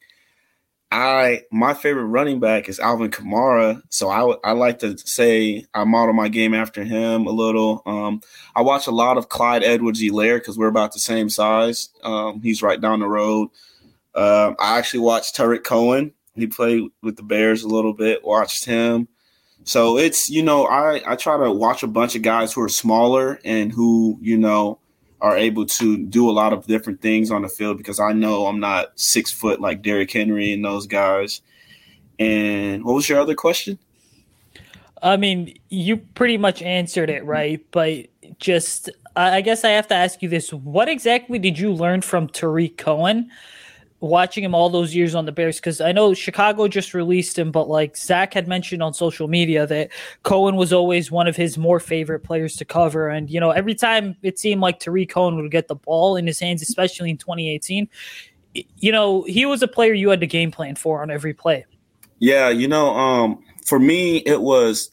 I 0.90 1.44
my 1.52 1.74
favorite 1.74 2.06
running 2.06 2.40
back 2.40 2.70
is 2.70 2.80
Alvin 2.80 3.12
Kamara, 3.12 3.82
so 3.90 4.10
I 4.10 4.50
I 4.50 4.54
like 4.54 4.80
to 4.80 4.98
say 4.98 5.66
I 5.74 5.84
model 5.84 6.14
my 6.14 6.30
game 6.30 6.54
after 6.54 6.84
him 6.84 7.28
a 7.28 7.32
little. 7.32 7.82
Um, 7.86 8.22
I 8.56 8.62
watch 8.62 8.88
a 8.88 8.92
lot 8.92 9.18
of 9.18 9.28
Clyde 9.28 9.64
Edwards-Helaire 9.64 10.38
because 10.38 10.58
we're 10.58 10.68
about 10.68 10.94
the 10.94 11.00
same 11.00 11.30
size. 11.30 11.90
Um, 12.04 12.42
he's 12.42 12.64
right 12.64 12.80
down 12.80 13.02
the 13.02 13.08
road. 13.08 13.50
Um, 14.16 14.56
I 14.60 14.78
actually 14.78 15.02
watched 15.02 15.36
Tarik 15.36 15.66
Cohen. 15.66 16.14
He 16.36 16.48
played 16.48 16.84
with 17.04 17.18
the 17.18 17.24
Bears 17.24 17.64
a 17.64 17.68
little 17.68 17.94
bit. 17.94 18.24
Watched 18.24 18.64
him. 18.64 19.10
So 19.66 19.98
it's 19.98 20.30
you 20.30 20.42
know 20.42 20.66
I 20.68 21.02
I 21.06 21.18
try 21.18 21.38
to 21.38 21.52
watch 21.52 21.84
a 21.84 21.88
bunch 21.88 22.16
of 22.16 22.22
guys 22.22 22.54
who 22.54 22.62
are 22.62 22.70
smaller 22.70 23.42
and 23.44 23.74
who 23.74 24.18
you 24.22 24.38
know 24.38 24.80
are 25.20 25.36
able 25.36 25.66
to 25.66 25.98
do 25.98 26.30
a 26.30 26.32
lot 26.32 26.54
of 26.54 26.68
different 26.68 27.02
things 27.02 27.32
on 27.32 27.42
the 27.42 27.50
field 27.50 27.78
because 27.78 28.00
I 28.00 28.14
know 28.14 28.46
I'm 28.46 28.60
not 28.60 28.92
six 29.00 29.32
foot 29.32 29.60
like 29.60 29.82
Derrick 29.82 30.12
Henry 30.12 30.52
and 30.52 30.64
those 30.64 30.86
guys. 30.86 31.42
And 32.20 32.84
what 32.84 32.94
was 32.94 33.10
your 33.10 33.20
other 33.20 33.36
question? 33.36 33.80
I 35.02 35.18
mean, 35.18 35.58
you 35.70 35.98
pretty 35.98 36.38
much 36.38 36.62
answered 36.62 37.10
it 37.10 37.24
right, 37.24 37.64
but 37.72 38.08
just 38.40 38.90
I 39.16 39.42
guess 39.42 39.64
I 39.64 39.70
have 39.70 39.88
to 39.88 39.96
ask 39.96 40.22
you 40.22 40.30
this: 40.30 40.52
What 40.52 40.90
exactly 40.90 41.40
did 41.40 41.60
you 41.60 41.72
learn 41.72 42.02
from 42.02 42.28
Tarik 42.28 42.78
Cohen? 42.78 43.30
Watching 44.00 44.44
him 44.44 44.54
all 44.54 44.70
those 44.70 44.94
years 44.94 45.16
on 45.16 45.26
the 45.26 45.32
Bears, 45.32 45.56
because 45.58 45.82
I 45.82 45.92
know 45.92 46.14
Chicago 46.14 46.68
just 46.68 46.94
released 46.94 47.38
him, 47.38 47.52
but 47.52 47.68
like 47.68 47.98
Zach 47.98 48.34
had 48.34 48.48
mentioned 48.48 48.84
on 48.84 48.94
social 48.94 49.28
media 49.28 49.66
that 49.66 49.90
Cohen 50.22 50.56
was 50.56 50.72
always 50.72 51.10
one 51.10 51.28
of 51.28 51.36
his 51.36 51.58
more 51.58 51.80
favorite 51.80 52.20
players 52.20 52.56
to 52.58 52.66
cover. 52.66 53.10
And, 53.10 53.28
you 53.30 53.40
know, 53.40 53.50
every 53.50 53.74
time 53.74 54.16
it 54.22 54.38
seemed 54.38 54.62
like 54.62 54.80
Tarik 54.80 55.10
Cohen 55.10 55.36
would 55.38 55.50
get 55.50 55.68
the 55.68 55.76
ball 55.76 56.16
in 56.16 56.28
his 56.28 56.40
hands, 56.40 56.62
especially 56.62 57.10
in 57.10 57.18
2018, 57.18 57.90
you 58.54 58.92
know, 58.92 59.24
he 59.24 59.46
was 59.46 59.62
a 59.62 59.68
player 59.68 59.94
you 59.94 60.10
had 60.10 60.20
to 60.20 60.28
game 60.28 60.52
plan 60.52 60.76
for 60.76 61.02
on 61.02 61.10
every 61.10 61.34
play. 61.34 61.66
Yeah, 62.20 62.50
you 62.50 62.68
know, 62.68 62.96
um, 62.96 63.44
for 63.66 63.80
me, 63.80 64.18
it 64.18 64.42
was 64.42 64.92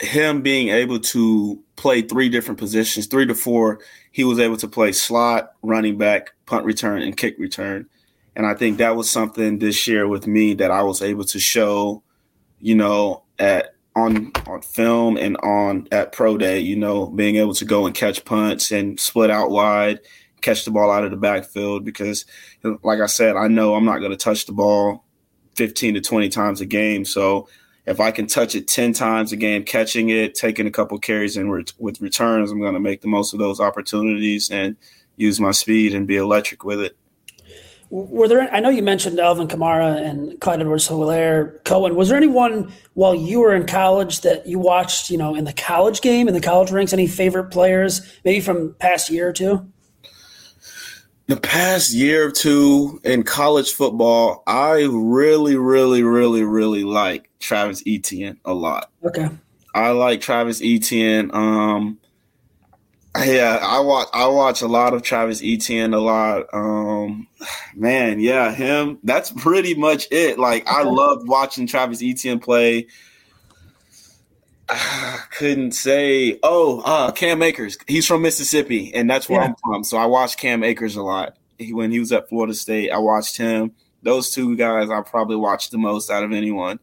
him 0.00 0.42
being 0.42 0.68
able 0.68 0.98
to 0.98 1.62
play 1.76 2.02
three 2.02 2.28
different 2.28 2.58
positions, 2.58 3.06
three 3.06 3.26
to 3.26 3.34
four. 3.34 3.80
He 4.10 4.24
was 4.24 4.38
able 4.38 4.56
to 4.58 4.68
play 4.68 4.92
slot, 4.92 5.52
running 5.62 5.98
back, 5.98 6.32
punt 6.46 6.64
return, 6.64 7.02
and 7.02 7.16
kick 7.16 7.36
return. 7.38 7.88
And 8.34 8.46
I 8.46 8.54
think 8.54 8.78
that 8.78 8.96
was 8.96 9.10
something 9.10 9.58
this 9.58 9.86
year 9.86 10.08
with 10.08 10.26
me 10.26 10.54
that 10.54 10.70
I 10.70 10.82
was 10.82 11.02
able 11.02 11.24
to 11.24 11.38
show, 11.38 12.02
you 12.60 12.74
know, 12.74 13.24
at 13.38 13.74
on 13.94 14.32
on 14.46 14.62
film 14.62 15.16
and 15.16 15.36
on 15.38 15.86
at 15.92 16.12
pro 16.12 16.38
day, 16.38 16.58
you 16.60 16.76
know, 16.76 17.06
being 17.06 17.36
able 17.36 17.54
to 17.54 17.64
go 17.64 17.86
and 17.86 17.94
catch 17.94 18.24
punts 18.24 18.70
and 18.70 18.98
split 18.98 19.30
out 19.30 19.50
wide, 19.50 20.00
catch 20.40 20.64
the 20.64 20.70
ball 20.70 20.90
out 20.90 21.04
of 21.04 21.10
the 21.10 21.16
backfield 21.16 21.84
because 21.84 22.24
like 22.82 23.00
I 23.00 23.06
said, 23.06 23.36
I 23.36 23.48
know 23.48 23.74
I'm 23.74 23.84
not 23.84 23.98
going 23.98 24.12
to 24.12 24.16
touch 24.16 24.46
the 24.46 24.52
ball 24.52 25.04
15 25.56 25.94
to 25.94 26.00
20 26.00 26.28
times 26.30 26.60
a 26.60 26.66
game. 26.66 27.04
So 27.04 27.48
if 27.84 28.00
I 28.00 28.10
can 28.12 28.26
touch 28.26 28.54
it 28.54 28.68
10 28.68 28.92
times 28.92 29.32
a 29.32 29.36
game, 29.36 29.64
catching 29.64 30.08
it, 30.08 30.34
taking 30.34 30.66
a 30.66 30.70
couple 30.70 30.98
carries 30.98 31.36
and 31.36 31.50
with 31.78 32.00
returns, 32.00 32.50
I'm 32.50 32.60
going 32.60 32.74
to 32.74 32.80
make 32.80 33.00
the 33.00 33.08
most 33.08 33.32
of 33.32 33.38
those 33.38 33.60
opportunities 33.60 34.50
and 34.50 34.76
use 35.16 35.40
my 35.40 35.50
speed 35.50 35.94
and 35.94 36.06
be 36.06 36.16
electric 36.16 36.64
with 36.64 36.80
it. 36.80 36.96
Were 37.92 38.26
there? 38.26 38.48
I 38.54 38.60
know 38.60 38.70
you 38.70 38.82
mentioned 38.82 39.20
Alvin 39.20 39.48
Kamara 39.48 39.96
and 39.96 40.40
Clyde 40.40 40.60
Edwards-Helaire, 40.60 41.62
Cohen. 41.64 41.94
Was 41.94 42.08
there 42.08 42.16
anyone 42.16 42.72
while 42.94 43.14
you 43.14 43.40
were 43.40 43.54
in 43.54 43.66
college 43.66 44.22
that 44.22 44.46
you 44.46 44.58
watched, 44.58 45.10
you 45.10 45.18
know, 45.18 45.34
in 45.34 45.44
the 45.44 45.52
college 45.52 46.00
game, 46.00 46.26
in 46.26 46.32
the 46.32 46.40
college 46.40 46.70
ranks? 46.70 46.94
Any 46.94 47.06
favorite 47.06 47.50
players, 47.50 48.00
maybe 48.24 48.40
from 48.40 48.74
past 48.78 49.10
year 49.10 49.28
or 49.28 49.32
two? 49.34 49.70
the 51.26 51.36
past 51.36 51.92
year 51.92 52.28
or 52.28 52.30
two 52.30 53.00
in 53.04 53.22
college 53.22 53.72
football, 53.72 54.42
I 54.46 54.88
really, 54.90 55.56
really, 55.56 56.02
really, 56.02 56.44
really 56.44 56.84
like 56.84 57.30
Travis 57.40 57.82
Etienne 57.86 58.38
a 58.44 58.54
lot. 58.54 58.90
Okay. 59.04 59.28
I 59.74 59.90
like 59.90 60.20
Travis 60.20 60.60
Etienne. 60.62 61.30
Um, 61.32 61.98
yeah, 63.20 63.58
I 63.60 63.80
watch 63.80 64.08
I 64.14 64.26
watch 64.26 64.62
a 64.62 64.68
lot 64.68 64.94
of 64.94 65.02
Travis 65.02 65.42
Etienne 65.44 65.92
a 65.92 65.98
lot. 65.98 66.46
Um, 66.52 67.28
man, 67.74 68.20
yeah, 68.20 68.52
him. 68.52 68.98
That's 69.02 69.30
pretty 69.30 69.74
much 69.74 70.08
it. 70.10 70.38
Like 70.38 70.66
I 70.66 70.82
love 70.82 71.28
watching 71.28 71.66
Travis 71.66 72.02
Etienne 72.02 72.38
play. 72.38 72.86
I 74.68 75.20
couldn't 75.30 75.72
say. 75.72 76.38
Oh, 76.42 76.80
uh, 76.80 77.12
Cam 77.12 77.42
Akers. 77.42 77.76
He's 77.86 78.06
from 78.06 78.22
Mississippi, 78.22 78.94
and 78.94 79.10
that's 79.10 79.28
where 79.28 79.40
yeah. 79.40 79.48
I'm 79.48 79.54
from. 79.62 79.84
So 79.84 79.98
I 79.98 80.06
watched 80.06 80.38
Cam 80.38 80.64
Akers 80.64 80.96
a 80.96 81.02
lot. 81.02 81.36
He, 81.58 81.74
when 81.74 81.90
he 81.90 82.00
was 82.00 82.12
at 82.12 82.30
Florida 82.30 82.54
State, 82.54 82.90
I 82.90 82.98
watched 82.98 83.36
him. 83.36 83.72
Those 84.02 84.30
two 84.30 84.56
guys 84.56 84.88
I 84.88 85.02
probably 85.02 85.36
watched 85.36 85.70
the 85.70 85.78
most 85.78 86.10
out 86.10 86.24
of 86.24 86.32
anyone. 86.32 86.80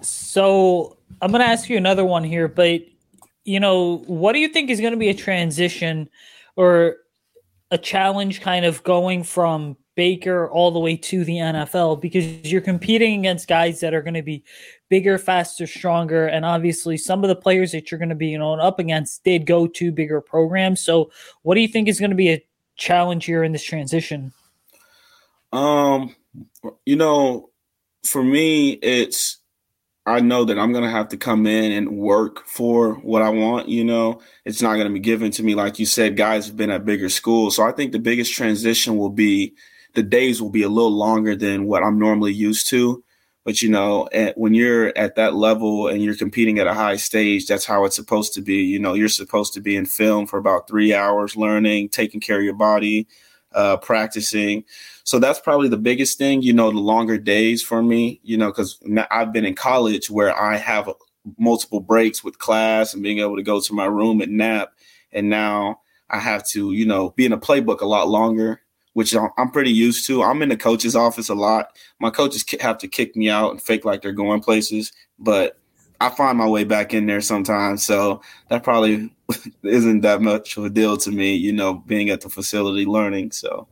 So 0.00 0.98
I'm 1.20 1.30
going 1.30 1.40
to 1.40 1.46
ask 1.46 1.68
you 1.68 1.76
another 1.76 2.04
one 2.04 2.24
here, 2.24 2.48
but 2.48 2.82
you 3.44 3.60
know, 3.60 3.98
what 4.06 4.32
do 4.32 4.38
you 4.38 4.48
think 4.48 4.70
is 4.70 4.80
going 4.80 4.92
to 4.92 4.98
be 4.98 5.10
a 5.10 5.14
transition 5.14 6.08
or 6.56 6.96
a 7.70 7.78
challenge 7.78 8.40
kind 8.40 8.64
of 8.64 8.82
going 8.82 9.22
from 9.22 9.76
Baker 9.96 10.50
all 10.50 10.70
the 10.70 10.78
way 10.78 10.96
to 10.96 11.24
the 11.24 11.34
NFL 11.34 12.00
because 12.00 12.26
you're 12.50 12.60
competing 12.60 13.20
against 13.20 13.46
guys 13.46 13.80
that 13.80 13.94
are 13.94 14.02
going 14.02 14.14
to 14.14 14.22
be 14.22 14.44
bigger, 14.88 15.18
faster, 15.18 15.66
stronger, 15.66 16.26
and 16.26 16.44
obviously 16.44 16.96
some 16.96 17.22
of 17.22 17.28
the 17.28 17.36
players 17.36 17.72
that 17.72 17.90
you're 17.90 17.98
going 17.98 18.08
to 18.08 18.14
be 18.14 18.28
you 18.28 18.38
know 18.38 18.54
up 18.54 18.78
against 18.78 19.22
did 19.24 19.46
go 19.46 19.66
to 19.66 19.92
bigger 19.92 20.20
programs. 20.20 20.80
So, 20.80 21.10
what 21.42 21.54
do 21.54 21.60
you 21.60 21.68
think 21.68 21.88
is 21.88 22.00
going 22.00 22.10
to 22.10 22.16
be 22.16 22.30
a 22.30 22.44
challenge 22.76 23.26
here 23.26 23.44
in 23.44 23.52
this 23.52 23.62
transition? 23.62 24.32
Um, 25.52 26.16
you 26.84 26.96
know, 26.96 27.50
for 28.04 28.22
me, 28.22 28.70
it's 28.70 29.38
I 30.06 30.20
know 30.20 30.44
that 30.44 30.58
I'm 30.58 30.72
going 30.72 30.84
to 30.84 30.90
have 30.90 31.08
to 31.08 31.16
come 31.16 31.46
in 31.46 31.72
and 31.72 31.96
work 31.96 32.46
for 32.46 32.94
what 32.96 33.22
I 33.22 33.30
want. 33.30 33.68
You 33.68 33.84
know, 33.84 34.20
it's 34.44 34.60
not 34.60 34.74
going 34.74 34.86
to 34.86 34.92
be 34.92 35.00
given 35.00 35.30
to 35.32 35.42
me. 35.42 35.54
Like 35.54 35.78
you 35.78 35.86
said, 35.86 36.16
guys 36.16 36.46
have 36.46 36.56
been 36.56 36.70
at 36.70 36.84
bigger 36.84 37.08
schools. 37.08 37.56
So 37.56 37.62
I 37.62 37.72
think 37.72 37.92
the 37.92 37.98
biggest 37.98 38.34
transition 38.34 38.98
will 38.98 39.10
be 39.10 39.54
the 39.94 40.02
days 40.02 40.42
will 40.42 40.50
be 40.50 40.62
a 40.62 40.68
little 40.68 40.94
longer 40.94 41.34
than 41.34 41.66
what 41.66 41.82
I'm 41.82 41.98
normally 41.98 42.32
used 42.32 42.68
to. 42.68 43.02
But 43.44 43.62
you 43.62 43.70
know, 43.70 44.08
at, 44.12 44.36
when 44.38 44.54
you're 44.54 44.96
at 44.96 45.16
that 45.16 45.34
level 45.34 45.88
and 45.88 46.02
you're 46.02 46.16
competing 46.16 46.58
at 46.58 46.66
a 46.66 46.74
high 46.74 46.96
stage, 46.96 47.46
that's 47.46 47.66
how 47.66 47.84
it's 47.84 47.96
supposed 47.96 48.34
to 48.34 48.42
be. 48.42 48.56
You 48.56 48.78
know, 48.78 48.94
you're 48.94 49.08
supposed 49.08 49.52
to 49.54 49.60
be 49.60 49.76
in 49.76 49.86
film 49.86 50.26
for 50.26 50.38
about 50.38 50.66
three 50.66 50.94
hours, 50.94 51.36
learning, 51.36 51.90
taking 51.90 52.20
care 52.20 52.38
of 52.38 52.44
your 52.44 52.54
body, 52.54 53.06
uh, 53.54 53.76
practicing. 53.78 54.64
So 55.04 55.18
that's 55.18 55.40
probably 55.40 55.68
the 55.68 55.76
biggest 55.76 56.18
thing. 56.18 56.42
You 56.42 56.52
know, 56.52 56.70
the 56.70 56.78
longer 56.78 57.18
days 57.18 57.62
for 57.62 57.82
me. 57.82 58.20
You 58.22 58.36
know, 58.36 58.48
because 58.48 58.78
I've 59.10 59.32
been 59.32 59.44
in 59.44 59.54
college 59.54 60.10
where 60.10 60.36
I 60.38 60.56
have 60.56 60.90
multiple 61.38 61.80
breaks 61.80 62.22
with 62.22 62.38
class 62.38 62.94
and 62.94 63.02
being 63.02 63.18
able 63.18 63.36
to 63.36 63.42
go 63.42 63.60
to 63.60 63.72
my 63.74 63.86
room 63.86 64.20
and 64.20 64.36
nap, 64.36 64.72
and 65.12 65.30
now 65.30 65.80
I 66.10 66.18
have 66.18 66.46
to, 66.48 66.72
you 66.72 66.86
know, 66.86 67.10
be 67.10 67.24
in 67.24 67.32
a 67.32 67.38
playbook 67.38 67.80
a 67.80 67.86
lot 67.86 68.08
longer 68.08 68.60
which 68.94 69.14
I'm 69.14 69.50
pretty 69.50 69.72
used 69.72 70.06
to. 70.06 70.22
I'm 70.22 70.40
in 70.40 70.48
the 70.48 70.56
coach's 70.56 70.96
office 70.96 71.28
a 71.28 71.34
lot. 71.34 71.76
My 71.98 72.10
coaches 72.10 72.44
have 72.60 72.78
to 72.78 72.88
kick 72.88 73.14
me 73.14 73.28
out 73.28 73.50
and 73.50 73.60
fake 73.60 73.84
like 73.84 74.00
they're 74.00 74.12
going 74.12 74.40
places, 74.40 74.92
but 75.18 75.58
I 76.04 76.10
find 76.10 76.36
my 76.36 76.46
way 76.46 76.64
back 76.64 76.92
in 76.92 77.06
there 77.06 77.22
sometimes. 77.22 77.84
So 77.84 78.20
that 78.48 78.62
probably 78.62 79.10
isn't 79.62 80.02
that 80.02 80.20
much 80.20 80.56
of 80.56 80.64
a 80.64 80.70
deal 80.70 80.96
to 80.98 81.10
me, 81.10 81.34
you 81.34 81.52
know, 81.52 81.74
being 81.74 82.10
at 82.10 82.20
the 82.20 82.28
facility 82.28 82.84
learning. 82.84 83.32
So. 83.32 83.66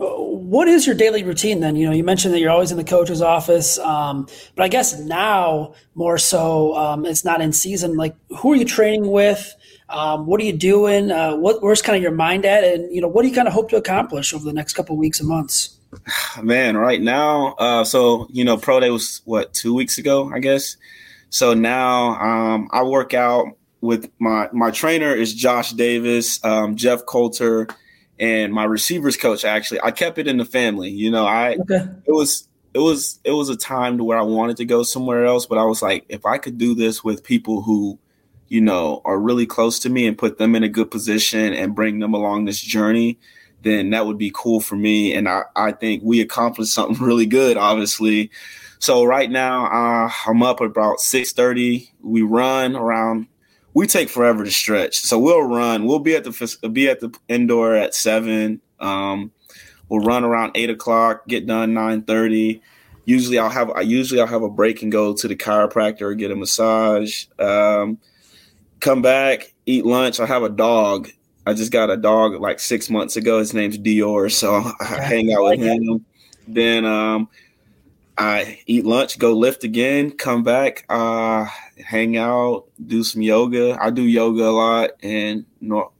Uh, 0.00 0.06
what 0.06 0.66
is 0.66 0.86
your 0.86 0.96
daily 0.96 1.22
routine 1.22 1.60
then? 1.60 1.76
You 1.76 1.86
know, 1.86 1.92
you 1.92 2.02
mentioned 2.02 2.34
that 2.34 2.40
you're 2.40 2.50
always 2.50 2.72
in 2.72 2.78
the 2.78 2.84
coach's 2.84 3.22
office, 3.22 3.78
um, 3.78 4.26
but 4.56 4.64
I 4.64 4.68
guess 4.68 4.98
now 4.98 5.74
more 5.94 6.18
so, 6.18 6.74
um, 6.74 7.06
it's 7.06 7.24
not 7.24 7.40
in 7.40 7.52
season. 7.52 7.96
Like, 7.96 8.16
who 8.38 8.52
are 8.52 8.56
you 8.56 8.64
training 8.64 9.10
with? 9.10 9.54
Um, 9.90 10.26
what 10.26 10.40
are 10.40 10.44
you 10.44 10.52
doing? 10.52 11.12
Uh, 11.12 11.36
what, 11.36 11.62
where's 11.62 11.82
kind 11.82 11.96
of 11.96 12.02
your 12.02 12.12
mind 12.12 12.44
at? 12.44 12.64
And, 12.64 12.92
you 12.92 13.00
know, 13.00 13.08
what 13.08 13.22
do 13.22 13.28
you 13.28 13.34
kind 13.34 13.46
of 13.46 13.54
hope 13.54 13.68
to 13.70 13.76
accomplish 13.76 14.34
over 14.34 14.44
the 14.44 14.52
next 14.52 14.72
couple 14.72 14.96
weeks 14.96 15.20
and 15.20 15.28
months? 15.28 15.78
Man, 16.42 16.76
right 16.76 17.00
now, 17.00 17.54
uh, 17.58 17.84
so, 17.84 18.26
you 18.30 18.44
know, 18.44 18.56
Pro 18.56 18.80
Day 18.80 18.90
was 18.90 19.20
what, 19.26 19.52
two 19.52 19.74
weeks 19.74 19.98
ago, 19.98 20.30
I 20.34 20.40
guess. 20.40 20.76
So 21.34 21.52
now 21.52 22.14
um, 22.20 22.68
I 22.70 22.84
work 22.84 23.12
out 23.12 23.48
with 23.80 24.08
my, 24.20 24.48
my 24.52 24.70
trainer 24.70 25.12
is 25.12 25.34
Josh 25.34 25.72
Davis, 25.72 26.38
um, 26.44 26.76
Jeff 26.76 27.06
Coulter, 27.06 27.66
and 28.20 28.52
my 28.52 28.62
receivers 28.62 29.16
coach. 29.16 29.44
Actually, 29.44 29.80
I 29.82 29.90
kept 29.90 30.18
it 30.18 30.28
in 30.28 30.36
the 30.36 30.44
family. 30.44 30.90
You 30.90 31.10
know, 31.10 31.26
I, 31.26 31.56
okay. 31.56 31.88
it 32.06 32.12
was, 32.12 32.46
it 32.72 32.78
was, 32.78 33.18
it 33.24 33.32
was 33.32 33.48
a 33.48 33.56
time 33.56 33.98
to 33.98 34.04
where 34.04 34.16
I 34.16 34.22
wanted 34.22 34.58
to 34.58 34.64
go 34.64 34.84
somewhere 34.84 35.24
else, 35.24 35.44
but 35.44 35.58
I 35.58 35.64
was 35.64 35.82
like, 35.82 36.04
if 36.08 36.24
I 36.24 36.38
could 36.38 36.56
do 36.56 36.72
this 36.72 37.02
with 37.02 37.24
people 37.24 37.62
who, 37.62 37.98
you 38.46 38.60
know, 38.60 39.02
are 39.04 39.18
really 39.18 39.44
close 39.44 39.80
to 39.80 39.90
me 39.90 40.06
and 40.06 40.16
put 40.16 40.38
them 40.38 40.54
in 40.54 40.62
a 40.62 40.68
good 40.68 40.92
position 40.92 41.52
and 41.52 41.74
bring 41.74 41.98
them 41.98 42.14
along 42.14 42.44
this 42.44 42.60
journey, 42.60 43.18
then 43.62 43.90
that 43.90 44.06
would 44.06 44.18
be 44.18 44.30
cool 44.32 44.60
for 44.60 44.76
me. 44.76 45.12
And 45.12 45.28
I, 45.28 45.42
I 45.56 45.72
think 45.72 46.04
we 46.04 46.20
accomplished 46.20 46.72
something 46.72 47.04
really 47.04 47.26
good, 47.26 47.56
obviously. 47.56 48.30
So 48.84 49.02
right 49.02 49.30
now, 49.30 49.64
uh, 49.64 50.10
I'm 50.26 50.42
up 50.42 50.60
about 50.60 51.00
6:30. 51.00 51.88
We 52.02 52.20
run 52.20 52.76
around. 52.76 53.28
We 53.72 53.86
take 53.86 54.10
forever 54.10 54.44
to 54.44 54.50
stretch, 54.50 54.98
so 54.98 55.18
we'll 55.18 55.40
run. 55.40 55.86
We'll 55.86 56.00
be 56.00 56.14
at 56.14 56.24
the 56.24 56.68
be 56.68 56.90
at 56.90 57.00
the 57.00 57.10
indoor 57.26 57.74
at 57.74 57.94
seven. 57.94 58.60
Um, 58.80 59.32
we'll 59.88 60.04
run 60.04 60.22
around 60.22 60.52
eight 60.54 60.68
o'clock. 60.68 61.26
Get 61.26 61.46
done 61.46 61.72
nine 61.72 62.02
thirty. 62.02 62.60
Usually, 63.06 63.38
I'll 63.38 63.48
have 63.48 63.70
I 63.70 63.80
usually 63.80 64.20
I'll 64.20 64.26
have 64.26 64.42
a 64.42 64.50
break 64.50 64.82
and 64.82 64.92
go 64.92 65.14
to 65.14 65.28
the 65.28 65.34
chiropractor 65.34 66.02
or 66.02 66.14
get 66.14 66.30
a 66.30 66.36
massage. 66.36 67.24
Um, 67.38 67.96
come 68.80 69.00
back, 69.00 69.54
eat 69.64 69.86
lunch. 69.86 70.20
I 70.20 70.26
have 70.26 70.42
a 70.42 70.50
dog. 70.50 71.08
I 71.46 71.54
just 71.54 71.72
got 71.72 71.88
a 71.88 71.96
dog 71.96 72.38
like 72.38 72.60
six 72.60 72.90
months 72.90 73.16
ago. 73.16 73.38
His 73.38 73.54
name's 73.54 73.78
Dior, 73.78 74.30
so 74.30 74.56
I 74.78 75.00
hang 75.00 75.32
out 75.32 75.44
with 75.44 75.60
him. 75.60 76.04
Then 76.46 76.84
um, 76.84 77.30
I 78.16 78.60
eat 78.66 78.84
lunch, 78.84 79.18
go 79.18 79.32
lift 79.32 79.64
again, 79.64 80.12
come 80.12 80.44
back, 80.44 80.84
uh, 80.88 81.46
hang 81.84 82.16
out, 82.16 82.66
do 82.86 83.02
some 83.02 83.22
yoga. 83.22 83.76
I 83.80 83.90
do 83.90 84.02
yoga 84.02 84.44
a 84.44 84.50
lot, 84.50 84.90
and 85.02 85.44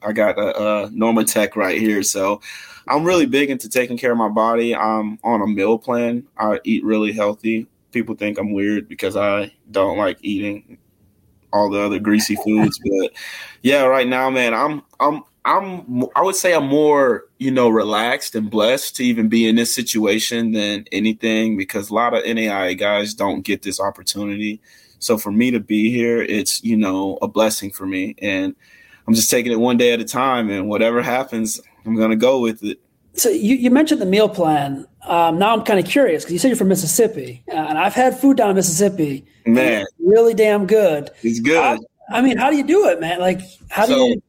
I 0.02 0.12
got 0.12 0.38
a, 0.38 0.56
a 0.56 0.88
Normatec 0.90 1.56
right 1.56 1.80
here, 1.80 2.02
so 2.02 2.40
I'm 2.86 3.04
really 3.04 3.26
big 3.26 3.50
into 3.50 3.68
taking 3.68 3.96
care 3.96 4.12
of 4.12 4.18
my 4.18 4.28
body. 4.28 4.76
I'm 4.76 5.18
on 5.24 5.42
a 5.42 5.46
meal 5.46 5.78
plan. 5.78 6.24
I 6.38 6.60
eat 6.64 6.84
really 6.84 7.12
healthy. 7.12 7.66
People 7.90 8.14
think 8.14 8.38
I'm 8.38 8.52
weird 8.52 8.88
because 8.88 9.16
I 9.16 9.52
don't 9.70 9.98
like 9.98 10.18
eating 10.20 10.78
all 11.52 11.70
the 11.70 11.80
other 11.80 11.98
greasy 11.98 12.36
foods. 12.36 12.78
But 12.78 13.12
yeah, 13.62 13.84
right 13.84 14.06
now, 14.06 14.28
man, 14.30 14.52
I'm 14.54 14.82
I'm 15.00 15.22
I'm 15.44 16.04
I 16.16 16.22
would 16.22 16.36
say 16.36 16.54
I'm 16.54 16.66
more, 16.66 17.24
you 17.38 17.50
know, 17.50 17.68
relaxed 17.68 18.34
and 18.34 18.50
blessed 18.50 18.96
to 18.96 19.04
even 19.04 19.28
be 19.28 19.46
in 19.46 19.56
this 19.56 19.74
situation 19.74 20.52
than 20.52 20.86
anything 20.90 21.56
because 21.56 21.90
a 21.90 21.94
lot 21.94 22.14
of 22.14 22.24
NAIA 22.24 22.78
guys 22.78 23.12
don't 23.12 23.42
get 23.42 23.62
this 23.62 23.78
opportunity. 23.78 24.60
So 25.00 25.18
for 25.18 25.30
me 25.30 25.50
to 25.50 25.60
be 25.60 25.90
here, 25.90 26.22
it's, 26.22 26.64
you 26.64 26.76
know, 26.76 27.18
a 27.20 27.28
blessing 27.28 27.70
for 27.70 27.84
me. 27.84 28.14
And 28.22 28.54
I'm 29.06 29.12
just 29.12 29.30
taking 29.30 29.52
it 29.52 29.60
one 29.60 29.76
day 29.76 29.92
at 29.92 30.00
a 30.00 30.04
time 30.04 30.48
and 30.48 30.66
whatever 30.68 31.02
happens, 31.02 31.60
I'm 31.84 31.94
gonna 31.94 32.16
go 32.16 32.40
with 32.40 32.62
it. 32.64 32.80
So 33.12 33.28
you, 33.28 33.54
you 33.54 33.70
mentioned 33.70 34.00
the 34.00 34.06
meal 34.06 34.30
plan. 34.30 34.86
Um, 35.02 35.38
now 35.38 35.52
I'm 35.52 35.62
kind 35.62 35.78
of 35.78 35.84
curious 35.84 36.24
because 36.24 36.32
you 36.32 36.38
said 36.38 36.48
you're 36.48 36.56
from 36.56 36.68
Mississippi, 36.68 37.44
uh, 37.48 37.54
and 37.54 37.78
I've 37.78 37.92
had 37.92 38.18
food 38.18 38.38
down 38.38 38.50
in 38.50 38.56
Mississippi. 38.56 39.26
Man, 39.46 39.84
really 40.00 40.32
damn 40.32 40.66
good. 40.66 41.10
It's 41.22 41.38
good. 41.40 41.58
I, 41.58 41.78
I, 42.10 42.22
mean, 42.22 42.38
how 42.38 42.50
do 42.50 42.56
you 42.56 42.64
do 42.64 42.88
it, 42.88 43.00
man? 43.00 43.20
Like, 43.20 43.40
how 43.68 43.84
so, 43.84 43.94
do 43.94 44.00
you? 44.06 44.22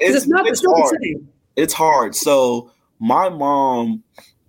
It's, 0.00 0.16
it's, 0.16 0.26
not. 0.26 0.46
It's, 0.46 0.62
it's 0.62 0.72
hard. 0.72 0.98
It's 1.56 1.72
hard. 1.72 2.14
So 2.14 2.70
my 2.98 3.28
mom, 3.28 4.02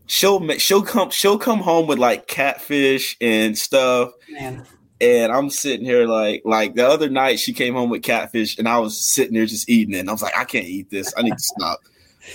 she'll 0.06 0.46
she'll 0.58 0.84
come 0.84 1.10
she'll 1.10 1.38
come 1.38 1.60
home 1.60 1.88
with 1.88 2.00
like 2.00 2.28
catfish 2.28 3.18
and 3.22 3.58
stuff. 3.58 4.12
Man. 4.32 4.66
And 5.00 5.32
I'm 5.32 5.50
sitting 5.50 5.86
here 5.86 6.08
like 6.08 6.42
like 6.44 6.76
the 6.76 6.88
other 6.88 7.10
night 7.10 7.40
she 7.40 7.54
came 7.54 7.76
home 7.76 7.90
with 7.90 8.02
catfish 8.02 8.58
and 8.58 8.68
I 8.68 8.80
was 8.80 8.98
sitting 8.98 9.36
there 9.36 9.46
just 9.46 9.70
eating 9.70 9.94
it. 9.94 10.00
And 10.00 10.10
I 10.10 10.14
was 10.14 10.24
like, 10.24 10.36
I 10.36 10.44
can't 10.44 10.66
eat 10.66 10.90
this. 10.90 11.14
I 11.16 11.22
need 11.22 11.38
to 11.38 11.40
stop. 11.40 11.80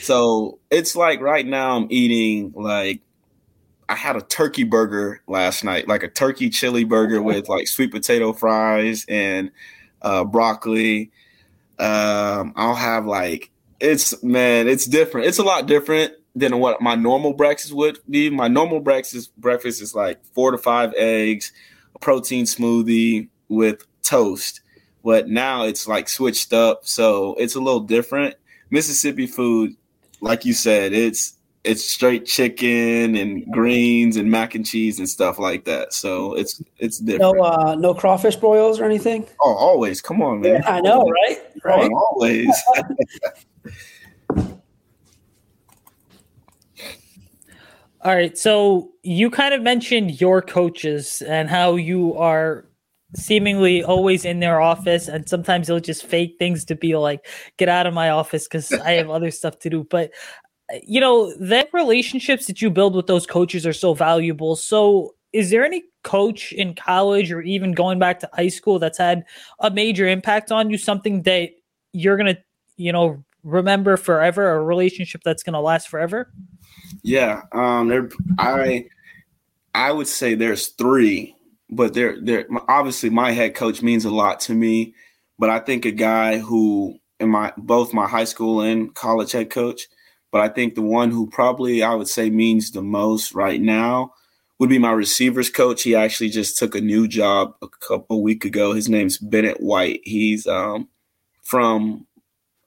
So 0.00 0.58
it's 0.70 0.94
like 0.94 1.20
right 1.20 1.46
now 1.46 1.76
I'm 1.76 1.88
eating 1.90 2.52
like 2.54 3.02
I 3.88 3.94
had 3.94 4.16
a 4.16 4.22
turkey 4.22 4.64
burger 4.64 5.20
last 5.26 5.64
night, 5.64 5.88
like 5.88 6.02
a 6.02 6.08
turkey 6.08 6.50
chili 6.50 6.84
burger 6.84 7.20
with 7.20 7.48
like 7.48 7.68
sweet 7.68 7.90
potato 7.90 8.32
fries 8.32 9.04
and 9.08 9.50
uh, 10.00 10.24
broccoli. 10.24 11.10
Um, 11.82 12.52
I'll 12.56 12.74
have 12.74 13.06
like 13.06 13.50
it's 13.80 14.22
man, 14.22 14.68
it's 14.68 14.86
different. 14.86 15.26
It's 15.26 15.38
a 15.38 15.44
lot 15.44 15.66
different 15.66 16.12
than 16.34 16.58
what 16.58 16.80
my 16.80 16.94
normal 16.94 17.34
breakfast 17.34 17.72
would 17.72 17.98
be. 18.08 18.30
My 18.30 18.48
normal 18.48 18.80
breakfast 18.80 19.36
breakfast 19.38 19.82
is 19.82 19.94
like 19.94 20.24
four 20.34 20.52
to 20.52 20.58
five 20.58 20.94
eggs, 20.96 21.52
a 21.94 21.98
protein 21.98 22.44
smoothie 22.44 23.28
with 23.48 23.84
toast. 24.02 24.60
But 25.04 25.28
now 25.28 25.64
it's 25.64 25.88
like 25.88 26.08
switched 26.08 26.52
up, 26.52 26.86
so 26.86 27.34
it's 27.34 27.56
a 27.56 27.60
little 27.60 27.80
different. 27.80 28.36
Mississippi 28.70 29.26
food 29.26 29.76
like 30.22 30.44
you 30.44 30.54
said, 30.54 30.94
it's 30.94 31.36
it's 31.64 31.84
straight 31.84 32.26
chicken 32.26 33.14
and 33.14 33.46
greens 33.52 34.16
and 34.16 34.28
mac 34.30 34.54
and 34.54 34.66
cheese 34.66 34.98
and 34.98 35.08
stuff 35.08 35.38
like 35.38 35.64
that. 35.64 35.92
So 35.92 36.34
it's 36.34 36.62
it's 36.78 36.98
different. 36.98 37.36
No, 37.36 37.44
uh, 37.44 37.76
no 37.78 37.94
crawfish 37.94 38.36
broils 38.36 38.80
or 38.80 38.84
anything. 38.84 39.26
Oh, 39.40 39.54
always. 39.54 40.00
Come 40.00 40.22
on, 40.22 40.40
man. 40.40 40.62
Yeah, 40.62 40.70
I 40.70 40.80
know, 40.80 41.08
right? 41.08 41.38
Right. 41.64 41.90
Oh, 41.92 41.96
always. 41.96 42.50
All 48.04 48.16
right. 48.16 48.36
So 48.36 48.90
you 49.04 49.30
kind 49.30 49.54
of 49.54 49.62
mentioned 49.62 50.20
your 50.20 50.42
coaches 50.42 51.22
and 51.22 51.48
how 51.48 51.76
you 51.76 52.16
are 52.16 52.66
seemingly 53.14 53.84
always 53.84 54.24
in 54.24 54.40
their 54.40 54.60
office 54.60 55.06
and 55.06 55.28
sometimes 55.28 55.66
they'll 55.66 55.78
just 55.78 56.04
fake 56.04 56.36
things 56.38 56.64
to 56.64 56.74
be 56.74 56.96
like 56.96 57.26
get 57.58 57.68
out 57.68 57.86
of 57.86 57.92
my 57.92 58.08
office 58.08 58.44
because 58.44 58.72
i 58.72 58.92
have 58.92 59.10
other 59.10 59.30
stuff 59.30 59.58
to 59.58 59.68
do 59.68 59.84
but 59.90 60.10
you 60.82 61.00
know 61.00 61.34
that 61.36 61.68
relationships 61.72 62.46
that 62.46 62.62
you 62.62 62.70
build 62.70 62.94
with 62.94 63.06
those 63.06 63.26
coaches 63.26 63.66
are 63.66 63.72
so 63.72 63.94
valuable 63.94 64.56
so 64.56 65.14
is 65.32 65.50
there 65.50 65.64
any 65.64 65.82
coach 66.04 66.52
in 66.52 66.74
college 66.74 67.32
or 67.32 67.40
even 67.40 67.72
going 67.72 67.98
back 67.98 68.20
to 68.20 68.28
high 68.34 68.48
school 68.48 68.78
that's 68.78 68.98
had 68.98 69.24
a 69.60 69.70
major 69.70 70.06
impact 70.06 70.52
on 70.52 70.70
you 70.70 70.78
something 70.78 71.22
that 71.22 71.50
you're 71.92 72.16
gonna 72.16 72.36
you 72.76 72.92
know 72.92 73.22
remember 73.44 73.96
forever 73.96 74.50
a 74.50 74.62
relationship 74.62 75.20
that's 75.24 75.42
gonna 75.42 75.60
last 75.60 75.88
forever 75.88 76.32
yeah 77.02 77.42
um 77.52 77.88
there 77.88 78.08
i 78.38 78.84
i 79.74 79.90
would 79.90 80.06
say 80.06 80.34
there's 80.34 80.68
three 80.68 81.34
but 81.72 81.94
they're 81.94 82.20
they're 82.20 82.46
obviously 82.68 83.10
my 83.10 83.32
head 83.32 83.54
coach 83.54 83.82
means 83.82 84.04
a 84.04 84.10
lot 84.10 84.40
to 84.40 84.54
me. 84.54 84.94
But 85.38 85.50
I 85.50 85.58
think 85.58 85.84
a 85.84 85.90
guy 85.90 86.38
who 86.38 86.98
in 87.18 87.30
my 87.30 87.52
both 87.56 87.94
my 87.94 88.06
high 88.06 88.24
school 88.24 88.60
and 88.60 88.94
college 88.94 89.32
head 89.32 89.50
coach, 89.50 89.88
but 90.32 90.40
I 90.40 90.48
think 90.48 90.74
the 90.74 90.82
one 90.82 91.10
who 91.10 91.28
probably 91.28 91.82
I 91.82 91.94
would 91.94 92.08
say 92.08 92.30
means 92.30 92.72
the 92.72 92.82
most 92.82 93.34
right 93.34 93.60
now 93.60 94.14
would 94.58 94.70
be 94.70 94.78
my 94.78 94.92
receivers 94.92 95.50
coach. 95.50 95.82
He 95.82 95.94
actually 95.94 96.30
just 96.30 96.56
took 96.56 96.74
a 96.74 96.80
new 96.80 97.06
job 97.06 97.54
a 97.62 97.68
couple 97.68 98.22
week 98.22 98.44
ago. 98.44 98.72
His 98.72 98.88
name's 98.88 99.18
Bennett 99.18 99.60
White. 99.60 100.00
He's 100.04 100.46
um, 100.46 100.88
from 101.42 102.06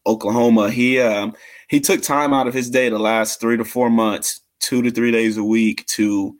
Oklahoma. 0.05 0.70
He 0.70 0.99
um, 0.99 1.34
he 1.68 1.80
took 1.80 2.01
time 2.01 2.34
out 2.34 2.47
of 2.47 2.53
his 2.53 2.70
day 2.70 2.89
the 2.89 2.99
last 2.99 3.39
three 3.39 3.57
to 3.57 3.66
four 3.66 3.89
months, 3.89 4.41
two 4.59 4.82
to 4.84 4.91
three 4.91 5.11
days 5.11 5.38
a 5.38 5.43
week 5.43 5.86
to 5.88 6.38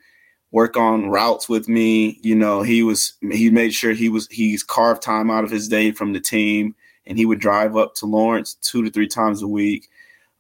work 0.52 0.78
on 0.78 1.10
routes 1.10 1.50
with 1.50 1.68
me. 1.68 2.20
You 2.22 2.36
know, 2.36 2.62
he 2.62 2.84
was 2.84 3.14
he 3.32 3.50
made 3.50 3.74
sure 3.74 3.94
he 3.94 4.10
was 4.10 4.28
he's 4.30 4.62
carved 4.62 5.02
time 5.02 5.32
out 5.32 5.44
of 5.44 5.52
his 5.52 5.68
day 5.68 5.92
from 5.92 6.14
the 6.14 6.22
team, 6.22 6.76
and 7.08 7.18
he 7.18 7.26
would 7.26 7.40
drive 7.40 7.76
up 7.76 7.96
to 7.96 8.06
Lawrence 8.06 8.54
two 8.56 8.84
to 8.84 8.92
three 8.92 9.08
times 9.08 9.42
a 9.42 9.48
week. 9.48 9.90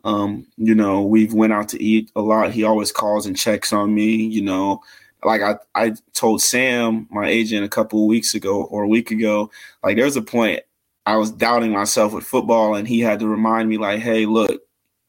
Um, 0.06 0.48
you 0.58 0.76
know, 0.76 1.02
we've 1.02 1.34
went 1.34 1.54
out 1.54 1.70
to 1.70 1.84
eat 1.84 2.12
a 2.16 2.22
lot. 2.22 2.52
He 2.52 2.64
always 2.64 2.92
calls 2.92 3.26
and 3.26 3.38
checks 3.38 3.74
on 3.74 3.94
me. 3.94 4.16
You 4.16 4.42
know, 4.44 4.82
like 5.24 5.42
I 5.42 5.56
I 5.76 5.94
told 6.14 6.42
Sam, 6.42 7.08
my 7.12 7.28
agent, 7.28 7.66
a 7.66 7.70
couple 7.70 8.08
weeks 8.08 8.34
ago 8.36 8.64
or 8.64 8.84
a 8.84 8.88
week 8.88 9.12
ago, 9.12 9.52
like 9.84 9.98
there's 9.98 10.16
a 10.16 10.22
point 10.22 10.62
I 11.06 11.18
was 11.18 11.32
doubting 11.32 11.72
myself 11.72 12.14
with 12.14 12.24
football, 12.26 12.76
and 12.76 12.88
he 12.88 13.00
had 13.02 13.20
to 13.20 13.28
remind 13.28 13.70
me, 13.70 13.78
like, 13.78 14.00
hey, 14.00 14.26
look, 14.26 14.62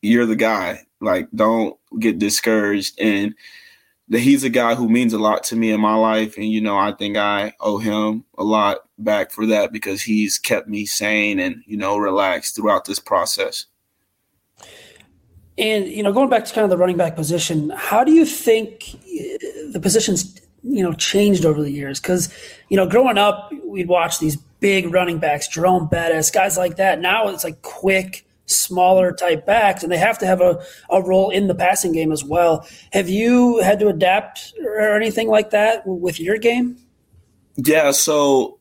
you're 0.03 0.27
the 0.27 0.37
guy. 0.37 0.87
Like, 1.01 1.29
don't 1.35 1.79
get 1.99 2.19
discouraged 2.19 2.99
and 3.01 3.35
he's 4.11 4.45
a 4.45 4.51
guy 4.51 4.75
who 4.75 4.89
means 4.89 5.13
a 5.13 5.19
lot 5.19 5.43
to 5.45 5.57
me 5.57 5.73
in 5.73 5.81
my 5.81 5.95
life. 5.95 6.37
And, 6.37 6.47
you 6.47 6.61
know, 6.61 6.77
I 6.77 6.93
think 6.93 7.17
I 7.17 7.55
owe 7.61 7.79
him 7.79 8.25
a 8.39 8.45
lot 8.45 8.79
back 8.99 9.31
for 9.31 9.47
that 9.47 9.73
because 9.73 10.03
he's 10.03 10.39
kept 10.39 10.69
me 10.69 10.87
sane 10.87 11.41
and, 11.41 11.63
you 11.67 11.77
know, 11.77 11.97
relaxed 11.97 12.55
throughout 12.55 12.85
this 12.85 12.99
process. 12.99 13.67
And, 15.59 15.87
you 15.89 16.03
know, 16.03 16.13
going 16.13 16.29
back 16.29 16.45
to 16.45 16.53
kind 16.53 16.65
of 16.65 16.71
the 16.71 16.77
running 16.77 16.97
back 16.97 17.17
position, 17.17 17.71
how 17.71 18.05
do 18.05 18.13
you 18.13 18.27
think 18.27 18.91
uh, 18.95 19.73
the 19.73 19.81
positions, 19.81 20.41
you 20.63 20.83
know, 20.83 20.93
changed 20.93 21.47
over 21.47 21.63
the 21.63 21.71
years? 21.71 22.01
Because, 22.01 22.33
you 22.69 22.77
know, 22.77 22.87
growing 22.87 23.17
up, 23.17 23.51
we'd 23.65 23.89
watch 23.89 24.19
these 24.19 24.37
big 24.61 24.93
running 24.93 25.19
backs, 25.19 25.49
Jerome 25.49 25.89
Bettis, 25.89 26.31
guys 26.31 26.59
like 26.59 26.77
that. 26.77 27.01
Now 27.01 27.29
it's 27.29 27.45
like 27.45 27.63
quick, 27.63 28.27
smaller 28.47 29.13
type 29.13 29.47
backs, 29.47 29.83
and 29.83 29.91
they 29.91 29.97
have 29.97 30.19
to 30.19 30.27
have 30.27 30.41
a, 30.41 30.63
a 30.91 31.03
role 31.03 31.31
in 31.31 31.47
the 31.47 31.55
passing 31.55 31.93
game 31.93 32.13
as 32.13 32.25
well. 32.25 32.67
Have 32.93 33.09
you 33.09 33.63
had 33.63 33.79
to 33.81 33.89
adapt 33.89 34.53
or 34.63 34.95
anything 34.95 35.29
like 35.29 35.51
that 35.51 35.83
with 35.87 36.21
your 36.21 36.39
game? 36.39 36.77
Yeah, 37.57 37.91
so 37.93 38.59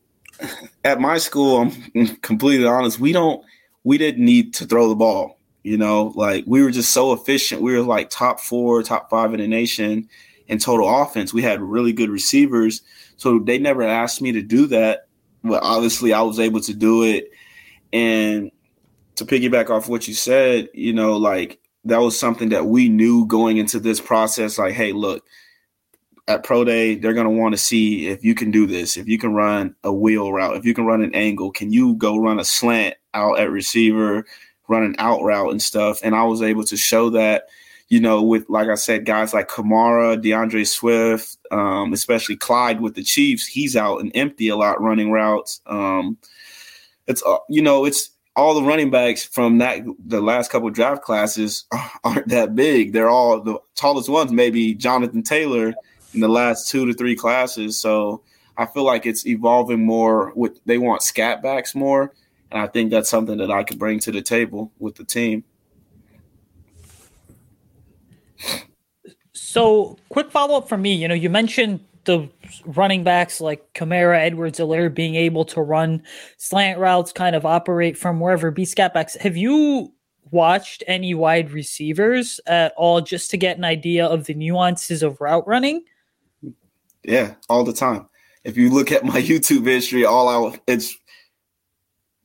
at 0.84 1.00
my 1.00 1.18
school, 1.18 1.60
I'm 1.60 2.16
completely 2.22 2.66
honest, 2.66 2.98
we 2.98 3.12
don't 3.12 3.44
we 3.84 3.98
didn't 3.98 4.24
need 4.24 4.54
to 4.54 4.64
throw 4.66 4.88
the 4.88 4.96
ball. 4.96 5.35
You 5.66 5.76
know, 5.76 6.12
like 6.14 6.44
we 6.46 6.62
were 6.62 6.70
just 6.70 6.92
so 6.92 7.12
efficient. 7.12 7.60
We 7.60 7.76
were 7.76 7.82
like 7.82 8.08
top 8.08 8.38
four, 8.38 8.84
top 8.84 9.10
five 9.10 9.34
in 9.34 9.40
the 9.40 9.48
nation 9.48 10.08
in 10.46 10.60
total 10.60 10.88
offense. 11.02 11.34
We 11.34 11.42
had 11.42 11.60
really 11.60 11.92
good 11.92 12.08
receivers. 12.08 12.82
So 13.16 13.40
they 13.40 13.58
never 13.58 13.82
asked 13.82 14.22
me 14.22 14.30
to 14.30 14.42
do 14.42 14.68
that. 14.68 15.08
But 15.42 15.64
obviously 15.64 16.12
I 16.12 16.22
was 16.22 16.38
able 16.38 16.60
to 16.60 16.72
do 16.72 17.02
it. 17.02 17.32
And 17.92 18.52
to 19.16 19.24
piggyback 19.24 19.68
off 19.68 19.88
what 19.88 20.06
you 20.06 20.14
said, 20.14 20.68
you 20.72 20.92
know, 20.92 21.16
like 21.16 21.58
that 21.84 21.98
was 21.98 22.16
something 22.16 22.50
that 22.50 22.66
we 22.66 22.88
knew 22.88 23.26
going 23.26 23.56
into 23.56 23.80
this 23.80 24.00
process. 24.00 24.58
Like, 24.58 24.74
hey, 24.74 24.92
look, 24.92 25.24
at 26.28 26.44
pro 26.44 26.64
day, 26.64 26.94
they're 26.94 27.12
going 27.12 27.26
to 27.26 27.40
want 27.40 27.54
to 27.54 27.58
see 27.58 28.06
if 28.06 28.24
you 28.24 28.36
can 28.36 28.52
do 28.52 28.68
this, 28.68 28.96
if 28.96 29.08
you 29.08 29.18
can 29.18 29.34
run 29.34 29.74
a 29.82 29.92
wheel 29.92 30.32
route, 30.32 30.56
if 30.56 30.64
you 30.64 30.74
can 30.74 30.86
run 30.86 31.02
an 31.02 31.14
angle, 31.14 31.50
can 31.50 31.72
you 31.72 31.94
go 31.94 32.16
run 32.16 32.38
a 32.38 32.44
slant 32.44 32.94
out 33.14 33.40
at 33.40 33.50
receiver, 33.50 34.24
run 34.68 34.82
an 34.82 34.96
out 34.98 35.22
route 35.22 35.50
and 35.50 35.62
stuff. 35.62 36.00
And 36.02 36.14
I 36.14 36.24
was 36.24 36.42
able 36.42 36.64
to 36.64 36.76
show 36.76 37.10
that, 37.10 37.48
you 37.88 38.00
know, 38.00 38.22
with, 38.22 38.48
like 38.48 38.68
I 38.68 38.74
said, 38.74 39.04
guys 39.04 39.32
like 39.32 39.48
Kamara, 39.48 40.20
D'Andre 40.20 40.64
Swift, 40.64 41.36
um, 41.50 41.92
especially 41.92 42.36
Clyde 42.36 42.80
with 42.80 42.94
the 42.94 43.02
Chiefs, 43.02 43.46
he's 43.46 43.76
out 43.76 44.00
and 44.00 44.12
empty 44.14 44.48
a 44.48 44.56
lot 44.56 44.80
running 44.80 45.10
routes. 45.10 45.60
Um, 45.66 46.18
it's, 47.06 47.22
uh, 47.24 47.38
you 47.48 47.62
know, 47.62 47.84
it's, 47.84 48.10
all 48.36 48.54
the 48.54 48.62
running 48.62 48.90
backs 48.90 49.24
from 49.24 49.58
that 49.58 49.82
the 50.04 50.20
last 50.20 50.50
couple 50.50 50.68
draft 50.70 51.02
classes 51.02 51.64
aren't 52.04 52.28
that 52.28 52.54
big. 52.54 52.92
They're 52.92 53.08
all 53.08 53.40
the 53.40 53.58
tallest 53.74 54.08
ones, 54.08 54.30
maybe 54.30 54.74
Jonathan 54.74 55.22
Taylor 55.22 55.74
in 56.12 56.20
the 56.20 56.28
last 56.28 56.68
two 56.68 56.86
to 56.86 56.92
three 56.92 57.16
classes. 57.16 57.78
So 57.78 58.22
I 58.58 58.66
feel 58.66 58.84
like 58.84 59.06
it's 59.06 59.26
evolving 59.26 59.84
more. 59.84 60.32
With 60.36 60.60
they 60.66 60.78
want 60.78 61.02
scat 61.02 61.42
backs 61.42 61.74
more, 61.74 62.12
and 62.50 62.60
I 62.60 62.66
think 62.66 62.90
that's 62.90 63.10
something 63.10 63.38
that 63.38 63.50
I 63.50 63.64
could 63.64 63.78
bring 63.78 63.98
to 64.00 64.12
the 64.12 64.22
table 64.22 64.72
with 64.78 64.96
the 64.96 65.04
team. 65.04 65.44
So, 69.32 69.96
quick 70.10 70.30
follow 70.30 70.58
up 70.58 70.68
from 70.68 70.82
me. 70.82 70.94
You 70.94 71.08
know, 71.08 71.14
you 71.14 71.30
mentioned 71.30 71.80
the 72.04 72.28
running 72.64 73.04
backs 73.04 73.40
like 73.40 73.72
Kamara, 73.74 74.20
Edwards, 74.20 74.58
Helaire 74.58 74.94
being 74.94 75.14
able 75.14 75.44
to 75.46 75.60
run 75.60 76.02
slant 76.36 76.78
routes, 76.78 77.12
kind 77.12 77.36
of 77.36 77.44
operate 77.44 77.98
from 77.98 78.20
wherever 78.20 78.50
B 78.50 78.64
scat 78.64 78.94
backs. 78.94 79.16
Have 79.16 79.36
you 79.36 79.92
watched 80.30 80.82
any 80.86 81.14
wide 81.14 81.50
receivers 81.50 82.40
at 82.46 82.72
all 82.76 83.00
just 83.00 83.30
to 83.30 83.36
get 83.36 83.58
an 83.58 83.64
idea 83.64 84.06
of 84.06 84.26
the 84.26 84.34
nuances 84.34 85.02
of 85.02 85.20
route 85.20 85.46
running? 85.46 85.84
Yeah, 87.04 87.34
all 87.48 87.64
the 87.64 87.72
time. 87.72 88.08
If 88.44 88.56
you 88.56 88.70
look 88.70 88.92
at 88.92 89.04
my 89.04 89.20
YouTube 89.22 89.66
history, 89.66 90.04
all 90.04 90.28
I 90.28 90.58
it's 90.66 90.96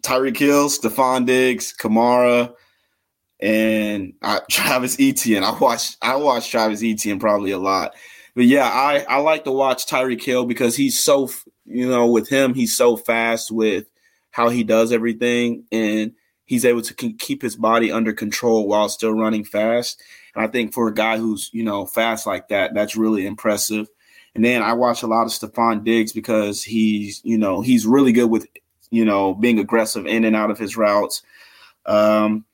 Tyreek 0.02 0.38
Hill, 0.38 0.70
Stefon 0.70 1.26
Diggs, 1.26 1.74
Kamara, 1.78 2.54
and 3.40 4.14
Travis 4.50 4.98
Etienne. 5.00 5.44
I 5.44 5.58
watch 5.58 5.98
I 6.02 6.16
watch 6.16 6.50
Travis 6.50 6.84
Etienne 6.84 7.20
probably 7.20 7.52
a 7.52 7.60
lot. 7.60 7.94
But 8.34 8.46
yeah, 8.46 8.64
I, 8.66 9.06
I 9.10 9.18
like 9.18 9.44
to 9.44 9.52
watch 9.52 9.86
Tyreek 9.88 10.24
Hill 10.24 10.46
because 10.46 10.76
he's 10.76 11.00
so 11.00 11.30
you 11.66 11.90
know 11.90 12.08
with 12.08 12.30
him 12.30 12.54
he's 12.54 12.76
so 12.76 12.98
fast 12.98 13.52
with 13.52 13.86
how 14.32 14.50
he 14.50 14.64
does 14.64 14.92
everything 14.92 15.66
and 15.72 16.14
he's 16.46 16.66
able 16.66 16.82
to 16.82 16.94
keep 16.94 17.42
his 17.42 17.56
body 17.56 17.92
under 17.92 18.14
control 18.14 18.68
while 18.68 18.90
still 18.90 19.14
running 19.14 19.44
fast. 19.44 20.02
And 20.36 20.44
I 20.44 20.48
think 20.48 20.74
for 20.74 20.88
a 20.88 20.94
guy 20.94 21.18
who's 21.18 21.50
you 21.54 21.64
know 21.64 21.86
fast 21.86 22.26
like 22.26 22.50
that, 22.50 22.74
that's 22.74 22.96
really 22.96 23.26
impressive. 23.26 23.88
And 24.34 24.46
then 24.46 24.62
I 24.62 24.74
watch 24.74 25.04
a 25.04 25.08
lot 25.08 25.24
of 25.24 25.32
Stefon 25.32 25.84
Diggs 25.84 26.14
because 26.14 26.64
he's 26.64 27.22
you 27.24 27.38
know 27.38 27.62
he's 27.62 27.86
really 27.86 28.14
good 28.14 28.30
with 28.30 28.48
you 28.92 29.04
know 29.04 29.34
being 29.34 29.60
aggressive 29.60 30.06
in 30.06 30.24
and 30.24 30.36
out 30.36 30.52
of 30.52 30.60
his 30.60 30.78
routes. 30.78 31.24
Um, 31.86 32.46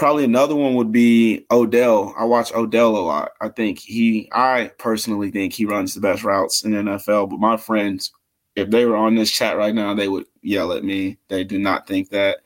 probably 0.00 0.24
another 0.24 0.56
one 0.56 0.74
would 0.76 0.90
be 0.90 1.44
Odell. 1.50 2.14
I 2.16 2.24
watch 2.24 2.54
Odell 2.54 2.96
a 2.96 2.98
lot. 2.98 3.32
I 3.42 3.50
think 3.50 3.78
he, 3.78 4.30
I 4.32 4.70
personally 4.78 5.30
think 5.30 5.52
he 5.52 5.66
runs 5.66 5.94
the 5.94 6.00
best 6.00 6.24
routes 6.24 6.64
in 6.64 6.70
the 6.70 6.78
NFL. 6.78 7.28
But 7.28 7.38
my 7.38 7.58
friends, 7.58 8.10
if 8.56 8.70
they 8.70 8.86
were 8.86 8.96
on 8.96 9.14
this 9.14 9.30
chat 9.30 9.58
right 9.58 9.74
now, 9.74 9.92
they 9.92 10.08
would 10.08 10.24
yell 10.40 10.72
at 10.72 10.84
me. 10.84 11.18
They 11.28 11.44
do 11.44 11.58
not 11.58 11.86
think 11.86 12.08
that. 12.10 12.38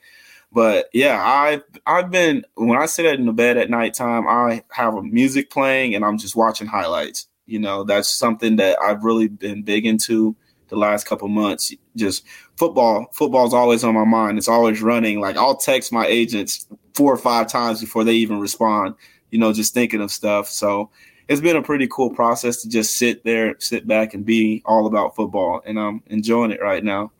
But 0.51 0.89
yeah, 0.93 1.23
I've 1.25 1.63
I've 1.87 2.11
been 2.11 2.45
when 2.55 2.79
I 2.79 2.87
sit 2.87 3.07
in 3.07 3.27
the 3.27 3.33
bed 3.33 3.57
at 3.57 3.71
nighttime, 3.71 4.27
I 4.27 4.65
have 4.71 4.95
music 5.05 5.49
playing 5.49 5.95
and 5.95 6.05
I'm 6.05 6.19
just 6.19 6.37
watching 6.37 6.67
highlights. 6.67 7.29
You 7.47 7.61
know, 7.61 7.85
that's 7.85 8.09
something 8.09 8.57
that 8.57 8.81
I've 8.81 9.05
really 9.05 9.29
been 9.29 9.63
big 9.63 9.87
into 9.87 10.35
the 10.69 10.77
last 10.77 11.07
couple 11.07 11.29
months. 11.29 11.73
Just 11.97 12.25
football, 12.57 13.07
football's 13.13 13.55
always 13.55 13.85
on 13.85 13.95
my 13.95 14.05
mind. 14.05 14.39
It's 14.39 14.49
always 14.49 14.83
running. 14.83 15.21
Like 15.21 15.37
I'll 15.37 15.57
text 15.57 15.93
my 15.93 16.07
agents 16.07 16.67
four 16.95 17.13
or 17.13 17.19
five 17.19 17.49
times 17.49 17.81
before 17.81 18.05
they 18.05 18.15
even 18.15 18.41
respond, 18.41 18.95
you 19.31 19.39
know, 19.39 19.53
just 19.53 19.75
thinking 19.75 20.01
of 20.01 20.11
stuff. 20.11 20.49
So 20.49 20.91
it's 21.29 21.41
been 21.41 21.57
a 21.57 21.63
pretty 21.63 21.89
cool 21.89 22.11
process 22.11 22.63
to 22.63 22.69
just 22.69 22.97
sit 22.97 23.25
there, 23.25 23.57
sit 23.59 23.87
back 23.87 24.15
and 24.15 24.25
be 24.25 24.63
all 24.65 24.87
about 24.87 25.17
football. 25.17 25.63
And 25.65 25.79
I'm 25.79 26.03
enjoying 26.07 26.51
it 26.51 26.63
right 26.63 26.85
now. 26.85 27.11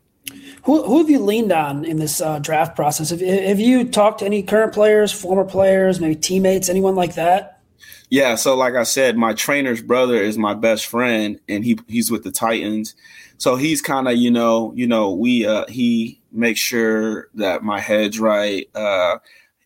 Who, 0.65 0.83
who 0.83 0.99
have 0.99 1.11
you 1.11 1.19
leaned 1.19 1.53
on 1.53 1.85
in 1.85 1.99
this 1.99 2.21
uh, 2.21 2.39
draft 2.39 2.77
process? 2.77 3.11
Have, 3.11 3.21
have 3.21 3.61
you 3.61 3.85
talked 3.85 4.21
to 4.21 4.27
any 4.27 4.43
current 4.43 4.73
players, 4.73 5.13
former 5.13 5.45
players, 5.45 6.01
maybe 6.01 6.17
teammates, 6.17 6.69
anyone 6.69 6.95
like 6.95 7.15
that? 7.17 7.54
Yeah, 8.15 8.37
so 8.37 8.55
like 8.55 8.77
I 8.77 8.85
said, 8.85 9.17
my 9.17 9.35
trainer's 9.35 9.83
brother 9.83 10.15
is 10.15 10.39
my 10.39 10.55
best 10.55 10.87
friend, 10.87 11.41
and 11.49 11.65
he 11.65 11.81
he's 11.89 12.13
with 12.13 12.23
the 12.23 12.31
Titans. 12.31 12.95
So 13.39 13.57
he's 13.57 13.83
kind 13.83 14.07
of 14.07 14.15
you 14.15 14.31
know 14.31 14.73
you 14.77 14.87
know 14.87 15.11
we 15.11 15.45
uh, 15.45 15.65
he 15.69 16.21
makes 16.31 16.61
sure 16.61 17.27
that 17.35 17.65
my 17.65 17.81
head's 17.81 18.21
right. 18.21 18.71
Uh, 18.73 19.19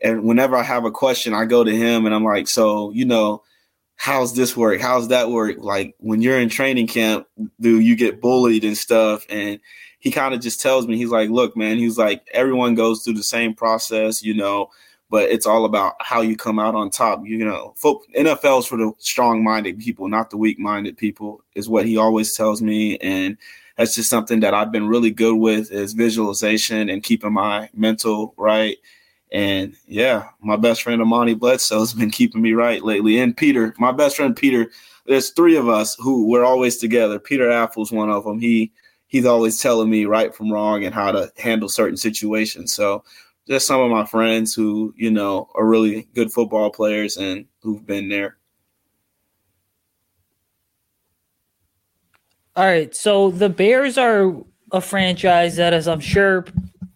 and 0.02 0.24
whenever 0.24 0.56
I 0.56 0.62
have 0.62 0.86
a 0.86 0.90
question, 0.90 1.34
I 1.34 1.44
go 1.44 1.62
to 1.62 1.70
him 1.70 2.06
and 2.06 2.14
I'm 2.14 2.24
like, 2.24 2.48
so, 2.48 2.90
you 2.92 3.04
know, 3.04 3.42
how's 3.96 4.34
this 4.34 4.56
work? 4.56 4.80
How's 4.80 5.08
that 5.08 5.30
work? 5.30 5.56
Like 5.58 5.94
when 5.98 6.22
you're 6.22 6.40
in 6.40 6.48
training 6.48 6.86
camp, 6.86 7.26
do 7.60 7.80
you 7.80 7.96
get 7.96 8.22
bullied 8.22 8.64
and 8.64 8.78
stuff? 8.78 9.26
And 9.28 9.60
he 9.98 10.10
kind 10.10 10.32
of 10.32 10.40
just 10.40 10.62
tells 10.62 10.86
me, 10.86 10.96
he's 10.96 11.10
like, 11.10 11.28
look, 11.28 11.54
man, 11.54 11.76
he's 11.76 11.98
like, 11.98 12.26
everyone 12.32 12.76
goes 12.76 13.02
through 13.02 13.14
the 13.14 13.22
same 13.22 13.52
process, 13.52 14.22
you 14.22 14.32
know, 14.32 14.70
but 15.10 15.30
it's 15.30 15.46
all 15.46 15.64
about 15.64 15.94
how 16.00 16.20
you 16.20 16.36
come 16.36 16.58
out 16.58 16.74
on 16.74 16.90
top. 16.90 17.20
You 17.24 17.44
know, 17.44 17.74
NFL's 17.82 18.66
for 18.66 18.76
the 18.76 18.92
strong 18.98 19.42
minded 19.42 19.78
people, 19.78 20.08
not 20.08 20.30
the 20.30 20.36
weak 20.36 20.58
minded 20.58 20.96
people, 20.96 21.42
is 21.54 21.68
what 21.68 21.86
he 21.86 21.96
always 21.96 22.34
tells 22.36 22.60
me. 22.62 22.98
And 22.98 23.36
that's 23.76 23.94
just 23.94 24.10
something 24.10 24.40
that 24.40 24.54
I've 24.54 24.72
been 24.72 24.88
really 24.88 25.10
good 25.10 25.36
with 25.36 25.70
is 25.70 25.92
visualization 25.92 26.90
and 26.90 27.02
keeping 27.02 27.32
my 27.32 27.70
mental 27.74 28.34
right 28.36 28.76
and 29.30 29.74
yeah, 29.86 30.28
my 30.40 30.56
best 30.56 30.82
friend 30.82 31.02
Amani 31.02 31.34
Bledsoe 31.34 31.80
has 31.80 31.92
been 31.92 32.10
keeping 32.10 32.40
me 32.40 32.52
right 32.52 32.82
lately. 32.82 33.18
And 33.18 33.36
Peter, 33.36 33.74
my 33.78 33.92
best 33.92 34.16
friend 34.16 34.34
Peter, 34.34 34.70
there's 35.06 35.30
three 35.30 35.56
of 35.56 35.68
us 35.68 35.96
who 35.98 36.26
we're 36.26 36.44
always 36.44 36.78
together. 36.78 37.18
Peter 37.18 37.50
Apple's 37.50 37.92
one 37.92 38.10
of 38.10 38.24
them. 38.24 38.38
He 38.38 38.72
he's 39.06 39.26
always 39.26 39.60
telling 39.60 39.88
me 39.88 40.04
right 40.04 40.34
from 40.34 40.52
wrong 40.52 40.84
and 40.84 40.94
how 40.94 41.12
to 41.12 41.30
handle 41.38 41.68
certain 41.68 41.96
situations. 41.96 42.72
So 42.72 43.04
just 43.48 43.66
some 43.66 43.80
of 43.80 43.90
my 43.90 44.04
friends 44.04 44.54
who, 44.54 44.92
you 44.96 45.10
know, 45.10 45.48
are 45.54 45.66
really 45.66 46.06
good 46.14 46.30
football 46.32 46.70
players 46.70 47.16
and 47.16 47.46
who've 47.62 47.84
been 47.86 48.08
there. 48.08 48.36
All 52.54 52.64
right. 52.66 52.94
So 52.94 53.30
the 53.30 53.48
Bears 53.48 53.96
are 53.96 54.34
a 54.72 54.80
franchise 54.80 55.56
that, 55.56 55.72
as 55.72 55.88
I'm 55.88 56.00
sure 56.00 56.44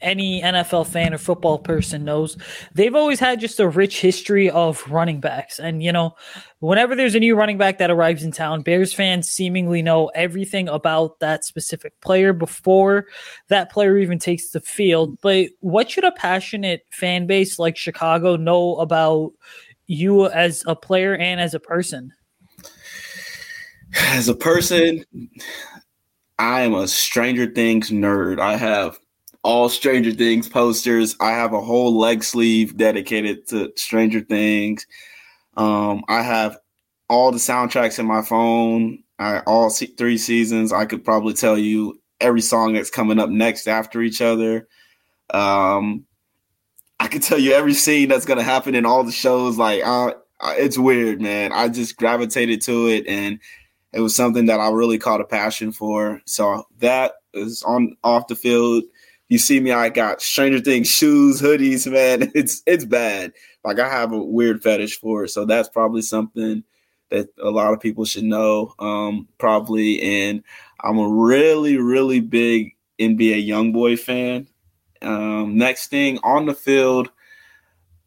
any 0.02 0.42
NFL 0.42 0.86
fan 0.86 1.14
or 1.14 1.18
football 1.18 1.58
person 1.58 2.04
knows, 2.04 2.36
they've 2.74 2.94
always 2.94 3.20
had 3.20 3.40
just 3.40 3.60
a 3.60 3.68
rich 3.68 4.00
history 4.00 4.50
of 4.50 4.82
running 4.90 5.20
backs. 5.20 5.58
And, 5.58 5.82
you 5.82 5.92
know, 5.92 6.14
whenever 6.60 6.94
there's 6.94 7.14
a 7.14 7.20
new 7.20 7.34
running 7.34 7.58
back 7.58 7.78
that 7.78 7.90
arrives 7.90 8.22
in 8.22 8.32
town, 8.32 8.62
Bears 8.62 8.92
fans 8.92 9.28
seemingly 9.28 9.82
know 9.82 10.08
everything 10.08 10.68
about 10.68 11.20
that 11.20 11.44
specific 11.44 11.98
player 12.00 12.32
before 12.32 13.06
that 13.48 13.70
player 13.70 13.98
even 13.98 14.18
takes 14.18 14.50
the 14.50 14.60
field. 14.60 15.18
But 15.22 15.48
what 15.60 15.90
should 15.90 16.04
a 16.04 16.12
passionate 16.12 16.84
fan 16.90 17.26
base 17.26 17.58
like 17.58 17.76
Chicago 17.76 18.36
know 18.36 18.76
about 18.76 19.32
you 19.86 20.26
as 20.26 20.62
a 20.66 20.76
player 20.76 21.16
and 21.16 21.40
as 21.40 21.54
a 21.54 21.60
person? 21.60 22.12
As 23.94 24.28
a 24.28 24.34
person, 24.34 25.04
I 26.38 26.62
am 26.62 26.74
a 26.74 26.88
Stranger 26.88 27.46
Things 27.46 27.90
nerd. 27.90 28.40
I 28.40 28.56
have 28.56 28.98
all 29.42 29.68
Stranger 29.68 30.12
Things 30.12 30.48
posters. 30.48 31.16
I 31.20 31.30
have 31.30 31.52
a 31.52 31.60
whole 31.60 31.98
leg 31.98 32.22
sleeve 32.22 32.76
dedicated 32.76 33.46
to 33.48 33.72
Stranger 33.76 34.20
Things. 34.20 34.86
Um, 35.56 36.04
I 36.08 36.22
have 36.22 36.58
all 37.08 37.32
the 37.32 37.38
soundtracks 37.38 37.98
in 37.98 38.06
my 38.06 38.22
phone. 38.22 39.02
I 39.18 39.40
all 39.40 39.70
three 39.70 40.18
seasons. 40.18 40.72
I 40.72 40.86
could 40.86 41.04
probably 41.04 41.34
tell 41.34 41.58
you 41.58 42.00
every 42.20 42.40
song 42.40 42.74
that's 42.74 42.90
coming 42.90 43.18
up 43.18 43.30
next 43.30 43.66
after 43.66 44.00
each 44.00 44.22
other. 44.22 44.68
Um, 45.30 46.06
I 47.00 47.08
could 47.08 47.22
tell 47.22 47.38
you 47.38 47.52
every 47.52 47.74
scene 47.74 48.08
that's 48.08 48.24
gonna 48.24 48.42
happen 48.42 48.74
in 48.74 48.86
all 48.86 49.02
the 49.02 49.12
shows. 49.12 49.58
Like, 49.58 49.82
it's 50.42 50.78
weird, 50.78 51.20
man. 51.20 51.52
I 51.52 51.68
just 51.68 51.96
gravitated 51.96 52.62
to 52.62 52.86
it, 52.88 53.06
and 53.06 53.40
it 53.92 54.00
was 54.00 54.14
something 54.14 54.46
that 54.46 54.60
I 54.60 54.70
really 54.70 54.98
caught 54.98 55.20
a 55.20 55.24
passion 55.24 55.72
for. 55.72 56.20
So 56.26 56.64
that 56.78 57.14
is 57.34 57.62
on 57.64 57.96
off 58.04 58.28
the 58.28 58.36
field 58.36 58.84
you 59.32 59.38
see 59.38 59.60
me, 59.60 59.72
I 59.72 59.88
got 59.88 60.20
Stranger 60.20 60.60
Things 60.60 60.88
shoes, 60.88 61.40
hoodies, 61.40 61.90
man. 61.90 62.30
It's 62.34 62.62
it's 62.66 62.84
bad. 62.84 63.32
Like 63.64 63.78
I 63.78 63.88
have 63.88 64.12
a 64.12 64.22
weird 64.22 64.62
fetish 64.62 65.00
for 65.00 65.24
it. 65.24 65.30
So 65.30 65.46
that's 65.46 65.70
probably 65.70 66.02
something 66.02 66.62
that 67.08 67.28
a 67.42 67.48
lot 67.48 67.72
of 67.72 67.80
people 67.80 68.04
should 68.04 68.24
know. 68.24 68.74
Um, 68.78 69.26
probably. 69.38 70.02
And 70.02 70.44
I'm 70.80 70.98
a 70.98 71.08
really, 71.08 71.78
really 71.78 72.20
big 72.20 72.76
NBA 73.00 73.48
YoungBoy 73.48 73.98
fan. 73.98 74.48
Um, 75.00 75.56
next 75.56 75.88
thing 75.88 76.18
on 76.22 76.44
the 76.44 76.54
field, 76.54 77.10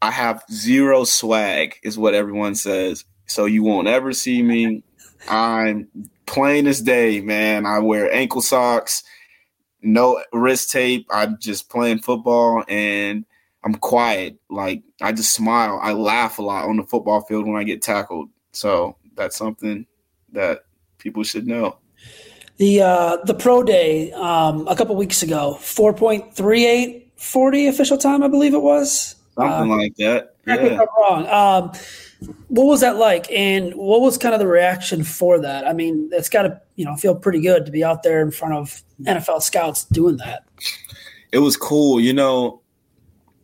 I 0.00 0.12
have 0.12 0.44
zero 0.48 1.02
swag, 1.02 1.74
is 1.82 1.98
what 1.98 2.14
everyone 2.14 2.54
says. 2.54 3.04
So 3.26 3.46
you 3.46 3.64
won't 3.64 3.88
ever 3.88 4.12
see 4.12 4.44
me. 4.44 4.84
I'm 5.28 5.88
plain 6.26 6.68
as 6.68 6.82
day, 6.82 7.20
man. 7.20 7.66
I 7.66 7.80
wear 7.80 8.14
ankle 8.14 8.42
socks 8.42 9.02
no 9.82 10.22
wrist 10.32 10.70
tape. 10.70 11.06
I'm 11.10 11.38
just 11.38 11.68
playing 11.68 11.98
football 11.98 12.64
and 12.68 13.24
I'm 13.64 13.74
quiet. 13.74 14.36
Like 14.48 14.82
I 15.00 15.12
just 15.12 15.34
smile. 15.34 15.80
I 15.82 15.92
laugh 15.92 16.38
a 16.38 16.42
lot 16.42 16.68
on 16.68 16.76
the 16.76 16.84
football 16.84 17.22
field 17.22 17.46
when 17.46 17.56
I 17.56 17.64
get 17.64 17.82
tackled. 17.82 18.30
So 18.52 18.96
that's 19.16 19.36
something 19.36 19.86
that 20.32 20.64
people 20.98 21.22
should 21.22 21.46
know. 21.46 21.78
The 22.58 22.80
uh, 22.80 23.16
the 23.24 23.34
pro 23.34 23.62
day 23.62 24.12
um, 24.12 24.66
a 24.66 24.76
couple 24.76 24.96
weeks 24.96 25.22
ago, 25.22 25.54
four 25.54 25.92
point 25.92 26.34
three 26.34 26.66
eight 26.66 27.12
forty 27.16 27.66
official 27.66 27.98
time, 27.98 28.22
I 28.22 28.28
believe 28.28 28.54
it 28.54 28.62
was. 28.62 29.16
Something 29.34 29.72
uh, 29.72 29.76
like 29.76 29.96
that. 29.96 30.36
Yeah. 30.46 30.80
I'm 30.80 30.86
wrong. 30.98 31.26
Um, 31.26 31.72
what 32.48 32.64
was 32.64 32.80
that 32.80 32.96
like, 32.96 33.30
and 33.30 33.74
what 33.74 34.00
was 34.00 34.16
kind 34.16 34.32
of 34.32 34.40
the 34.40 34.46
reaction 34.46 35.04
for 35.04 35.38
that? 35.40 35.66
I 35.66 35.74
mean, 35.74 36.08
it's 36.12 36.30
got 36.30 36.42
to 36.42 36.60
you 36.76 36.84
know 36.84 36.96
feel 36.96 37.14
pretty 37.14 37.40
good 37.40 37.66
to 37.66 37.72
be 37.72 37.84
out 37.84 38.02
there 38.02 38.22
in 38.22 38.30
front 38.30 38.54
of 38.54 38.82
NFL 39.02 39.42
scouts 39.42 39.84
doing 39.86 40.16
that. 40.18 40.44
It 41.32 41.38
was 41.38 41.56
cool, 41.56 42.00
you 42.00 42.12
know. 42.12 42.62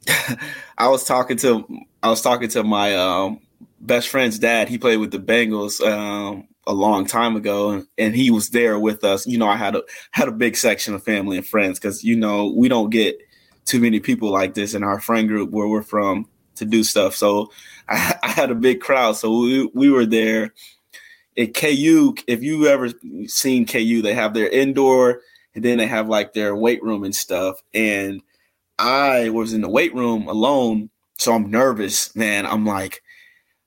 I 0.78 0.88
was 0.88 1.04
talking 1.04 1.36
to 1.38 1.66
I 2.02 2.08
was 2.10 2.22
talking 2.22 2.48
to 2.50 2.64
my 2.64 2.96
um, 2.96 3.40
best 3.80 4.08
friend's 4.08 4.38
dad. 4.38 4.68
He 4.68 4.78
played 4.78 4.96
with 4.98 5.12
the 5.12 5.18
Bengals 5.18 5.80
um, 5.80 6.48
a 6.66 6.72
long 6.72 7.06
time 7.06 7.36
ago 7.36 7.84
and 7.98 8.14
he 8.14 8.30
was 8.30 8.50
there 8.50 8.78
with 8.78 9.02
us 9.02 9.26
you 9.26 9.36
know 9.36 9.48
i 9.48 9.56
had 9.56 9.74
a 9.74 9.82
had 10.12 10.28
a 10.28 10.32
big 10.32 10.56
section 10.56 10.94
of 10.94 11.02
family 11.02 11.36
and 11.36 11.46
friends 11.46 11.78
because 11.78 12.04
you 12.04 12.14
know 12.14 12.52
we 12.56 12.68
don't 12.68 12.90
get 12.90 13.18
too 13.64 13.80
many 13.80 13.98
people 13.98 14.30
like 14.30 14.54
this 14.54 14.74
in 14.74 14.84
our 14.84 15.00
friend 15.00 15.28
group 15.28 15.50
where 15.50 15.66
we're 15.66 15.82
from 15.82 16.26
to 16.54 16.64
do 16.64 16.84
stuff 16.84 17.16
so 17.16 17.50
i, 17.88 18.14
I 18.22 18.28
had 18.28 18.50
a 18.50 18.54
big 18.54 18.80
crowd 18.80 19.16
so 19.16 19.36
we, 19.40 19.70
we 19.74 19.90
were 19.90 20.06
there 20.06 20.54
at 21.36 21.54
ku 21.54 22.14
if 22.28 22.42
you 22.42 22.66
ever 22.68 22.90
seen 23.26 23.66
ku 23.66 24.02
they 24.02 24.14
have 24.14 24.34
their 24.34 24.48
indoor 24.48 25.20
and 25.54 25.64
then 25.64 25.78
they 25.78 25.86
have 25.86 26.08
like 26.08 26.32
their 26.32 26.56
weight 26.56 26.82
room 26.82 27.04
and 27.04 27.14
stuff 27.14 27.62
and 27.74 28.20
i 28.78 29.28
was 29.30 29.52
in 29.52 29.60
the 29.60 29.68
weight 29.68 29.94
room 29.94 30.28
alone 30.28 30.90
so 31.18 31.32
i'm 31.32 31.50
nervous 31.50 32.14
man 32.16 32.46
i'm 32.46 32.64
like 32.66 33.02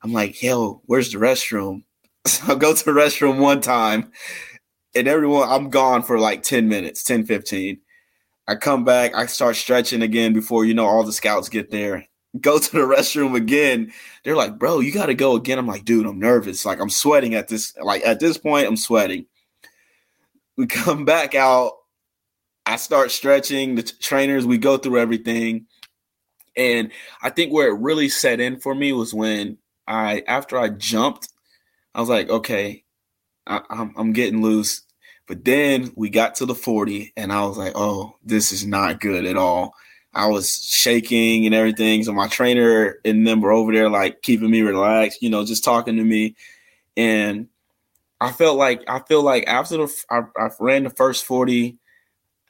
i'm 0.04 0.14
like 0.14 0.42
yo 0.42 0.82
where's 0.86 1.12
the 1.12 1.18
restroom 1.18 1.84
so 2.26 2.54
I 2.54 2.56
go 2.56 2.74
to 2.74 2.86
the 2.86 2.92
restroom 2.92 3.38
one 3.38 3.62
time 3.62 4.12
and 4.96 5.08
everyone, 5.08 5.50
I'm 5.50 5.70
gone 5.70 6.02
for 6.04 6.18
like 6.18 6.42
10 6.42 6.70
minutes, 6.70 7.04
10, 7.04 7.26
15. 7.26 7.80
I 8.48 8.56
come 8.56 8.86
back, 8.86 9.14
I 9.14 9.26
start 9.26 9.58
stretching 9.58 10.02
again 10.02 10.34
before, 10.34 10.66
you 10.66 10.74
know, 10.74 10.86
all 10.86 11.04
the 11.04 11.12
scouts 11.12 11.50
get 11.50 11.70
there. 11.70 12.08
Go 12.42 12.60
to 12.60 12.72
the 12.72 12.80
restroom 12.80 13.36
again. 13.36 13.92
They're 14.24 14.36
like, 14.36 14.58
bro, 14.58 14.80
you 14.80 14.92
got 14.92 15.06
to 15.06 15.14
go 15.14 15.36
again. 15.36 15.58
I'm 15.58 15.68
like, 15.68 15.86
dude, 15.86 16.06
I'm 16.06 16.20
nervous. 16.20 16.66
Like, 16.66 16.82
I'm 16.82 16.90
sweating 16.90 17.34
at 17.34 17.48
this. 17.48 17.74
Like, 17.82 18.06
at 18.06 18.20
this 18.20 18.38
point, 18.38 18.68
I'm 18.68 18.76
sweating. 18.76 19.26
We 20.58 20.68
come 20.68 21.06
back 21.06 21.36
out. 21.36 21.74
I 22.66 22.78
start 22.78 23.12
stretching. 23.12 23.76
The 23.76 23.84
t- 23.84 23.94
trainers, 24.00 24.46
we 24.46 24.58
go 24.58 24.78
through 24.78 25.00
everything. 25.00 25.68
And 26.58 26.92
I 27.22 27.30
think 27.30 27.52
where 27.52 27.68
it 27.68 27.80
really 27.80 28.10
set 28.10 28.40
in 28.40 28.60
for 28.60 28.74
me 28.74 28.94
was 28.94 29.14
when 29.14 29.58
I, 29.88 30.24
after 30.28 30.58
I 30.58 30.70
jumped, 30.70 31.30
I 31.94 32.00
was 32.00 32.10
like, 32.10 32.30
okay, 32.30 32.84
I, 33.46 33.62
I'm, 33.70 33.94
I'm 33.98 34.14
getting 34.14 34.42
loose. 34.42 34.82
But 35.28 35.44
then 35.44 35.92
we 35.96 36.10
got 36.10 36.36
to 36.36 36.46
the 36.46 36.56
40, 36.56 37.14
and 37.18 37.34
I 37.34 37.46
was 37.46 37.58
like, 37.58 37.74
oh, 37.76 38.16
this 38.24 38.52
is 38.52 38.66
not 38.66 39.00
good 39.02 39.26
at 39.26 39.38
all. 39.38 39.74
I 40.14 40.28
was 40.28 40.64
shaking 40.64 41.46
and 41.46 41.54
everything. 41.54 42.04
So 42.04 42.14
my 42.14 42.28
trainer 42.28 42.98
and 43.04 43.28
them 43.28 43.42
were 43.42 43.52
over 43.52 43.74
there, 43.74 43.90
like 43.90 44.22
keeping 44.22 44.50
me 44.50 44.62
relaxed, 44.62 45.22
you 45.22 45.30
know, 45.30 45.44
just 45.44 45.64
talking 45.64 45.98
to 45.98 46.04
me. 46.04 46.36
And 46.96 47.50
I 48.22 48.32
felt 48.32 48.58
like 48.58 48.84
I 48.88 49.00
feel 49.00 49.22
like 49.22 49.46
after 49.48 49.78
the 49.78 50.04
I, 50.10 50.22
I 50.38 50.50
ran 50.60 50.84
the 50.84 50.90
first 50.90 51.26
40, 51.26 51.78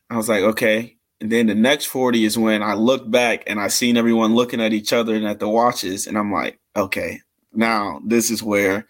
I 0.10 0.18
was 0.18 0.30
like, 0.30 0.44
okay. 0.44 0.96
And 1.22 1.32
then 1.32 1.48
the 1.48 1.56
next 1.56 1.86
40 1.86 2.26
is 2.26 2.38
when 2.38 2.62
I 2.62 2.74
look 2.74 3.10
back 3.10 3.44
and 3.48 3.60
I 3.60 3.70
seen 3.70 3.98
everyone 3.98 4.36
looking 4.36 4.62
at 4.62 4.74
each 4.74 4.92
other 4.94 5.16
and 5.16 5.26
at 5.26 5.40
the 5.40 5.50
watches, 5.50 6.08
and 6.08 6.18
I'm 6.18 6.32
like, 6.32 6.60
okay, 6.76 7.22
now 7.54 8.02
this 8.06 8.30
is 8.30 8.44
where 8.44 8.86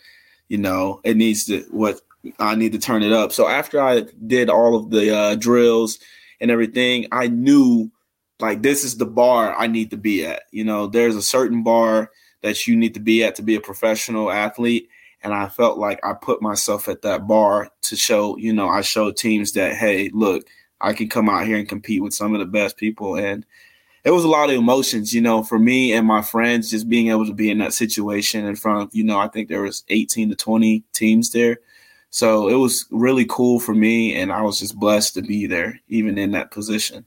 you 0.47 0.57
know, 0.57 1.01
it 1.03 1.17
needs 1.17 1.45
to 1.45 1.61
what 1.71 2.01
I 2.39 2.55
need 2.55 2.71
to 2.73 2.80
turn 2.80 3.03
it 3.03 3.11
up. 3.11 3.32
So 3.32 3.47
after 3.47 3.82
I 3.82 4.05
did 4.26 4.49
all 4.49 4.76
of 4.76 4.89
the 4.89 5.15
uh, 5.15 5.36
drills 5.36 5.99
and 6.39 6.51
everything, 6.51 7.07
I 7.11 7.28
knew 7.28 7.91
like 8.39 8.61
this 8.61 8.84
is 8.84 8.97
the 8.97 9.05
bar 9.05 9.55
I 9.55 9.67
need 9.67 9.91
to 9.91 9.97
be 9.97 10.26
at. 10.26 10.43
You 10.51 10.63
know, 10.63 10.88
there's 10.88 11.15
a 11.15 11.21
certain 11.21 11.63
bar 11.63 12.11
that 12.41 12.67
you 12.67 12.76
need 12.76 12.93
to 12.93 12.99
be 12.99 13.23
at 13.23 13.36
to 13.36 13.41
be 13.41 13.55
a 13.55 13.61
professional 13.61 14.32
athlete. 14.32 14.89
And 15.26 15.34
I 15.34 15.49
felt 15.49 15.80
like 15.80 15.99
I 16.03 16.13
put 16.13 16.41
myself 16.41 16.88
at 16.88 17.01
that 17.01 17.28
bar 17.28 17.71
to 17.82 17.95
show, 17.95 18.38
you 18.38 18.53
know, 18.53 18.69
I 18.69 18.82
showed 18.82 19.17
teams 19.17 19.53
that, 19.53 19.73
hey, 19.73 20.11
look, 20.13 20.47
I 20.80 20.93
can 20.93 21.09
come 21.09 21.28
out 21.28 21.47
here 21.47 21.57
and 21.57 21.67
compete 21.67 22.03
with 22.03 22.13
some 22.13 22.34
of 22.36 22.39
the 22.39 22.45
best 22.45 22.78
people. 22.78 23.17
And 23.17 23.43
it 24.03 24.11
was 24.11 24.23
a 24.23 24.30
lot 24.30 24.51
of 24.51 24.55
emotions, 24.55 25.15
you 25.15 25.21
know, 25.21 25.41
for 25.41 25.57
me 25.57 25.93
and 25.93 26.05
my 26.05 26.21
friends, 26.21 26.69
just 26.69 26.88
being 26.88 27.09
able 27.09 27.26
to 27.26 27.34
be 27.34 27.49
in 27.49 27.57
that 27.57 27.73
situation 27.73 28.45
in 28.45 28.55
front 28.55 28.84
of, 28.84 28.89
you 28.93 29.03
know, 29.03 29.17
I 29.17 29.28
think 29.28 29.49
there 29.49 29.63
was 29.63 29.84
18 29.89 30.30
to 30.30 30.36
20 30.36 30.84
teams 30.93 31.32
there. 31.32 31.57
So 32.11 32.47
it 32.47 32.55
was 32.55 32.86
really 32.91 33.26
cool 33.28 33.59
for 33.59 33.73
me, 33.73 34.15
and 34.15 34.32
I 34.32 34.43
was 34.43 34.59
just 34.59 34.78
blessed 34.78 35.15
to 35.15 35.23
be 35.23 35.47
there, 35.47 35.82
even 35.89 36.19
in 36.19 36.32
that 36.32 36.51
position. 36.51 37.05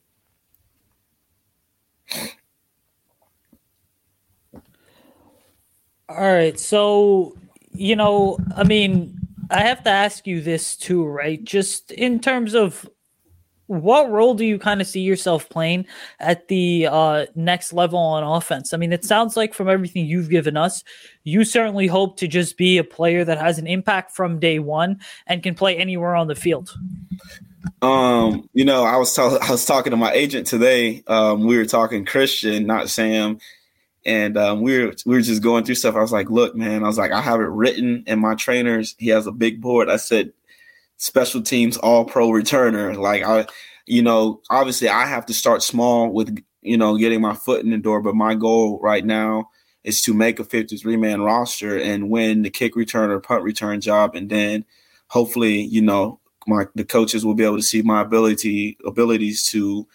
All 6.09 6.17
right. 6.21 6.59
So, 6.59 7.37
you 7.73 7.97
know, 7.97 8.39
I 8.57 8.65
mean, 8.65 9.19
I 9.51 9.63
have 9.63 9.83
to 9.85 9.91
ask 9.91 10.27
you 10.27 10.41
this 10.41 10.77
too, 10.77 11.05
right? 11.05 11.43
Just 11.43 11.91
in 11.91 12.21
terms 12.21 12.55
of 12.55 12.89
what 13.69 14.11
role 14.11 14.35
do 14.35 14.47
you 14.47 14.59
kind 14.59 14.81
of 14.81 14.87
see 14.87 15.01
yourself 15.01 15.49
playing 15.51 15.87
at 16.21 16.49
the 16.49 16.89
uh, 16.91 17.27
next 17.35 17.73
level 17.73 17.99
on 17.99 18.23
offense? 18.23 18.73
I 18.73 18.79
mean, 18.79 18.93
it 18.93 19.05
sounds 19.05 19.37
like 19.37 19.53
from 19.53 19.69
everything 19.69 20.07
you've 20.07 20.31
given 20.31 20.57
us, 20.57 20.83
you 21.25 21.45
certainly 21.45 21.87
hope 21.87 22.17
to 22.19 22.29
just 22.29 22.57
be 22.57 22.79
a 22.79 22.85
player 22.85 23.25
that 23.25 23.39
has 23.39 23.59
an 23.59 23.67
impact 23.67 24.13
from 24.13 24.41
day 24.41 24.59
one 24.59 25.01
and 25.27 25.43
can 25.43 25.55
play 25.55 25.77
anywhere 25.77 26.17
on 26.17 26.29
the 26.29 26.35
field. 26.35 26.75
Um, 27.83 28.49
you 28.55 28.65
know, 28.65 28.85
I 28.85 28.97
was 28.97 29.15
ta- 29.15 29.39
I 29.43 29.51
was 29.51 29.67
talking 29.67 29.91
to 29.91 29.97
my 29.97 30.13
agent 30.13 30.47
today. 30.47 31.03
Um, 31.07 31.45
we 31.45 31.59
were 31.59 31.67
talking 31.67 32.07
Christian, 32.07 32.67
not 32.67 32.89
Sam, 32.89 33.39
and 34.07 34.37
um, 34.39 34.63
we 34.63 34.79
were 34.79 34.93
we 35.07 35.17
were 35.17 35.21
just 35.21 35.43
going 35.43 35.65
through 35.65 35.75
stuff. 35.75 35.97
I 35.97 36.01
was 36.01 36.13
like, 36.13 36.31
"Look, 36.31 36.55
man," 36.55 36.85
I 36.85 36.87
was 36.87 36.99
like, 36.99 37.13
"I 37.13 37.21
have 37.21 37.41
it 37.41 37.45
written." 37.45 38.05
And 38.07 38.21
my 38.21 38.35
trainers, 38.35 38.95
he 38.99 39.09
has 39.09 39.27
a 39.27 39.33
big 39.33 39.61
board. 39.61 39.89
I 39.89 39.97
said, 39.97 40.33
special 40.99 41.41
teams 41.41 41.77
all 41.79 42.05
pro 42.05 42.29
returner. 42.29 42.97
Like 42.97 43.25
I, 43.25 43.47
you 43.87 44.03
know, 44.03 44.43
obviously 44.51 44.89
I 44.89 45.07
have 45.07 45.25
to 45.27 45.35
start 45.35 45.63
small 45.63 46.11
with, 46.11 46.37
you 46.61 46.77
know, 46.77 46.99
getting 46.99 47.23
my 47.23 47.35
foot 47.35 47.65
in 47.65 47.71
the 47.71 47.79
door, 47.79 48.03
but 48.03 48.15
my 48.15 48.35
goal 48.35 48.79
right 48.83 49.05
now 49.05 49.49
is 49.85 50.03
to 50.03 50.13
make 50.13 50.39
a 50.39 50.45
53 50.45 50.97
man 50.97 51.23
roster 51.23 51.79
and 51.79 52.11
win 52.11 52.43
the 52.43 52.51
kick 52.51 52.77
return 52.77 53.11
or 53.11 53.21
punt 53.21 53.43
return 53.43 53.81
job. 53.81 54.15
And 54.15 54.29
then 54.29 54.65
hopefully, 55.07 55.63
you 55.63 55.81
know, 55.81 56.21
my, 56.47 56.67
the 56.75 56.85
coaches 56.85 57.25
will 57.25 57.35
be 57.35 57.45
able 57.45 57.57
to 57.57 57.63
see 57.63 57.83
my 57.83 58.03
ability, 58.03 58.77
abilities 58.85 59.45
to, 59.45 59.87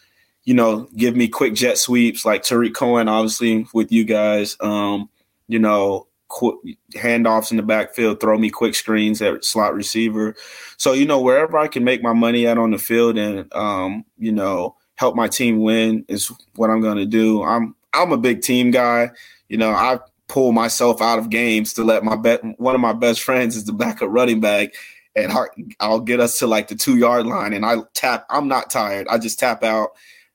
you 0.46 0.54
know, 0.54 0.88
give 0.96 1.16
me 1.16 1.28
quick 1.28 1.54
jet 1.54 1.78
sweeps 1.78 2.26
like 2.26 2.44
Tarik 2.44 2.74
Cohen, 2.74 3.08
obviously 3.08 3.66
with 3.74 3.92
you 3.92 4.04
guys, 4.04 4.58
um, 4.60 5.10
you 5.48 5.60
know, 5.60 6.08
qu- 6.28 6.62
handoffs 6.92 7.52
in 7.52 7.58
the 7.58 7.64
backfield, 7.64 8.20
throw 8.20 8.38
me 8.38 8.50
quick 8.50 8.76
screens 8.76 9.22
at 9.22 9.46
slot 9.46 9.74
receiver. 9.74 10.36
So, 10.78 10.94
you 10.94 11.06
know, 11.06 11.22
wherever 11.22 11.58
I 11.58 11.68
can 11.68 11.84
make 11.84 12.04
my 12.04 12.14
money 12.14 12.46
at 12.46 12.58
on 12.58 12.72
the 12.72 12.78
field 12.78 13.18
and, 13.18 13.54
um, 13.54 14.06
you 14.18 14.32
know, 14.32 14.76
help 14.96 15.16
my 15.16 15.28
team 15.28 15.62
win 15.62 16.06
is 16.08 16.32
what 16.56 16.70
I'm 16.70 16.82
going 16.82 16.98
to 16.98 17.06
do. 17.06 17.44
I'm, 17.44 17.76
I'm 17.94 18.12
a 18.12 18.18
big 18.18 18.42
team 18.42 18.72
guy. 18.72 19.12
You 19.48 19.58
know, 19.58 19.72
I 19.72 20.00
pull 20.28 20.52
myself 20.52 21.02
out 21.02 21.20
of 21.20 21.30
games 21.30 21.74
to 21.74 21.84
let 21.84 22.04
my 22.04 22.16
bet. 22.16 22.42
One 22.60 22.76
of 22.76 22.82
my 22.82 22.94
best 22.94 23.22
friends 23.22 23.56
is 23.56 23.66
the 23.66 23.74
backup 23.74 24.10
running 24.12 24.42
back 24.42 24.74
and 25.16 25.32
I'll 25.80 26.00
get 26.00 26.20
us 26.20 26.40
to 26.40 26.48
like 26.48 26.68
the 26.68 26.76
two 26.76 26.98
yard 26.98 27.26
line 27.28 27.54
and 27.54 27.66
I 27.66 27.78
tap. 27.94 28.26
I'm 28.30 28.48
not 28.48 28.72
tired. 28.72 29.08
I 29.08 29.18
just 29.20 29.40
tap 29.40 29.64
out. 29.64 29.92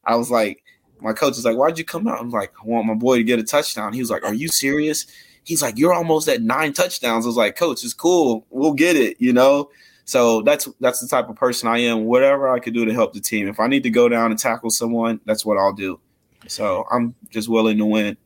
I 0.09 0.17
was 0.17 0.31
like, 0.31 0.65
my 1.01 1.13
coach 1.13 1.37
was 1.37 1.45
like, 1.45 1.57
"Why'd 1.57 1.79
you 1.79 1.85
come 1.85 2.09
out?" 2.09 2.21
I'm 2.21 2.31
like, 2.31 2.53
"I 2.61 2.67
want 2.67 2.87
my 2.87 2.95
boy 2.95 3.19
to 3.19 3.23
get 3.23 3.39
a 3.39 3.45
touchdown." 3.45 3.93
He 3.93 4.01
was 4.01 4.11
like, 4.11 4.25
"Are 4.25 4.35
you 4.35 4.49
serious?" 4.49 5.07
he's 5.49 5.63
like, 5.63 5.79
"You're 5.79 5.95
almost 5.95 6.29
at 6.29 6.43
nine 6.43 6.73
touchdowns." 6.73 7.25
I 7.25 7.29
was 7.29 7.37
like, 7.37 7.57
"Coach, 7.57 7.83
it's 7.83 7.95
cool. 7.95 8.47
We'll 8.51 8.75
get 8.75 8.97
it." 8.97 9.17
You 9.21 9.33
know. 9.33 9.71
So 10.05 10.43
that's 10.43 10.69
that's 10.81 11.01
the 11.01 11.09
type 11.09 11.29
of 11.29 11.37
person 11.37 11.69
I 11.69 11.79
am. 11.79 12.05
Whatever 12.05 12.49
I 12.49 12.61
could 12.61 12.75
do 12.75 12.85
to 12.85 12.93
help 12.93 13.13
the 13.15 13.21
team. 13.21 13.49
If 13.49 13.59
I 13.59 13.67
need 13.67 13.83
to 13.83 13.91
go 13.91 14.09
down 14.09 14.31
and 14.31 14.39
tackle 14.39 14.71
someone, 14.71 15.21
that's 15.25 15.45
what 15.45 15.59
I'll 15.59 15.73
do. 15.73 16.01
So 16.47 16.87
I'm 16.91 17.15
just 17.31 17.49
willing 17.49 17.79
to 17.79 17.85
win. 17.87 18.17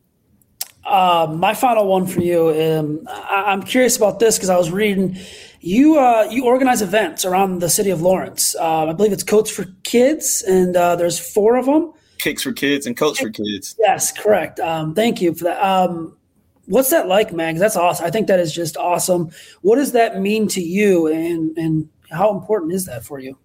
Uh, 0.85 1.33
my 1.33 1.53
final 1.53 1.87
one 1.87 2.05
for 2.05 2.21
you. 2.21 2.49
Um, 2.49 3.07
I, 3.09 3.53
am 3.53 3.63
curious 3.63 3.95
about 3.95 4.19
this 4.19 4.37
because 4.37 4.49
I 4.49 4.57
was 4.57 4.69
reading 4.69 5.17
you. 5.63 5.99
Uh, 5.99 6.27
you 6.29 6.45
organize 6.45 6.81
events 6.81 7.25
around 7.25 7.59
the 7.59 7.69
city 7.69 7.89
of 7.89 8.01
Lawrence. 8.01 8.55
Uh, 8.55 8.87
I 8.87 8.93
believe 8.93 9.13
it's 9.13 9.23
Coats 9.23 9.49
for 9.49 9.65
Kids, 9.83 10.43
and 10.47 10.75
uh, 10.75 10.95
there's 10.95 11.19
four 11.19 11.57
of 11.57 11.65
them. 11.65 11.93
Kicks 12.19 12.43
for 12.43 12.53
Kids 12.53 12.85
and 12.85 12.95
Coats 12.95 13.19
for 13.19 13.29
Kids. 13.29 13.75
Yes, 13.79 14.11
correct. 14.11 14.59
Um, 14.59 14.93
thank 14.93 15.21
you 15.21 15.33
for 15.33 15.45
that. 15.45 15.61
Um, 15.61 16.17
What's 16.65 16.91
that 16.91 17.07
like, 17.07 17.33
Mags? 17.33 17.59
That's 17.59 17.75
awesome. 17.75 18.05
I 18.05 18.09
think 18.09 18.27
that 18.27 18.39
is 18.39 18.53
just 18.53 18.77
awesome. 18.77 19.31
What 19.61 19.75
does 19.75 19.91
that 19.91 20.21
mean 20.21 20.47
to 20.49 20.61
you, 20.61 21.07
and 21.07 21.57
and 21.57 21.89
how 22.09 22.37
important 22.37 22.71
is 22.71 22.85
that 22.85 23.03
for 23.03 23.19
you? 23.19 23.37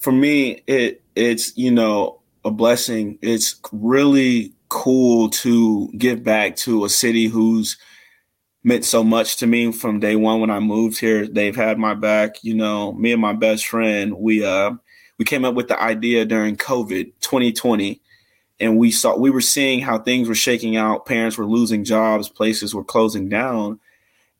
For 0.00 0.12
me, 0.12 0.62
it 0.66 1.02
it's 1.14 1.56
you 1.58 1.70
know 1.70 2.20
a 2.44 2.50
blessing. 2.50 3.18
It's 3.20 3.60
really 3.70 4.54
cool 4.68 5.28
to 5.30 5.88
give 5.98 6.24
back 6.24 6.56
to 6.56 6.86
a 6.86 6.88
city 6.88 7.26
who's 7.26 7.76
meant 8.66 8.84
so 8.84 9.04
much 9.04 9.36
to 9.36 9.46
me 9.46 9.70
from 9.70 10.00
day 10.00 10.16
one 10.16 10.40
when 10.40 10.50
I 10.50 10.58
moved 10.58 10.98
here. 10.98 11.28
They've 11.28 11.54
had 11.54 11.78
my 11.78 11.94
back. 11.94 12.42
You 12.42 12.56
know, 12.56 12.92
me 12.94 13.12
and 13.12 13.22
my 13.22 13.32
best 13.32 13.66
friend, 13.66 14.14
we 14.18 14.44
uh 14.44 14.72
we 15.18 15.24
came 15.24 15.44
up 15.44 15.54
with 15.54 15.68
the 15.68 15.80
idea 15.80 16.24
during 16.24 16.56
COVID 16.56 17.12
2020 17.20 18.00
and 18.58 18.76
we 18.76 18.90
saw 18.90 19.16
we 19.16 19.30
were 19.30 19.40
seeing 19.40 19.80
how 19.80 19.98
things 19.98 20.28
were 20.28 20.34
shaking 20.34 20.76
out 20.76 21.06
parents 21.06 21.38
were 21.38 21.46
losing 21.46 21.84
jobs 21.84 22.28
places 22.28 22.74
were 22.74 22.84
closing 22.84 23.28
down 23.28 23.78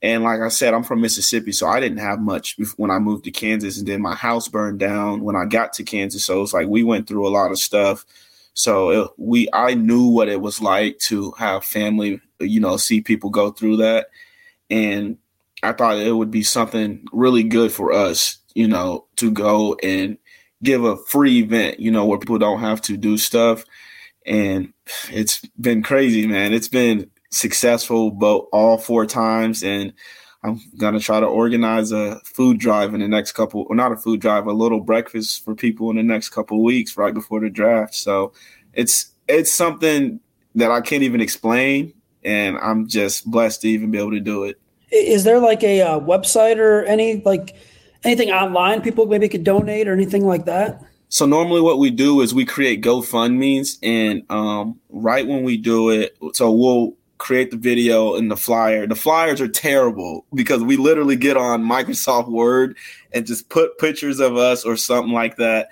and 0.01 0.23
like 0.23 0.41
i 0.41 0.49
said 0.49 0.73
i'm 0.73 0.83
from 0.83 1.03
mississippi 1.03 1.53
so 1.53 1.67
i 1.67 1.81
didn't 1.81 1.99
have 1.99 2.19
much 2.19 2.57
when 2.77 2.91
i 2.91 2.99
moved 2.99 3.25
to 3.25 3.31
kansas 3.31 3.79
and 3.79 3.87
then 3.87 4.01
my 4.01 4.15
house 4.15 4.49
burned 4.49 4.79
down 4.79 5.23
when 5.23 5.37
i 5.37 5.45
got 5.45 5.73
to 5.75 5.85
kansas 5.85 6.25
so 6.25 6.43
it's 6.43 6.55
like 6.55 6.67
we 6.67 6.83
went 6.83 7.07
through 7.07 7.27
a 7.27 7.31
lot 7.31 7.51
of 7.51 7.59
stuff 7.59 8.07
so 8.55 8.91
it, 8.91 9.11
we 9.19 9.49
i 9.53 9.75
knew 9.75 10.09
what 10.09 10.29
it 10.29 10.41
was 10.41 10.63
like 10.63 10.99
to 10.99 11.31
have 11.33 11.63
family 11.63 12.19
you 12.41 12.61
know 12.61 12.77
see 12.77 13.01
people 13.01 13.31
go 13.31 13.51
through 13.51 13.77
that 13.77 14.09
and 14.71 15.19
I 15.63 15.73
thought 15.73 15.99
it 15.99 16.13
would 16.13 16.31
be 16.31 16.43
something 16.43 17.07
really 17.13 17.43
good 17.43 17.73
for 17.73 17.93
us, 17.93 18.39
you 18.55 18.69
know, 18.69 19.07
to 19.17 19.31
go 19.31 19.77
and 19.83 20.19
give 20.63 20.85
a 20.85 20.97
free 20.97 21.39
event, 21.39 21.81
you 21.81 21.91
know, 21.91 22.05
where 22.05 22.19
people 22.19 22.39
don't 22.39 22.61
have 22.61 22.81
to 22.83 22.97
do 22.97 23.19
stuff. 23.19 23.65
And 24.25 24.73
it's 25.11 25.41
been 25.61 25.83
crazy, 25.83 26.27
man. 26.27 26.53
It's 26.53 26.69
been 26.69 27.11
successful, 27.31 28.11
both 28.11 28.49
all 28.53 28.79
four 28.79 29.07
times. 29.07 29.63
And 29.63 29.93
I'm 30.43 30.61
gonna 30.77 31.01
try 31.01 31.21
to 31.21 31.27
organize 31.27 31.93
a 31.93 32.21
food 32.25 32.59
drive 32.59 32.95
in 32.95 33.01
the 33.01 33.09
next 33.09 33.33
couple, 33.33 33.67
or 33.69 33.75
not 33.75 33.93
a 33.93 33.97
food 33.97 34.21
drive, 34.21 34.47
a 34.47 34.53
little 34.53 34.81
breakfast 34.81 35.45
for 35.45 35.55
people 35.55 35.91
in 35.91 35.97
the 35.97 36.03
next 36.03 36.31
couple 36.31 36.63
weeks, 36.63 36.97
right 36.97 37.15
before 37.15 37.41
the 37.41 37.51
draft. 37.51 37.95
So 37.95 38.33
it's 38.73 39.13
it's 39.27 39.53
something 39.53 40.21
that 40.55 40.71
I 40.71 40.81
can't 40.81 41.03
even 41.03 41.21
explain, 41.21 41.93
and 42.27 42.59
I'm 42.59 42.89
just 42.89 43.31
blessed 43.31 43.63
to 43.63 43.69
even 43.69 43.91
be 43.91 43.99
able 43.99 44.11
to 44.11 44.21
do 44.21 44.45
it. 44.45 44.61
Is 44.91 45.25
there 45.25 45.39
like 45.39 45.63
a 45.63 45.81
uh, 45.81 46.01
website 46.01 46.59
or 46.59 46.85
any 46.85 47.23
like 47.23 47.57
anything 48.05 48.31
online 48.31 48.83
people 48.83 49.07
maybe 49.07 49.29
could 49.29 49.45
donate 49.45 49.89
or 49.89 49.93
anything 49.93 50.27
like 50.27 50.45
that? 50.45 50.83
So 51.09 51.25
normally 51.25 51.61
what 51.61 51.79
we 51.79 51.91
do 51.91 52.21
is 52.21 52.35
we 52.35 52.45
create 52.45 52.83
GoFundMe's 52.83 53.79
and 53.83 54.25
um, 54.29 54.79
right 54.91 55.27
when 55.27 55.45
we 55.45 55.57
do 55.57 55.91
it, 55.91 56.17
so 56.33 56.51
we'll 56.51 56.95
create 57.19 57.51
the 57.51 57.57
video 57.57 58.17
and 58.17 58.31
the 58.31 58.37
flyer. 58.37 58.87
The 58.87 58.97
flyers 58.97 59.41
are 59.41 59.49
terrible 59.49 60.27
because 60.35 60.63
we 60.63 60.77
literally 60.77 61.17
get 61.17 61.37
on 61.37 61.63
Microsoft 61.63 62.29
Word 62.29 62.77
and 63.13 63.25
just 63.25 63.49
put 63.49 63.79
pictures 63.79 64.19
of 64.19 64.37
us 64.37 64.65
or 64.65 64.77
something 64.77 65.13
like 65.13 65.37
that 65.37 65.69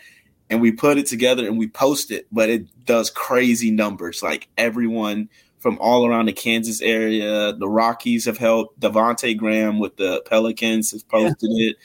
and 0.50 0.60
we 0.60 0.70
put 0.70 0.98
it 0.98 1.06
together 1.06 1.46
and 1.46 1.58
we 1.58 1.68
post 1.68 2.10
it, 2.10 2.26
but 2.30 2.48
it 2.48 2.66
does 2.84 3.10
crazy 3.10 3.70
numbers. 3.70 4.22
Like 4.22 4.48
everyone 4.56 5.28
from 5.64 5.78
all 5.80 6.06
around 6.06 6.26
the 6.26 6.32
Kansas 6.34 6.82
area, 6.82 7.54
the 7.54 7.66
Rockies 7.66 8.26
have 8.26 8.36
helped. 8.36 8.78
Devonte 8.80 9.34
Graham 9.34 9.78
with 9.78 9.96
the 9.96 10.22
Pelicans 10.26 10.90
has 10.90 11.02
posted 11.02 11.48
yeah. 11.54 11.70
it. 11.70 11.76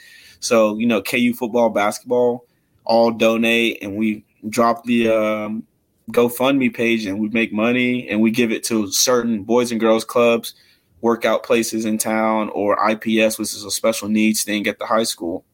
So, 0.41 0.77
you 0.77 0.86
know, 0.86 1.01
KU 1.01 1.34
football, 1.34 1.69
basketball 1.69 2.45
all 2.84 3.09
donate 3.09 3.82
and 3.82 3.95
we 3.95 4.25
drop 4.49 4.84
the 4.84 5.07
um, 5.07 5.63
GoFundMe 6.11 6.75
page 6.75 7.05
and 7.05 7.21
we 7.21 7.30
make 7.30 7.53
money 7.53 8.09
and 8.09 8.19
we 8.19 8.32
give 8.32 8.51
it 8.51 8.65
to 8.65 8.91
certain 8.91 9.43
boys 9.43 9.71
and 9.71 9.80
girls 9.80 10.03
clubs, 10.03 10.55
workout 10.99 11.43
places 11.43 11.86
in 11.86 11.97
town, 11.97 12.49
or 12.49 12.77
IPS, 12.86 13.39
which 13.39 13.53
is 13.53 13.63
a 13.63 13.71
special 13.71 14.09
needs 14.09 14.43
thing 14.43 14.67
at 14.67 14.77
the 14.77 14.88
high 14.88 15.03
school. 15.03 15.45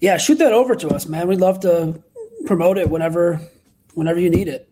Yeah, 0.00 0.16
shoot 0.16 0.38
that 0.38 0.52
over 0.52 0.76
to 0.76 0.90
us, 0.90 1.06
man. 1.08 1.26
We'd 1.26 1.40
love 1.40 1.58
to 1.60 2.00
promote 2.46 2.78
it 2.78 2.88
whenever 2.88 3.40
whenever 3.94 4.20
you 4.20 4.30
need 4.30 4.46
it. 4.46 4.68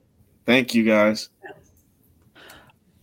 Thank 0.48 0.72
you 0.74 0.82
guys. 0.82 1.28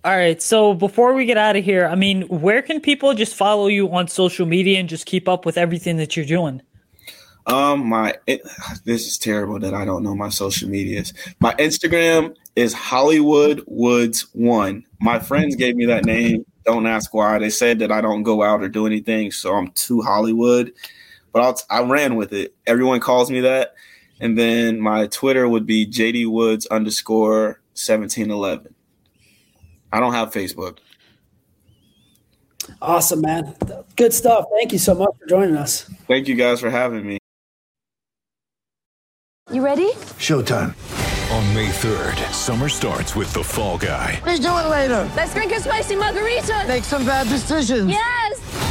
All 0.06 0.16
right. 0.16 0.40
So 0.40 0.76
before 0.76 1.16
we 1.16 1.26
get 1.26 1.36
out 1.36 1.56
of 1.56 1.66
here, 1.66 1.88
I 1.88 1.96
mean, 1.96 2.28
where 2.28 2.62
can 2.62 2.80
people 2.80 3.16
just 3.16 3.34
follow 3.34 3.66
you 3.66 3.92
on 3.92 4.08
social 4.08 4.46
media 4.46 4.80
and 4.80 4.88
just 4.88 5.08
keep 5.08 5.28
up 5.28 5.48
with 5.48 5.58
everything 5.58 5.98
that 5.98 6.16
you're 6.16 6.28
doing? 6.28 6.62
Um, 7.48 7.90
my 7.90 8.14
it, 8.28 8.42
this 8.84 9.08
is 9.08 9.18
terrible 9.18 9.58
that 9.58 9.74
I 9.74 9.84
don't 9.84 10.04
know 10.04 10.14
my 10.14 10.30
social 10.30 10.70
medias. 10.70 11.12
My 11.40 11.56
Instagram 11.56 12.36
is 12.56 12.72
Hollywood 12.72 13.64
Woods 13.66 14.28
One. 14.34 14.86
My 15.00 15.18
friends 15.18 15.56
gave 15.56 15.76
me 15.76 15.88
that 15.88 16.06
name. 16.06 16.46
Don't 16.66 16.86
ask 16.86 17.12
why. 17.12 17.40
They 17.40 17.50
said 17.50 17.80
that 17.80 17.92
I 17.92 18.02
don't 18.02 18.22
go 18.22 18.44
out 18.44 18.62
or 18.62 18.70
do 18.70 18.86
anything, 18.86 19.32
so 19.32 19.56
I'm 19.56 19.72
too 19.72 20.04
Hollywood. 20.04 20.72
But 21.34 21.42
I'll, 21.42 21.60
I 21.72 21.82
ran 21.82 22.16
with 22.16 22.32
it. 22.32 22.54
Everyone 22.68 23.00
calls 23.00 23.32
me 23.32 23.42
that. 23.42 23.74
And 24.20 24.38
then 24.38 24.80
my 24.80 25.08
Twitter 25.08 25.50
would 25.50 25.66
be 25.66 25.88
JD 25.88 26.28
Woods 26.30 26.68
underscore 26.68 27.60
seventeen 27.74 28.30
eleven. 28.30 28.75
I 29.92 30.00
don't 30.00 30.14
have 30.14 30.32
Facebook. 30.32 30.80
Awesome, 32.82 33.22
man. 33.22 33.56
Good 33.96 34.14
stuff. 34.14 34.46
Thank 34.58 34.72
you 34.74 34.80
so 34.80 34.96
much 34.96 35.12
for 35.20 35.28
joining 35.28 35.56
us. 35.56 35.84
Thank 36.08 36.28
you 36.28 36.36
guys 36.36 36.60
for 36.60 36.70
having 36.70 37.06
me. 37.06 37.18
You 39.52 39.64
ready? 39.64 39.92
Showtime. 40.20 40.74
On 41.32 41.54
May 41.54 41.70
3rd, 41.70 42.32
summer 42.32 42.70
starts 42.70 43.16
with 43.16 43.32
The 43.34 43.44
Fall 43.44 43.78
Guy. 43.78 44.22
Let's 44.26 44.40
do 44.40 44.48
it 44.48 44.70
later. 44.70 45.10
Let's 45.16 45.34
drink 45.34 45.52
a 45.54 45.60
spicy 45.60 45.96
margarita. 45.96 46.66
Make 46.68 46.84
some 46.84 47.06
bad 47.06 47.28
decisions. 47.30 47.90
Yes. 47.90 48.65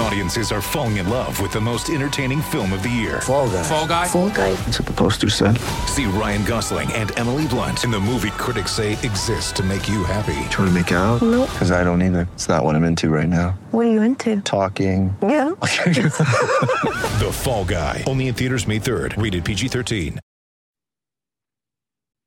Audiences 0.00 0.52
are 0.52 0.62
falling 0.62 0.98
in 0.98 1.08
love 1.10 1.40
with 1.40 1.52
the 1.52 1.60
most 1.60 1.90
entertaining 1.90 2.40
film 2.40 2.72
of 2.72 2.82
the 2.84 2.88
year. 2.88 3.20
Fall 3.20 3.48
Guy. 3.50 3.62
Fall 3.64 3.86
Guy. 3.88 4.06
Fall 4.06 4.30
Guy. 4.30 4.54
That's 4.54 4.78
what 4.78 4.86
the 4.86 4.94
poster 4.94 5.28
said. 5.28 5.58
See 5.86 6.06
Ryan 6.06 6.44
Gosling 6.44 6.92
and 6.92 7.16
Emily 7.18 7.48
Blunt 7.48 7.82
in 7.82 7.90
the 7.90 7.98
movie 7.98 8.30
critics 8.30 8.72
say 8.72 8.92
exists 8.92 9.50
to 9.52 9.64
make 9.64 9.88
you 9.88 10.04
happy. 10.04 10.38
Trying 10.50 10.68
to 10.68 10.70
make 10.70 10.92
it 10.92 10.94
out? 10.94 11.20
Nope. 11.20 11.50
Because 11.50 11.72
I 11.72 11.82
don't 11.82 12.00
either. 12.00 12.28
It's 12.34 12.48
not 12.48 12.62
what 12.64 12.76
I'm 12.76 12.84
into 12.84 13.08
right 13.08 13.28
now. 13.28 13.58
What 13.72 13.86
are 13.86 13.90
you 13.90 14.02
into? 14.02 14.40
Talking. 14.42 15.14
Yeah. 15.20 15.50
the 15.60 17.30
Fall 17.32 17.64
Guy. 17.64 18.04
Only 18.06 18.28
in 18.28 18.34
theaters 18.34 18.68
May 18.68 18.78
3rd. 18.78 19.20
Rated 19.20 19.44
PG 19.44 19.68
13. 19.68 20.20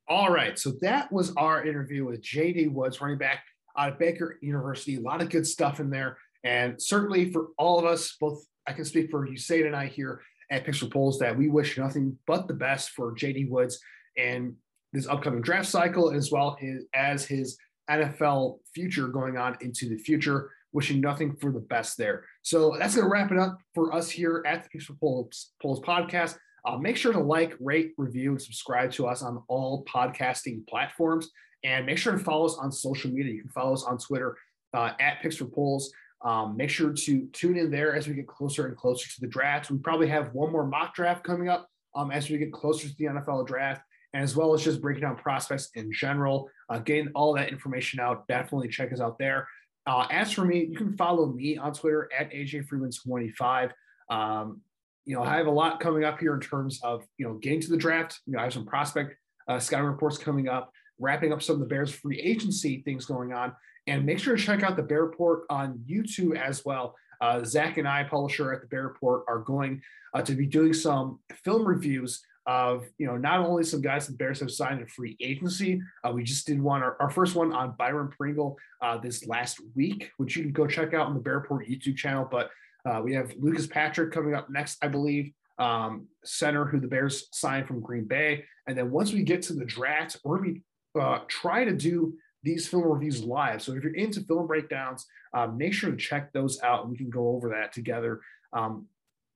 All 0.09 0.29
right. 0.29 0.59
So 0.59 0.73
that 0.81 1.09
was 1.09 1.33
our 1.37 1.65
interview 1.65 2.03
with 2.03 2.21
JD 2.21 2.73
Woods, 2.73 2.99
running 2.99 3.17
back 3.17 3.45
out 3.77 3.93
of 3.93 3.99
Baker 3.99 4.37
University. 4.41 4.97
A 4.97 4.99
lot 4.99 5.21
of 5.21 5.29
good 5.29 5.47
stuff 5.47 5.79
in 5.79 5.89
there. 5.89 6.17
And 6.43 6.81
certainly 6.81 7.31
for 7.31 7.47
all 7.57 7.79
of 7.79 7.85
us, 7.85 8.15
both 8.19 8.45
I 8.67 8.73
can 8.73 8.85
speak 8.85 9.09
for 9.09 9.27
Usaid 9.27 9.65
and 9.65 9.75
I 9.75 9.87
here 9.87 10.21
at 10.51 10.65
for 10.75 10.87
Poles 10.87 11.17
that 11.19 11.37
we 11.37 11.49
wish 11.49 11.77
nothing 11.77 12.17
but 12.27 12.47
the 12.47 12.53
best 12.53 12.91
for 12.91 13.15
JD 13.15 13.49
Woods 13.49 13.79
and 14.17 14.55
this 14.93 15.07
upcoming 15.07 15.41
draft 15.41 15.69
cycle, 15.69 16.11
as 16.11 16.31
well 16.31 16.57
as 16.93 17.25
his 17.25 17.57
NFL 17.89 18.59
future 18.75 19.07
going 19.07 19.37
on 19.37 19.57
into 19.61 19.87
the 19.87 19.97
future. 19.97 20.51
Wishing 20.73 21.01
nothing 21.01 21.35
for 21.35 21.51
the 21.51 21.59
best 21.59 21.97
there. 21.97 22.23
So 22.43 22.77
that's 22.79 22.95
going 22.95 23.05
to 23.05 23.11
wrap 23.11 23.29
it 23.29 23.37
up 23.37 23.57
for 23.75 23.93
us 23.93 24.09
here 24.09 24.41
at 24.47 24.65
the 24.71 24.79
for 24.79 24.93
Poles, 24.93 25.51
Poles 25.61 25.81
podcast. 25.81 26.37
Uh, 26.63 26.77
make 26.77 26.95
sure 26.95 27.11
to 27.11 27.19
like, 27.19 27.57
rate, 27.59 27.91
review, 27.97 28.31
and 28.31 28.41
subscribe 28.41 28.89
to 28.91 29.05
us 29.05 29.21
on 29.21 29.43
all 29.49 29.83
podcasting 29.83 30.65
platforms. 30.67 31.29
And 31.65 31.85
make 31.85 31.97
sure 31.97 32.13
to 32.13 32.23
follow 32.23 32.45
us 32.45 32.57
on 32.57 32.71
social 32.71 33.11
media. 33.11 33.33
You 33.33 33.41
can 33.41 33.51
follow 33.51 33.73
us 33.73 33.83
on 33.83 33.97
Twitter 33.97 34.37
uh, 34.73 34.91
at 34.99 35.21
Picks 35.21 35.35
for 35.35 35.45
Poles. 35.45 35.91
Um, 36.23 36.55
make 36.55 36.69
sure 36.69 36.93
to 36.93 37.27
tune 37.33 37.57
in 37.57 37.71
there 37.71 37.95
as 37.95 38.07
we 38.07 38.13
get 38.13 38.27
closer 38.27 38.67
and 38.67 38.77
closer 38.77 39.09
to 39.09 39.21
the 39.21 39.27
draft. 39.27 39.71
We 39.71 39.77
probably 39.79 40.07
have 40.07 40.33
one 40.33 40.51
more 40.51 40.65
mock 40.65 40.93
draft 40.93 41.23
coming 41.23 41.49
up 41.49 41.67
um, 41.95 42.11
as 42.11 42.29
we 42.29 42.37
get 42.37 42.53
closer 42.53 42.87
to 42.87 42.95
the 42.95 43.05
NFL 43.05 43.47
draft, 43.47 43.81
and 44.13 44.23
as 44.23 44.35
well 44.35 44.53
as 44.53 44.63
just 44.63 44.81
breaking 44.81 45.01
down 45.01 45.15
prospects 45.15 45.69
in 45.75 45.91
general. 45.91 46.49
Uh, 46.69 46.79
getting 46.79 47.09
all 47.15 47.33
that 47.33 47.49
information 47.49 47.99
out, 47.99 48.27
definitely 48.27 48.67
check 48.67 48.93
us 48.93 49.01
out 49.01 49.17
there. 49.17 49.47
Uh, 49.87 50.05
as 50.11 50.31
for 50.31 50.45
me, 50.45 50.65
you 50.65 50.77
can 50.77 50.95
follow 50.95 51.27
me 51.27 51.57
on 51.57 51.73
Twitter 51.73 52.07
at 52.17 52.31
AJ 52.31 52.67
Freeman25. 52.67 53.71
Um, 54.09 54.61
you 55.05 55.15
know, 55.15 55.23
I 55.23 55.37
have 55.37 55.47
a 55.47 55.51
lot 55.51 55.79
coming 55.79 56.03
up 56.03 56.19
here 56.19 56.35
in 56.35 56.39
terms 56.39 56.79
of, 56.83 57.03
you 57.17 57.27
know, 57.27 57.35
getting 57.35 57.61
to 57.61 57.69
the 57.69 57.77
draft. 57.77 58.19
You 58.27 58.33
know, 58.33 58.39
I 58.39 58.43
have 58.43 58.53
some 58.53 58.65
prospect 58.65 59.15
uh, 59.47 59.59
scouting 59.59 59.87
reports 59.87 60.17
coming 60.17 60.47
up, 60.47 60.71
wrapping 60.99 61.33
up 61.33 61.41
some 61.41 61.55
of 61.55 61.59
the 61.59 61.65
Bears 61.65 61.91
free 61.91 62.19
agency 62.19 62.83
things 62.85 63.05
going 63.05 63.33
on. 63.33 63.53
And 63.91 64.05
make 64.05 64.19
sure 64.19 64.37
to 64.37 64.41
check 64.41 64.63
out 64.63 64.77
the 64.77 64.83
Bear 64.83 65.03
Report 65.03 65.43
on 65.49 65.83
YouTube 65.85 66.39
as 66.39 66.63
well. 66.63 66.95
Uh, 67.19 67.43
Zach 67.43 67.77
and 67.77 67.85
I, 67.85 68.05
publisher 68.05 68.53
at 68.53 68.61
the 68.61 68.67
Bear 68.67 68.83
Report, 68.83 69.25
are 69.27 69.39
going 69.39 69.81
uh, 70.13 70.21
to 70.21 70.33
be 70.33 70.45
doing 70.45 70.71
some 70.71 71.19
film 71.43 71.65
reviews 71.65 72.21
of, 72.45 72.85
you 72.97 73.05
know, 73.05 73.17
not 73.17 73.39
only 73.41 73.65
some 73.65 73.81
guys 73.81 74.07
the 74.07 74.13
Bears 74.13 74.39
have 74.39 74.49
signed 74.49 74.79
in 74.79 74.87
free 74.87 75.17
agency. 75.19 75.81
Uh, 76.05 76.11
we 76.13 76.23
just 76.23 76.47
did 76.47 76.61
one, 76.61 76.81
our, 76.81 76.95
our, 77.01 77.09
first 77.09 77.35
one 77.35 77.51
on 77.51 77.75
Byron 77.77 78.07
Pringle 78.17 78.57
uh, 78.81 78.97
this 78.97 79.27
last 79.27 79.59
week, 79.75 80.09
which 80.15 80.37
you 80.37 80.43
can 80.43 80.53
go 80.53 80.65
check 80.65 80.93
out 80.93 81.07
on 81.07 81.13
the 81.13 81.19
Bear 81.19 81.39
Report 81.39 81.67
YouTube 81.67 81.97
channel. 81.97 82.25
But 82.31 82.49
uh, 82.85 83.01
we 83.03 83.13
have 83.13 83.33
Lucas 83.37 83.67
Patrick 83.67 84.13
coming 84.13 84.35
up 84.35 84.49
next, 84.49 84.77
I 84.81 84.87
believe, 84.87 85.33
um, 85.59 86.07
center 86.23 86.63
who 86.63 86.79
the 86.79 86.87
Bears 86.87 87.27
signed 87.33 87.67
from 87.67 87.81
Green 87.81 88.05
Bay. 88.05 88.45
And 88.67 88.77
then 88.77 88.89
once 88.89 89.11
we 89.11 89.23
get 89.23 89.41
to 89.43 89.53
the 89.53 89.65
draft, 89.65 90.15
we're 90.23 90.37
going 90.37 90.63
to 90.95 91.01
uh, 91.01 91.19
try 91.27 91.65
to 91.65 91.73
do 91.73 92.13
these 92.43 92.67
film 92.67 92.83
reviews 92.83 93.23
live. 93.23 93.61
So 93.61 93.73
if 93.73 93.83
you're 93.83 93.93
into 93.93 94.21
film 94.21 94.47
breakdowns, 94.47 95.05
um, 95.33 95.57
make 95.57 95.73
sure 95.73 95.91
to 95.91 95.97
check 95.97 96.33
those 96.33 96.61
out. 96.61 96.81
And 96.81 96.91
we 96.91 96.97
can 96.97 97.09
go 97.09 97.29
over 97.29 97.49
that 97.49 97.71
together 97.73 98.21
um, 98.53 98.87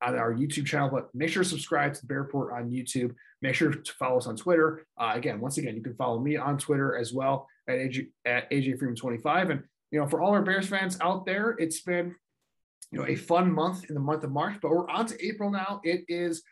on 0.01 0.17
our 0.17 0.33
YouTube 0.33 0.65
channel. 0.65 0.89
But 0.89 1.13
make 1.13 1.29
sure 1.29 1.43
to 1.43 1.49
subscribe 1.49 1.93
to 1.93 2.01
the 2.01 2.07
Bear 2.07 2.27
on 2.53 2.71
YouTube. 2.71 3.15
Make 3.41 3.55
sure 3.55 3.71
to 3.71 3.93
follow 3.93 4.17
us 4.17 4.27
on 4.27 4.35
Twitter. 4.35 4.85
Uh, 4.99 5.13
again, 5.15 5.39
once 5.39 5.57
again, 5.57 5.75
you 5.75 5.83
can 5.83 5.95
follow 5.95 6.19
me 6.19 6.37
on 6.37 6.57
Twitter 6.57 6.97
as 6.97 7.13
well 7.13 7.47
at 7.67 7.75
AJ, 7.75 8.07
at 8.25 8.49
AJ 8.49 8.79
Freeman 8.79 8.95
25. 8.95 9.49
And 9.51 9.63
you 9.91 9.99
know, 9.99 10.07
for 10.07 10.21
all 10.21 10.31
our 10.31 10.41
Bears 10.41 10.67
fans 10.67 10.97
out 11.01 11.25
there, 11.25 11.55
it's 11.57 11.81
been 11.81 12.15
you 12.91 12.99
know 12.99 13.07
a 13.07 13.15
fun 13.15 13.51
month 13.51 13.85
in 13.89 13.93
the 13.93 14.01
month 14.01 14.23
of 14.23 14.31
March, 14.31 14.57
but 14.61 14.71
we're 14.71 14.89
on 14.89 15.05
to 15.07 15.25
April 15.25 15.51
now. 15.51 15.79
It 15.83 16.05
is 16.07 16.43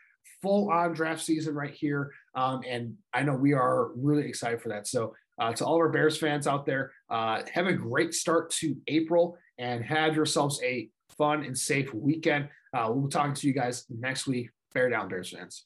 full 0.41 0.69
on 0.71 0.93
draft 0.93 1.21
season 1.21 1.55
right 1.55 1.73
here, 1.73 2.11
um, 2.35 2.61
and 2.67 2.95
I 3.13 3.23
know 3.23 3.33
we 3.33 3.53
are 3.53 3.91
really 3.95 4.27
excited 4.27 4.61
for 4.61 4.69
that. 4.69 4.87
So 4.87 5.15
uh, 5.39 5.53
to 5.53 5.65
all 5.65 5.75
of 5.75 5.81
our 5.81 5.89
Bears 5.89 6.17
fans 6.17 6.47
out 6.47 6.65
there, 6.65 6.91
uh, 7.09 7.41
have 7.51 7.67
a 7.67 7.73
great 7.73 8.13
start 8.13 8.49
to 8.51 8.75
April 8.87 9.37
and 9.57 9.83
have 9.83 10.15
yourselves 10.15 10.61
a 10.63 10.89
fun 11.17 11.43
and 11.43 11.57
safe 11.57 11.93
weekend. 11.93 12.49
Uh, 12.73 12.87
we'll 12.89 13.07
be 13.07 13.11
talking 13.11 13.33
to 13.33 13.47
you 13.47 13.53
guys 13.53 13.85
next 13.89 14.27
week. 14.27 14.49
Bear 14.73 14.89
down, 14.89 15.07
Bears 15.07 15.29
fans. 15.29 15.65